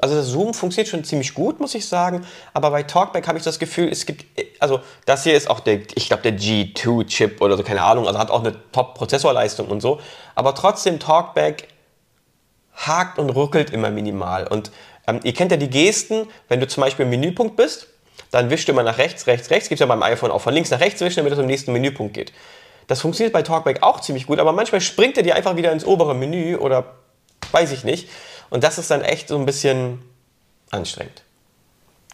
Also 0.01 0.15
das 0.15 0.27
Zoom 0.27 0.53
funktioniert 0.53 0.89
schon 0.89 1.03
ziemlich 1.05 1.33
gut, 1.33 1.61
muss 1.61 1.75
ich 1.75 1.87
sagen. 1.87 2.25
Aber 2.53 2.71
bei 2.71 2.83
Talkback 2.83 3.25
habe 3.27 3.37
ich 3.37 3.43
das 3.43 3.57
Gefühl, 3.57 3.87
es 3.89 4.05
gibt. 4.05 4.25
Also 4.59 4.81
das 5.05 5.23
hier 5.23 5.35
ist 5.35 5.49
auch 5.49 5.61
der, 5.61 5.79
ich 5.95 6.07
glaube, 6.07 6.23
der 6.23 6.37
G2-Chip 6.37 7.41
oder 7.41 7.55
so, 7.55 7.63
keine 7.63 7.83
Ahnung. 7.83 8.07
Also 8.07 8.19
hat 8.19 8.31
auch 8.31 8.41
eine 8.41 8.55
Top-Prozessorleistung 8.71 9.67
und 9.69 9.79
so. 9.81 10.01
Aber 10.35 10.55
trotzdem, 10.55 10.99
Talkback 10.99 11.69
hakt 12.73 13.17
und 13.17 13.29
ruckelt 13.29 13.69
immer 13.69 13.91
minimal. 13.91 14.47
Und 14.47 14.71
ähm, 15.07 15.19
ihr 15.23 15.33
kennt 15.33 15.51
ja 15.51 15.57
die 15.57 15.69
Gesten, 15.69 16.27
wenn 16.49 16.59
du 16.59 16.67
zum 16.67 16.81
Beispiel 16.81 17.03
im 17.03 17.09
Menüpunkt 17.09 17.55
bist, 17.55 17.87
dann 18.31 18.49
wischst 18.49 18.67
du 18.67 18.71
immer 18.71 18.83
nach 18.83 18.97
rechts, 18.97 19.27
rechts, 19.27 19.49
rechts. 19.49 19.69
Gibt 19.69 19.79
es 19.79 19.79
ja 19.81 19.85
beim 19.85 20.03
iPhone 20.03 20.31
auch 20.31 20.41
von 20.41 20.53
links 20.53 20.71
nach 20.71 20.79
rechts 20.79 21.01
wischen, 21.01 21.17
damit 21.17 21.33
es 21.33 21.37
zum 21.37 21.45
nächsten 21.45 21.71
Menüpunkt 21.73 22.13
geht. 22.13 22.33
Das 22.87 23.01
funktioniert 23.01 23.33
bei 23.33 23.43
Talkback 23.43 23.83
auch 23.83 24.01
ziemlich 24.01 24.27
gut, 24.27 24.39
aber 24.39 24.51
manchmal 24.51 24.81
springt 24.81 25.17
er 25.17 25.23
dir 25.23 25.35
einfach 25.35 25.55
wieder 25.55 25.71
ins 25.71 25.85
obere 25.85 26.15
Menü 26.15 26.57
oder 26.57 26.95
weiß 27.51 27.71
ich 27.71 27.83
nicht. 27.83 28.09
Und 28.49 28.63
das 28.63 28.77
ist 28.77 28.91
dann 28.91 29.01
echt 29.01 29.27
so 29.27 29.37
ein 29.37 29.45
bisschen 29.45 30.01
anstrengend. 30.71 31.23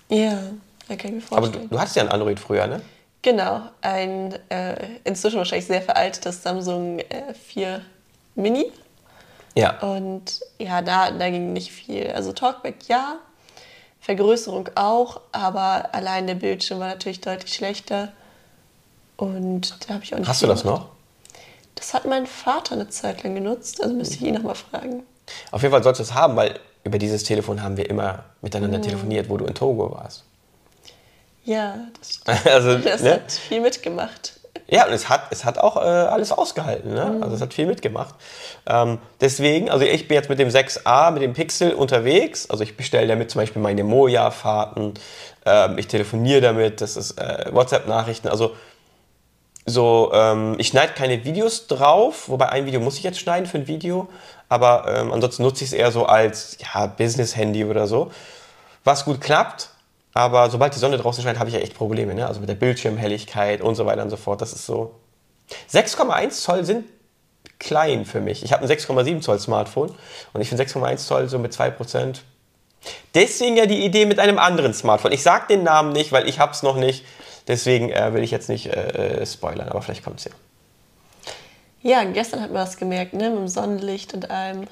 Ja, 0.10 0.44
da 0.88 0.96
kann 0.96 1.18
ich 1.18 1.30
mir 1.30 1.38
Aber 1.38 1.48
vorstellen. 1.48 1.70
du, 1.70 1.76
du 1.76 1.80
hattest 1.80 1.96
ja 1.96 2.04
ein 2.04 2.10
Android 2.10 2.40
früher, 2.40 2.68
ne? 2.68 2.82
Genau, 3.22 3.62
ein 3.82 4.38
äh, 4.50 4.76
inzwischen 5.04 5.38
wahrscheinlich 5.38 5.68
sehr 5.68 5.82
veraltetes 5.82 6.42
Samsung 6.42 7.00
äh, 7.00 7.34
4 7.34 7.82
Mini. 8.36 8.72
Ja. 9.56 9.78
Und 9.80 10.40
ja, 10.58 10.82
da, 10.82 11.12
da 11.12 11.30
ging 11.30 11.52
nicht 11.52 11.72
viel. 11.72 12.12
Also 12.12 12.32
Talkback 12.32 12.88
ja, 12.88 13.18
Vergrößerung 14.02 14.70
auch, 14.76 15.22
aber 15.32 15.90
allein 15.94 16.28
der 16.28 16.36
Bildschirm 16.36 16.80
war 16.80 16.88
natürlich 16.88 17.22
deutlich 17.22 17.54
schlechter. 17.54 18.12
Und 19.18 19.76
da 19.88 19.96
habe 19.96 20.04
ich 20.04 20.14
auch 20.14 20.20
nicht 20.20 20.28
Hast 20.30 20.42
du 20.42 20.48
das 20.48 20.64
gemacht. 20.64 20.82
noch? 20.84 20.90
Das 21.76 21.94
hat 21.94 22.06
mein 22.06 22.26
Vater 22.26 22.74
eine 22.76 22.90
Zeit 22.90 23.24
lang 23.24 23.36
genutzt, 23.36 23.82
also 23.82 23.94
müsste 23.94 24.16
ich 24.16 24.22
ihn 24.24 24.34
nochmal 24.34 24.56
fragen. 24.56 25.04
Auf 25.52 25.62
jeden 25.62 25.72
Fall 25.72 25.84
sollst 25.84 26.00
du 26.00 26.04
es 26.04 26.14
haben, 26.14 26.36
weil 26.36 26.60
über 26.84 26.98
dieses 26.98 27.24
Telefon 27.24 27.62
haben 27.62 27.78
wir 27.78 27.90
immer 27.90 28.24
miteinander 28.42 28.82
telefoniert, 28.82 29.30
wo 29.30 29.38
du 29.38 29.46
in 29.46 29.54
Togo 29.54 29.92
warst. 29.92 30.24
Ja, 31.46 31.78
das 32.00 32.14
stimmt. 32.16 32.48
Also, 32.48 32.78
Das 32.80 33.02
ne? 33.02 33.14
hat 33.14 33.32
viel 33.32 33.62
mitgemacht. 33.62 34.39
Ja, 34.72 34.86
und 34.86 34.94
es 34.94 35.10
hat, 35.10 35.24
es 35.32 35.46
hat 35.46 35.58
auch 35.58 35.78
äh, 35.78 35.80
alles 35.80 36.32
ausgehalten. 36.32 36.94
Ne? 36.94 37.18
Also 37.22 37.36
es 37.36 37.42
hat 37.42 37.54
viel 37.54 37.66
mitgemacht. 37.66 38.14
Ähm, 38.68 39.00
deswegen, 39.20 39.70
also 39.70 39.84
ich 39.84 40.08
bin 40.08 40.16
jetzt 40.16 40.30
mit 40.30 40.38
dem 40.38 40.50
6a, 40.50 41.12
mit 41.12 41.24
dem 41.24 41.34
Pixel 41.34 41.74
unterwegs. 41.74 42.50
Also 42.50 42.64
ich 42.64 42.78
bestelle 42.78 43.08
damit 43.08 43.32
zum 43.32 43.42
Beispiel 43.42 43.62
meine 43.62 43.84
Moja-Fahrten. 43.84 44.94
Ähm, 45.46 45.78
ich 45.80 45.88
telefoniere 45.88 46.42
damit, 46.42 46.82
das 46.82 46.98
ist 46.98 47.20
äh, 47.20 47.46
WhatsApp-Nachrichten. 47.52 48.28
Also 48.28 48.56
so, 49.66 50.12
ähm, 50.14 50.56
ich 50.60 50.68
schneide 50.68 50.94
keine 50.94 51.24
Videos 51.24 51.68
drauf, 51.68 52.30
wobei 52.30 52.50
ein 52.50 52.66
Video 52.66 52.80
muss 52.80 52.98
ich 52.98 53.04
jetzt 53.04 53.20
schneiden 53.20 53.48
für 53.48 53.58
ein 53.58 53.68
Video. 53.68 54.08
Aber 54.50 54.86
ähm, 54.88 55.12
ansonsten 55.12 55.44
nutze 55.44 55.64
ich 55.64 55.72
es 55.72 55.74
eher 55.74 55.92
so 55.92 56.06
als 56.06 56.58
ja, 56.60 56.86
Business-Handy 56.86 57.66
oder 57.66 57.88
so. 57.88 58.12
Was 58.84 59.06
gut 59.06 59.20
klappt, 59.20 59.70
aber 60.14 60.50
sobald 60.50 60.74
die 60.76 60.80
Sonne 60.80 60.98
draußen 60.98 61.24
scheint, 61.24 61.40
habe 61.40 61.50
ich 61.50 61.56
ja 61.56 61.62
echt 61.62 61.76
Probleme. 61.76 62.14
Ne? 62.14 62.28
Also 62.28 62.40
mit 62.40 62.50
der 62.50 62.56
Bildschirmhelligkeit 62.56 63.62
und 63.62 63.76
so 63.76 63.86
weiter 63.86 64.02
und 64.02 64.10
so 64.10 64.18
fort. 64.18 64.42
Das 64.42 64.54
ist 64.54 64.66
so. 64.66 64.96
6,1 65.72 66.30
Zoll 66.32 66.64
sind 66.64 66.86
klein 67.60 68.06
für 68.06 68.22
mich. 68.22 68.44
Ich 68.44 68.54
habe 68.54 68.64
ein 68.64 68.70
6,7 68.70 69.22
Zoll 69.22 69.40
Smartphone 69.40 69.94
und 70.34 70.42
ich 70.42 70.50
finde 70.50 70.64
6,1 70.64 70.98
Zoll 70.98 71.30
so 71.30 71.40
mit 71.40 71.54
2%. 71.54 72.20
Deswegen 73.14 73.58
ja 73.58 73.66
die 73.66 73.84
Idee 73.84 74.06
mit 74.06 74.20
einem 74.20 74.40
anderen 74.40 74.74
Smartphone. 74.74 75.12
Ich 75.12 75.24
sage 75.24 75.48
den 75.50 75.64
Namen 75.64 75.92
nicht, 75.92 76.12
weil 76.12 76.28
ich 76.28 76.40
habe 76.40 76.54
es 76.54 76.64
noch 76.64 76.78
nicht. 76.78 77.06
Deswegen 77.48 77.90
äh, 77.90 78.14
will 78.14 78.24
ich 78.24 78.32
jetzt 78.32 78.48
nicht 78.48 78.68
äh, 78.68 79.22
äh, 79.22 79.26
spoilern, 79.26 79.70
aber 79.70 79.82
vielleicht 79.82 80.04
kommt 80.04 80.20
es 80.20 80.26
ja. 80.26 80.32
Ja, 81.82 82.04
gestern 82.04 82.42
hat 82.42 82.52
man 82.52 82.64
das 82.66 82.78
gemerkt, 82.78 83.14
ne? 83.14 83.30
Mit 83.30 83.40
dem 83.40 83.48
Sonnenlicht 83.48 84.14
und 84.14 84.30
allem. 84.30 84.68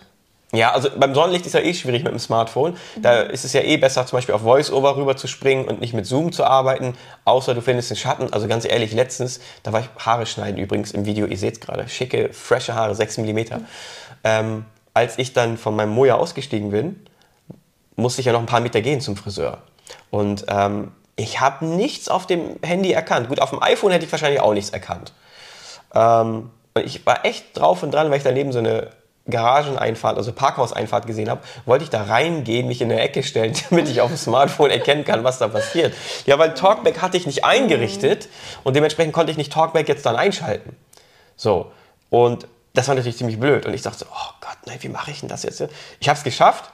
Ja, 0.54 0.72
also 0.72 0.90
beim 0.98 1.14
Sonnenlicht 1.14 1.46
ist 1.46 1.54
ja 1.54 1.60
eh 1.60 1.74
schwierig 1.74 2.04
mit 2.04 2.14
dem 2.14 2.20
Smartphone. 2.20 2.78
Da 3.02 3.22
ist 3.22 3.44
es 3.44 3.52
ja 3.52 3.62
eh 3.62 3.76
besser, 3.76 4.06
zum 4.06 4.18
Beispiel 4.18 4.34
auf 4.34 4.44
VoiceOver 4.44 4.96
rüber 4.96 5.18
zu 5.18 5.28
springen 5.28 5.66
und 5.66 5.82
nicht 5.82 5.94
mit 5.94 6.06
Zoom 6.06 6.32
zu 6.32 6.46
arbeiten, 6.46 6.96
außer 7.26 7.54
du 7.54 7.62
findest 7.62 7.90
den 7.90 7.98
Schatten. 7.98 8.32
Also 8.32 8.48
ganz 8.48 8.64
ehrlich, 8.64 8.94
letztens, 8.94 9.42
da 9.64 9.74
war 9.74 9.82
ich 9.82 9.90
Haare 9.98 10.26
schneiden 10.26 10.58
übrigens 10.58 10.92
im 10.92 11.06
Video, 11.06 11.26
ihr 11.26 11.38
seht 11.38 11.56
es 11.56 11.60
gerade, 11.60 11.90
schicke, 11.90 12.32
frische 12.32 12.76
Haare, 12.76 12.96
6 12.96 13.18
mm. 13.18 13.40
Ähm, 14.24 14.66
als 14.94 15.18
ich 15.18 15.34
dann 15.34 15.58
von 15.58 15.76
meinem 15.76 15.92
Moja 15.92 16.16
ausgestiegen 16.16 16.72
bin, 16.72 17.06
musste 17.98 18.22
ich 18.22 18.26
ja 18.26 18.32
noch 18.32 18.40
ein 18.40 18.46
paar 18.46 18.62
Meter 18.62 18.82
gehen 18.82 19.02
zum 19.02 19.18
Friseur. 19.18 19.64
Und 20.12 20.46
ähm, 20.48 20.94
ich 21.18 21.42
habe 21.42 21.66
nichts 21.66 22.08
auf 22.08 22.26
dem 22.26 22.58
Handy 22.62 22.94
erkannt. 22.94 23.28
Gut, 23.28 23.42
auf 23.42 23.50
dem 23.50 23.62
iPhone 23.62 23.92
hätte 23.92 24.06
ich 24.06 24.12
wahrscheinlich 24.12 24.40
auch 24.40 24.54
nichts 24.54 24.70
erkannt. 24.70 25.12
Ähm, 25.94 26.52
und 26.74 26.86
ich 26.86 27.06
war 27.06 27.26
echt 27.26 27.58
drauf 27.58 27.84
und 27.84 27.92
dran, 27.92 28.10
weil 28.12 28.18
ich 28.18 28.24
daneben 28.24 28.54
so 28.54 28.60
eine 28.60 28.92
Garageneinfahrt, 29.30 30.18
also 30.18 30.32
Parkhauseinfahrt 30.32 31.06
gesehen 31.06 31.30
habe, 31.30 31.42
wollte 31.66 31.84
ich 31.84 31.90
da 31.90 32.04
reingehen, 32.04 32.68
mich 32.68 32.82
in 32.82 32.92
eine 32.92 33.02
Ecke 33.02 33.24
stellen, 33.24 33.54
damit 33.70 33.90
ich 33.90 34.02
auf 34.02 34.10
dem 34.10 34.18
Smartphone 34.18 34.72
erkennen 34.72 35.04
kann, 35.04 35.24
was 35.24 35.40
da 35.40 35.48
passiert. 35.48 35.94
Ja, 36.26 36.40
weil 36.40 36.54
Talkback 36.54 37.02
hatte 37.02 37.18
ich 37.18 37.26
nicht 37.26 37.44
eingerichtet 37.44 38.30
und 38.64 38.76
dementsprechend 38.76 39.14
konnte 39.14 39.32
ich 39.32 39.38
nicht 39.38 39.52
Talkback 39.52 39.88
jetzt 39.90 40.06
dann 40.06 40.16
einschalten. 40.16 40.76
So, 41.36 41.72
und 42.10 42.48
das 42.74 42.88
war 42.88 42.96
natürlich 42.96 43.18
ziemlich 43.18 43.40
blöd. 43.40 43.66
Und 43.66 43.74
ich 43.74 43.82
dachte 43.82 44.00
so, 44.00 44.06
oh 44.06 44.34
Gott, 44.40 44.58
nein, 44.66 44.78
wie 44.82 44.90
mache 44.90 45.12
ich 45.12 45.20
denn 45.20 45.30
das 45.30 45.44
jetzt? 45.44 45.64
Ich 46.00 46.10
habe 46.10 46.18
es 46.18 46.24
geschafft, 46.24 46.72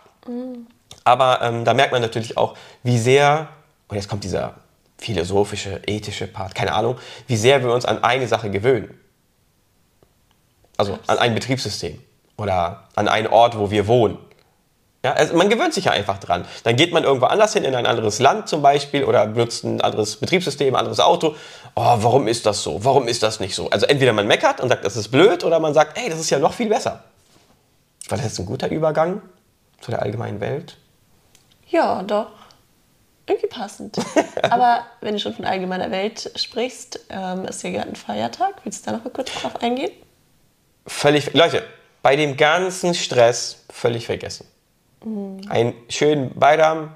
aber 1.03 1.41
ähm, 1.41 1.65
da 1.65 1.73
merkt 1.73 1.91
man 1.91 2.01
natürlich 2.01 2.37
auch, 2.37 2.55
wie 2.83 2.97
sehr, 2.97 3.47
und 3.87 3.95
jetzt 3.95 4.09
kommt 4.09 4.23
dieser 4.23 4.55
philosophische, 4.97 5.81
ethische 5.85 6.27
Part, 6.27 6.55
keine 6.55 6.73
Ahnung, 6.73 6.97
wie 7.27 7.35
sehr 7.35 7.63
wir 7.63 7.73
uns 7.73 7.85
an 7.85 8.03
eine 8.03 8.27
Sache 8.27 8.49
gewöhnen. 8.49 8.97
Also 10.77 10.97
an 11.07 11.17
ein 11.17 11.35
Betriebssystem 11.35 11.99
oder 12.37 12.87
an 12.95 13.07
einen 13.07 13.27
Ort, 13.27 13.57
wo 13.57 13.71
wir 13.71 13.87
wohnen. 13.87 14.17
Ja, 15.05 15.11
also 15.13 15.35
man 15.35 15.49
gewöhnt 15.49 15.73
sich 15.73 15.85
ja 15.85 15.91
einfach 15.91 16.17
dran. 16.17 16.45
Dann 16.63 16.77
geht 16.77 16.93
man 16.93 17.03
irgendwo 17.03 17.25
anders 17.25 17.51
hin, 17.51 17.65
in 17.65 17.75
ein 17.75 17.85
anderes 17.85 18.19
Land 18.19 18.47
zum 18.47 18.61
Beispiel, 18.61 19.03
oder 19.03 19.27
benutzt 19.27 19.65
ein 19.65 19.81
anderes 19.81 20.15
Betriebssystem, 20.15 20.73
ein 20.73 20.79
anderes 20.79 21.01
Auto. 21.01 21.35
Oh, 21.75 21.97
warum 21.97 22.27
ist 22.27 22.45
das 22.45 22.63
so? 22.63 22.85
Warum 22.85 23.09
ist 23.09 23.21
das 23.21 23.41
nicht 23.41 23.53
so? 23.53 23.69
Also 23.69 23.85
entweder 23.85 24.13
man 24.13 24.27
meckert 24.27 24.61
und 24.61 24.69
sagt, 24.69 24.85
das 24.85 24.95
ist 24.95 25.09
blöd, 25.09 25.43
oder 25.43 25.59
man 25.59 25.73
sagt, 25.73 25.97
ey, 25.97 26.09
das 26.09 26.19
ist 26.19 26.29
ja 26.29 26.39
noch 26.39 26.53
viel 26.53 26.69
besser. 26.69 27.03
War 28.07 28.17
das 28.17 28.27
jetzt 28.27 28.39
ein 28.39 28.45
guter 28.45 28.69
Übergang 28.69 29.21
zu 29.81 29.91
der 29.91 30.01
allgemeinen 30.01 30.39
Welt? 30.39 30.77
Ja, 31.67 32.01
doch. 32.03 32.27
Irgendwie 33.25 33.47
passend. 33.47 33.97
Aber 34.43 34.85
wenn 35.01 35.13
du 35.13 35.19
schon 35.19 35.33
von 35.33 35.43
allgemeiner 35.43 35.91
Welt 35.91 36.31
sprichst, 36.35 37.01
ähm, 37.09 37.45
ist 37.45 37.63
ja 37.63 37.71
gerade 37.71 37.89
ein 37.89 37.95
Feiertag. 37.95 38.55
Willst 38.63 38.85
du 38.85 38.91
da 38.91 38.97
noch 38.97 39.03
mal 39.03 39.11
kurz 39.11 39.33
drauf 39.33 39.61
eingehen? 39.61 39.91
Völlig, 40.85 41.33
Leute, 41.33 41.63
bei 42.03 42.15
dem 42.15 42.37
ganzen 42.37 42.93
Stress 42.93 43.63
völlig 43.71 44.05
vergessen. 44.05 44.45
Einen 45.49 45.73
schönen 45.89 46.37
Bayram, 46.37 46.95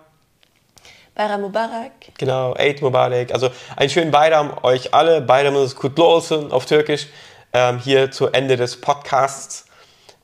Bayram 1.15 1.41
Mubarak. 1.41 1.91
genau, 2.17 2.53
Eid 2.55 2.81
Mubarak, 2.81 3.33
also 3.33 3.49
einen 3.75 3.89
schönen 3.89 4.11
Bayram 4.11 4.53
euch 4.63 4.93
alle. 4.93 5.19
Bayram 5.21 5.55
ist 5.55 5.75
Kutlu 5.75 6.05
olsun 6.05 6.51
auf 6.51 6.65
Türkisch, 6.67 7.07
ähm, 7.53 7.79
hier 7.79 8.11
zu 8.11 8.27
Ende 8.27 8.55
des 8.55 8.79
Podcasts. 8.79 9.65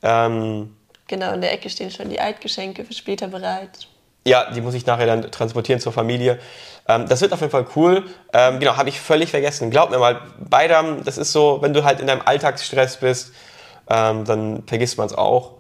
Ähm, 0.04 0.76
Genau, 1.08 1.34
in 1.34 1.42
der 1.42 1.52
Ecke 1.52 1.70
stehen 1.70 1.92
schon 1.92 2.10
die 2.10 2.20
Altgeschenke 2.20 2.86
für 2.86 2.94
später 2.94 3.28
bereit. 3.28 3.88
ja, 4.26 4.50
die 4.52 4.62
muss 4.62 4.74
ich 4.74 4.86
nachher 4.86 5.06
dann 5.06 5.30
transportieren 5.32 5.82
zur 5.82 5.92
Familie. 5.92 6.40
Ähm, 6.88 7.08
das 7.10 7.20
wird 7.22 7.34
auf 7.34 7.42
jeden 7.42 7.52
Fall 7.52 7.66
cool. 7.76 8.06
Ähm, 8.32 8.60
genau, 8.60 8.78
habe 8.78 8.90
ich 8.90 9.00
völlig 9.02 9.32
vergessen. 9.32 9.70
Glaub 9.70 9.90
mir 9.90 9.98
mal, 10.00 10.22
Bayram, 10.40 11.04
das 11.04 11.18
ist 11.18 11.32
so, 11.34 11.62
wenn 11.62 11.74
du 11.74 11.84
halt 11.84 12.00
in 12.00 12.08
deinem 12.08 12.22
Alltagsstress 12.24 12.98
bist, 12.98 13.34
ähm, 13.94 14.26
dann 14.26 14.64
vergisst 14.66 14.98
man 14.98 15.06
es 15.06 15.14
auch. 15.14 15.54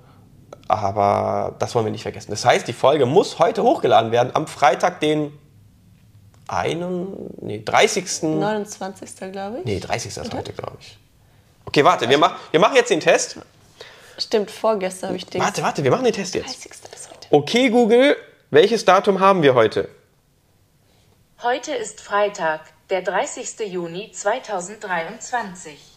Aber 0.67 1.55
das 1.59 1.75
wollen 1.75 1.85
wir 1.85 1.91
nicht 1.91 2.01
vergessen. 2.01 2.31
Das 2.31 2.45
heißt, 2.45 2.67
die 2.67 2.73
Folge 2.73 3.05
muss 3.05 3.37
heute 3.37 3.63
hochgeladen 3.63 4.11
werden, 4.11 4.31
am 4.33 4.47
Freitag, 4.47 5.01
den 5.01 5.37
einen, 6.47 7.29
nee, 7.41 7.61
30. 7.63 8.23
29. 8.23 9.31
glaube 9.31 9.59
ich. 9.59 9.65
Nee, 9.65 9.79
30. 9.79 10.17
ist 10.17 10.33
heute, 10.33 10.53
glaube 10.53 10.77
ich. 10.79 10.97
Okay, 11.65 11.83
warte, 11.83 12.09
wir, 12.09 12.17
mach, 12.17 12.37
wir 12.51 12.59
machen 12.59 12.75
jetzt 12.75 12.89
den 12.89 12.99
Test. 12.99 13.37
Stimmt, 14.17 14.51
vorgestern 14.51 15.09
habe 15.09 15.17
ich 15.17 15.25
den. 15.25 15.41
Warte, 15.41 15.61
warte, 15.61 15.83
wir 15.83 15.91
machen 15.91 16.05
den 16.05 16.13
Test 16.13 16.33
jetzt. 16.35 16.65
30. 16.65 16.71
ist 16.71 17.09
heute. 17.09 17.27
Okay, 17.29 17.69
Google, 17.69 18.15
welches 18.49 18.85
Datum 18.85 19.19
haben 19.19 19.41
wir 19.41 19.53
heute? 19.53 19.89
Heute 21.41 21.73
ist 21.73 22.01
Freitag, 22.01 22.61
der 22.89 23.01
30. 23.01 23.59
Juni 23.71 24.11
2023. 24.11 25.92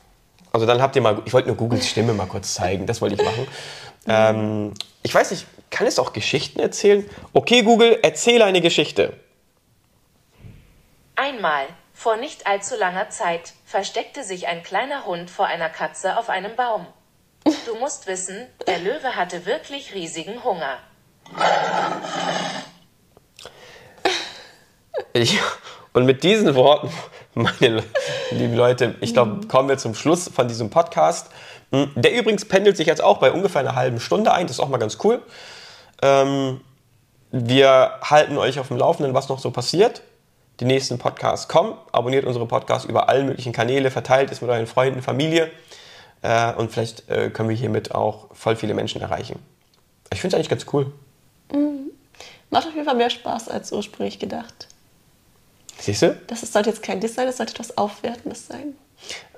Also 0.53 0.67
dann 0.67 0.81
habt 0.81 0.97
ihr 0.97 1.03
mal, 1.03 1.23
ich 1.25 1.33
wollte 1.33 1.49
nur 1.49 1.57
Googles 1.57 1.89
Stimme 1.89 2.15
mal 2.15 2.27
kurz 2.27 2.55
zeigen, 2.55 2.87
das 2.87 3.01
wollte 3.01 3.17
ich 3.17 3.23
machen. 3.23 3.47
Ähm, 4.09 4.75
ich 5.03 5.15
weiß 5.15 5.31
nicht, 5.33 5.47
kann 5.71 5.87
es 5.87 5.99
auch 5.99 6.13
Geschichten 6.13 6.61
erzählen? 6.61 7.09
Okay, 7.33 7.63
Google, 7.63 7.99
erzähle 8.03 8.45
eine 8.45 8.61
Geschichte. 8.61 9.15
Einmal, 11.17 11.67
vor 11.93 12.17
nicht 12.17 12.47
allzu 12.47 12.77
langer 12.77 13.09
Zeit, 13.11 13.55
versteckte 13.65 14.23
sich 14.23 14.47
ein 14.49 14.63
kleiner 14.63 15.07
Hund 15.07 15.31
vor 15.31 15.47
einer 15.47 15.69
Katze 15.69 16.19
auf 16.19 16.29
einem 16.29 16.55
Baum. 16.57 16.87
Du 17.65 17.77
musst 17.77 18.07
wissen, 18.07 18.47
der 18.67 18.79
Löwe 18.79 19.17
hatte 19.17 19.47
wirklich 19.47 19.95
riesigen 19.95 20.43
Hunger. 20.45 20.79
Ich, 25.13 25.41
Und 25.97 26.05
mit 26.05 26.25
diesen 26.25 26.55
Worten, 26.55 26.91
meine 27.35 27.83
lieben 28.31 28.55
Leute, 28.55 28.97
ich 29.01 29.15
glaube, 29.15 29.47
kommen 29.47 29.71
wir 29.71 29.79
zum 29.79 29.95
Schluss 29.95 30.29
von 30.29 30.47
diesem 30.47 30.69
Podcast. 30.69 31.31
Hm, 31.73 31.91
Der 31.97 32.13
übrigens 32.13 32.45
pendelt 32.45 32.77
sich 32.77 32.87
jetzt 32.87 33.03
auch 33.03 33.17
bei 33.17 33.33
ungefähr 33.33 33.63
einer 33.63 33.77
halben 33.77 33.99
Stunde 33.99 34.31
ein. 34.31 34.47
Das 34.47 34.57
ist 34.57 34.61
auch 34.61 34.69
mal 34.69 34.77
ganz 34.77 34.99
cool. 35.05 35.23
Ähm, 36.03 36.61
wir 37.31 37.93
halten 38.03 38.37
euch 38.37 38.59
auf 38.59 38.69
dem 38.69 38.77
Laufenden, 38.77 39.15
was 39.15 39.31
noch 39.31 39.39
so 39.39 39.51
passiert. 39.51 40.03
Die 40.61 40.67
nächsten 40.67 40.99
Podcasts 40.99 41.49
kommen. 41.49 41.73
Abonniert 41.93 42.27
unsere 42.27 42.45
Podcasts 42.45 42.87
über 42.87 43.09
alle 43.09 43.25
möglichen 43.25 43.55
Kanäle, 43.55 43.91
verteilt 43.91 44.31
es 44.31 44.43
mit 44.43 44.51
euren 44.51 44.67
Freunden, 44.67 45.01
Familie. 45.01 45.51
Äh, 46.21 46.53
und 46.53 46.73
vielleicht 46.73 47.09
äh, 47.09 47.31
können 47.31 47.49
wir 47.49 47.57
hiermit 47.57 47.95
auch 47.95 48.27
voll 48.35 48.57
viele 48.57 48.75
Menschen 48.75 49.01
erreichen. 49.01 49.39
Ich 50.13 50.21
finde 50.21 50.37
es 50.37 50.39
eigentlich 50.39 50.51
ganz 50.51 50.67
cool. 50.75 50.93
Macht 52.51 52.67
auf 52.67 52.75
jeden 52.75 52.85
Fall 52.85 52.97
mehr 52.97 53.09
Spaß 53.09 53.49
als 53.49 53.73
ursprünglich 53.73 54.19
gedacht. 54.19 54.69
Siehst 55.87 56.03
du? 56.03 56.17
Das 56.27 56.43
ist- 56.43 56.53
sollte 56.53 56.71
jetzt 56.71 56.83
kein 56.83 56.99
Diss 57.01 57.15
sein, 57.15 57.27
das 57.27 57.37
sollte 57.37 57.53
etwas 57.53 57.79
Aufwertendes 57.79 58.49
sein. 58.49 58.75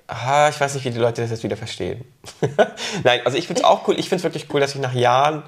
Ah, 0.07 0.49
ich 0.49 0.59
weiß 0.59 0.73
nicht, 0.75 0.85
wie 0.87 0.91
die 0.91 0.99
Leute 0.99 1.21
das 1.21 1.31
jetzt 1.31 1.43
wieder 1.43 1.59
verstehen. 1.59 2.07
Nein, 3.05 3.21
also 3.27 3.37
ich 3.37 3.47
finde 3.47 3.61
es 3.61 3.67
auch 3.67 3.87
cool. 3.87 3.99
Ich 3.99 4.09
finde 4.09 4.17
es 4.21 4.23
wirklich 4.23 4.47
cool, 4.55 4.61
dass 4.61 4.75
ich 4.75 4.81
nach 4.81 4.95
Jahren 4.95 5.43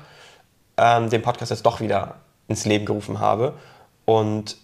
ähm, 0.77 1.09
den 1.09 1.23
Podcast 1.23 1.51
jetzt 1.51 1.65
doch 1.65 1.81
wieder 1.81 2.17
ins 2.49 2.67
Leben 2.67 2.85
gerufen 2.85 3.19
habe 3.19 3.55
und 4.05 4.59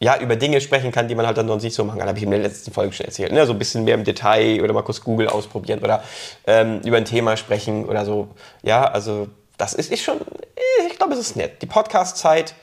ja, 0.00 0.18
über 0.18 0.34
Dinge 0.34 0.60
sprechen 0.60 0.90
kann, 0.90 1.06
die 1.06 1.14
man 1.14 1.26
halt 1.26 1.36
dann 1.38 1.46
sonst 1.46 1.62
nicht 1.62 1.74
so 1.74 1.84
machen 1.84 2.00
kann. 2.00 2.08
Habe 2.08 2.18
ich 2.18 2.24
in 2.24 2.30
der 2.32 2.40
letzten 2.40 2.72
Folge 2.72 2.92
schon 2.92 3.06
erzählt. 3.06 3.30
Ne? 3.30 3.46
So 3.46 3.52
ein 3.52 3.58
bisschen 3.60 3.84
mehr 3.84 3.94
im 3.94 4.02
Detail 4.04 4.60
oder 4.62 4.72
mal 4.72 4.82
kurz 4.82 5.00
Google 5.00 5.28
ausprobieren 5.28 5.78
oder 5.80 6.02
ähm, 6.46 6.80
über 6.84 6.96
ein 6.96 7.04
Thema 7.04 7.36
sprechen 7.36 7.84
oder 7.84 8.04
so. 8.04 8.28
Ja, 8.62 8.84
also 8.84 9.28
das 9.56 9.74
ist, 9.74 9.92
ist 9.92 10.02
schon, 10.02 10.18
ich 10.88 10.96
glaube, 10.98 11.14
es 11.14 11.20
ist 11.20 11.36
nett. 11.36 11.62
Die 11.62 11.66
Podcast-Zeit, 11.66 12.54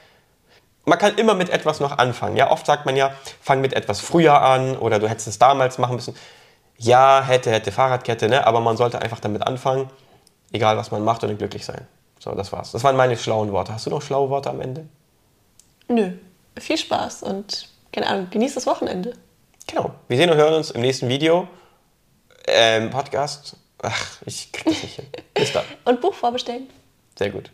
man 0.86 1.00
kann 1.00 1.18
immer 1.18 1.34
mit 1.34 1.50
etwas 1.50 1.80
noch 1.80 1.98
anfangen. 1.98 2.38
Ja, 2.38 2.52
oft 2.52 2.66
sagt 2.66 2.86
man 2.86 2.96
ja, 2.96 3.14
fang 3.42 3.62
mit 3.62 3.74
etwas 3.74 4.00
früher 4.00 4.42
an 4.42 4.78
oder 4.78 5.00
du 5.00 5.10
hättest 5.10 5.28
es 5.28 5.40
damals 5.40 5.78
machen 5.78 5.96
müssen. 5.96 6.16
Ja, 6.78 7.24
hätte, 7.26 7.52
hätte, 7.52 7.72
Fahrradkette, 7.72 8.28
ne? 8.28 8.46
aber 8.46 8.60
man 8.60 8.78
sollte 8.78 9.02
einfach 9.02 9.20
damit 9.20 9.44
anfangen, 9.44 9.90
egal 10.52 10.78
was 10.78 10.92
man 10.92 11.04
macht 11.04 11.24
und 11.24 11.38
glücklich 11.38 11.66
sein. 11.66 11.88
So, 12.20 12.32
das 12.34 12.52
war's. 12.52 12.72
Das 12.72 12.84
waren 12.84 12.96
meine 12.96 13.18
schlauen 13.18 13.52
Worte. 13.52 13.74
Hast 13.74 13.86
du 13.86 13.90
noch 13.90 14.02
schlaue 14.02 14.30
Worte 14.30 14.50
am 14.50 14.62
Ende? 14.62 14.88
Nö. 15.88 16.12
Viel 16.58 16.78
Spaß 16.78 17.24
und 17.24 17.70
keine 17.92 18.08
Ahnung, 18.08 18.28
genießt 18.30 18.58
das 18.58 18.66
Wochenende. 18.66 19.14
Genau. 19.68 19.92
Wir 20.08 20.18
sehen 20.18 20.30
und 20.30 20.38
hören 20.38 20.54
uns 20.54 20.72
im 20.72 20.82
nächsten 20.82 21.10
Video. 21.10 21.48
Ähm, 22.48 22.90
Podcast. 22.90 23.58
Ach, 23.82 24.22
ich 24.26 24.52
krieg 24.52 24.66
das 24.66 24.84
nicht 24.84 24.96
hin. 24.96 25.06
Bis 25.34 25.52
dann. 25.52 25.66
Und 25.86 26.02
Buch 26.02 26.14
vorbestellen. 26.14 26.70
Sehr 27.18 27.30
gut. 27.30 27.52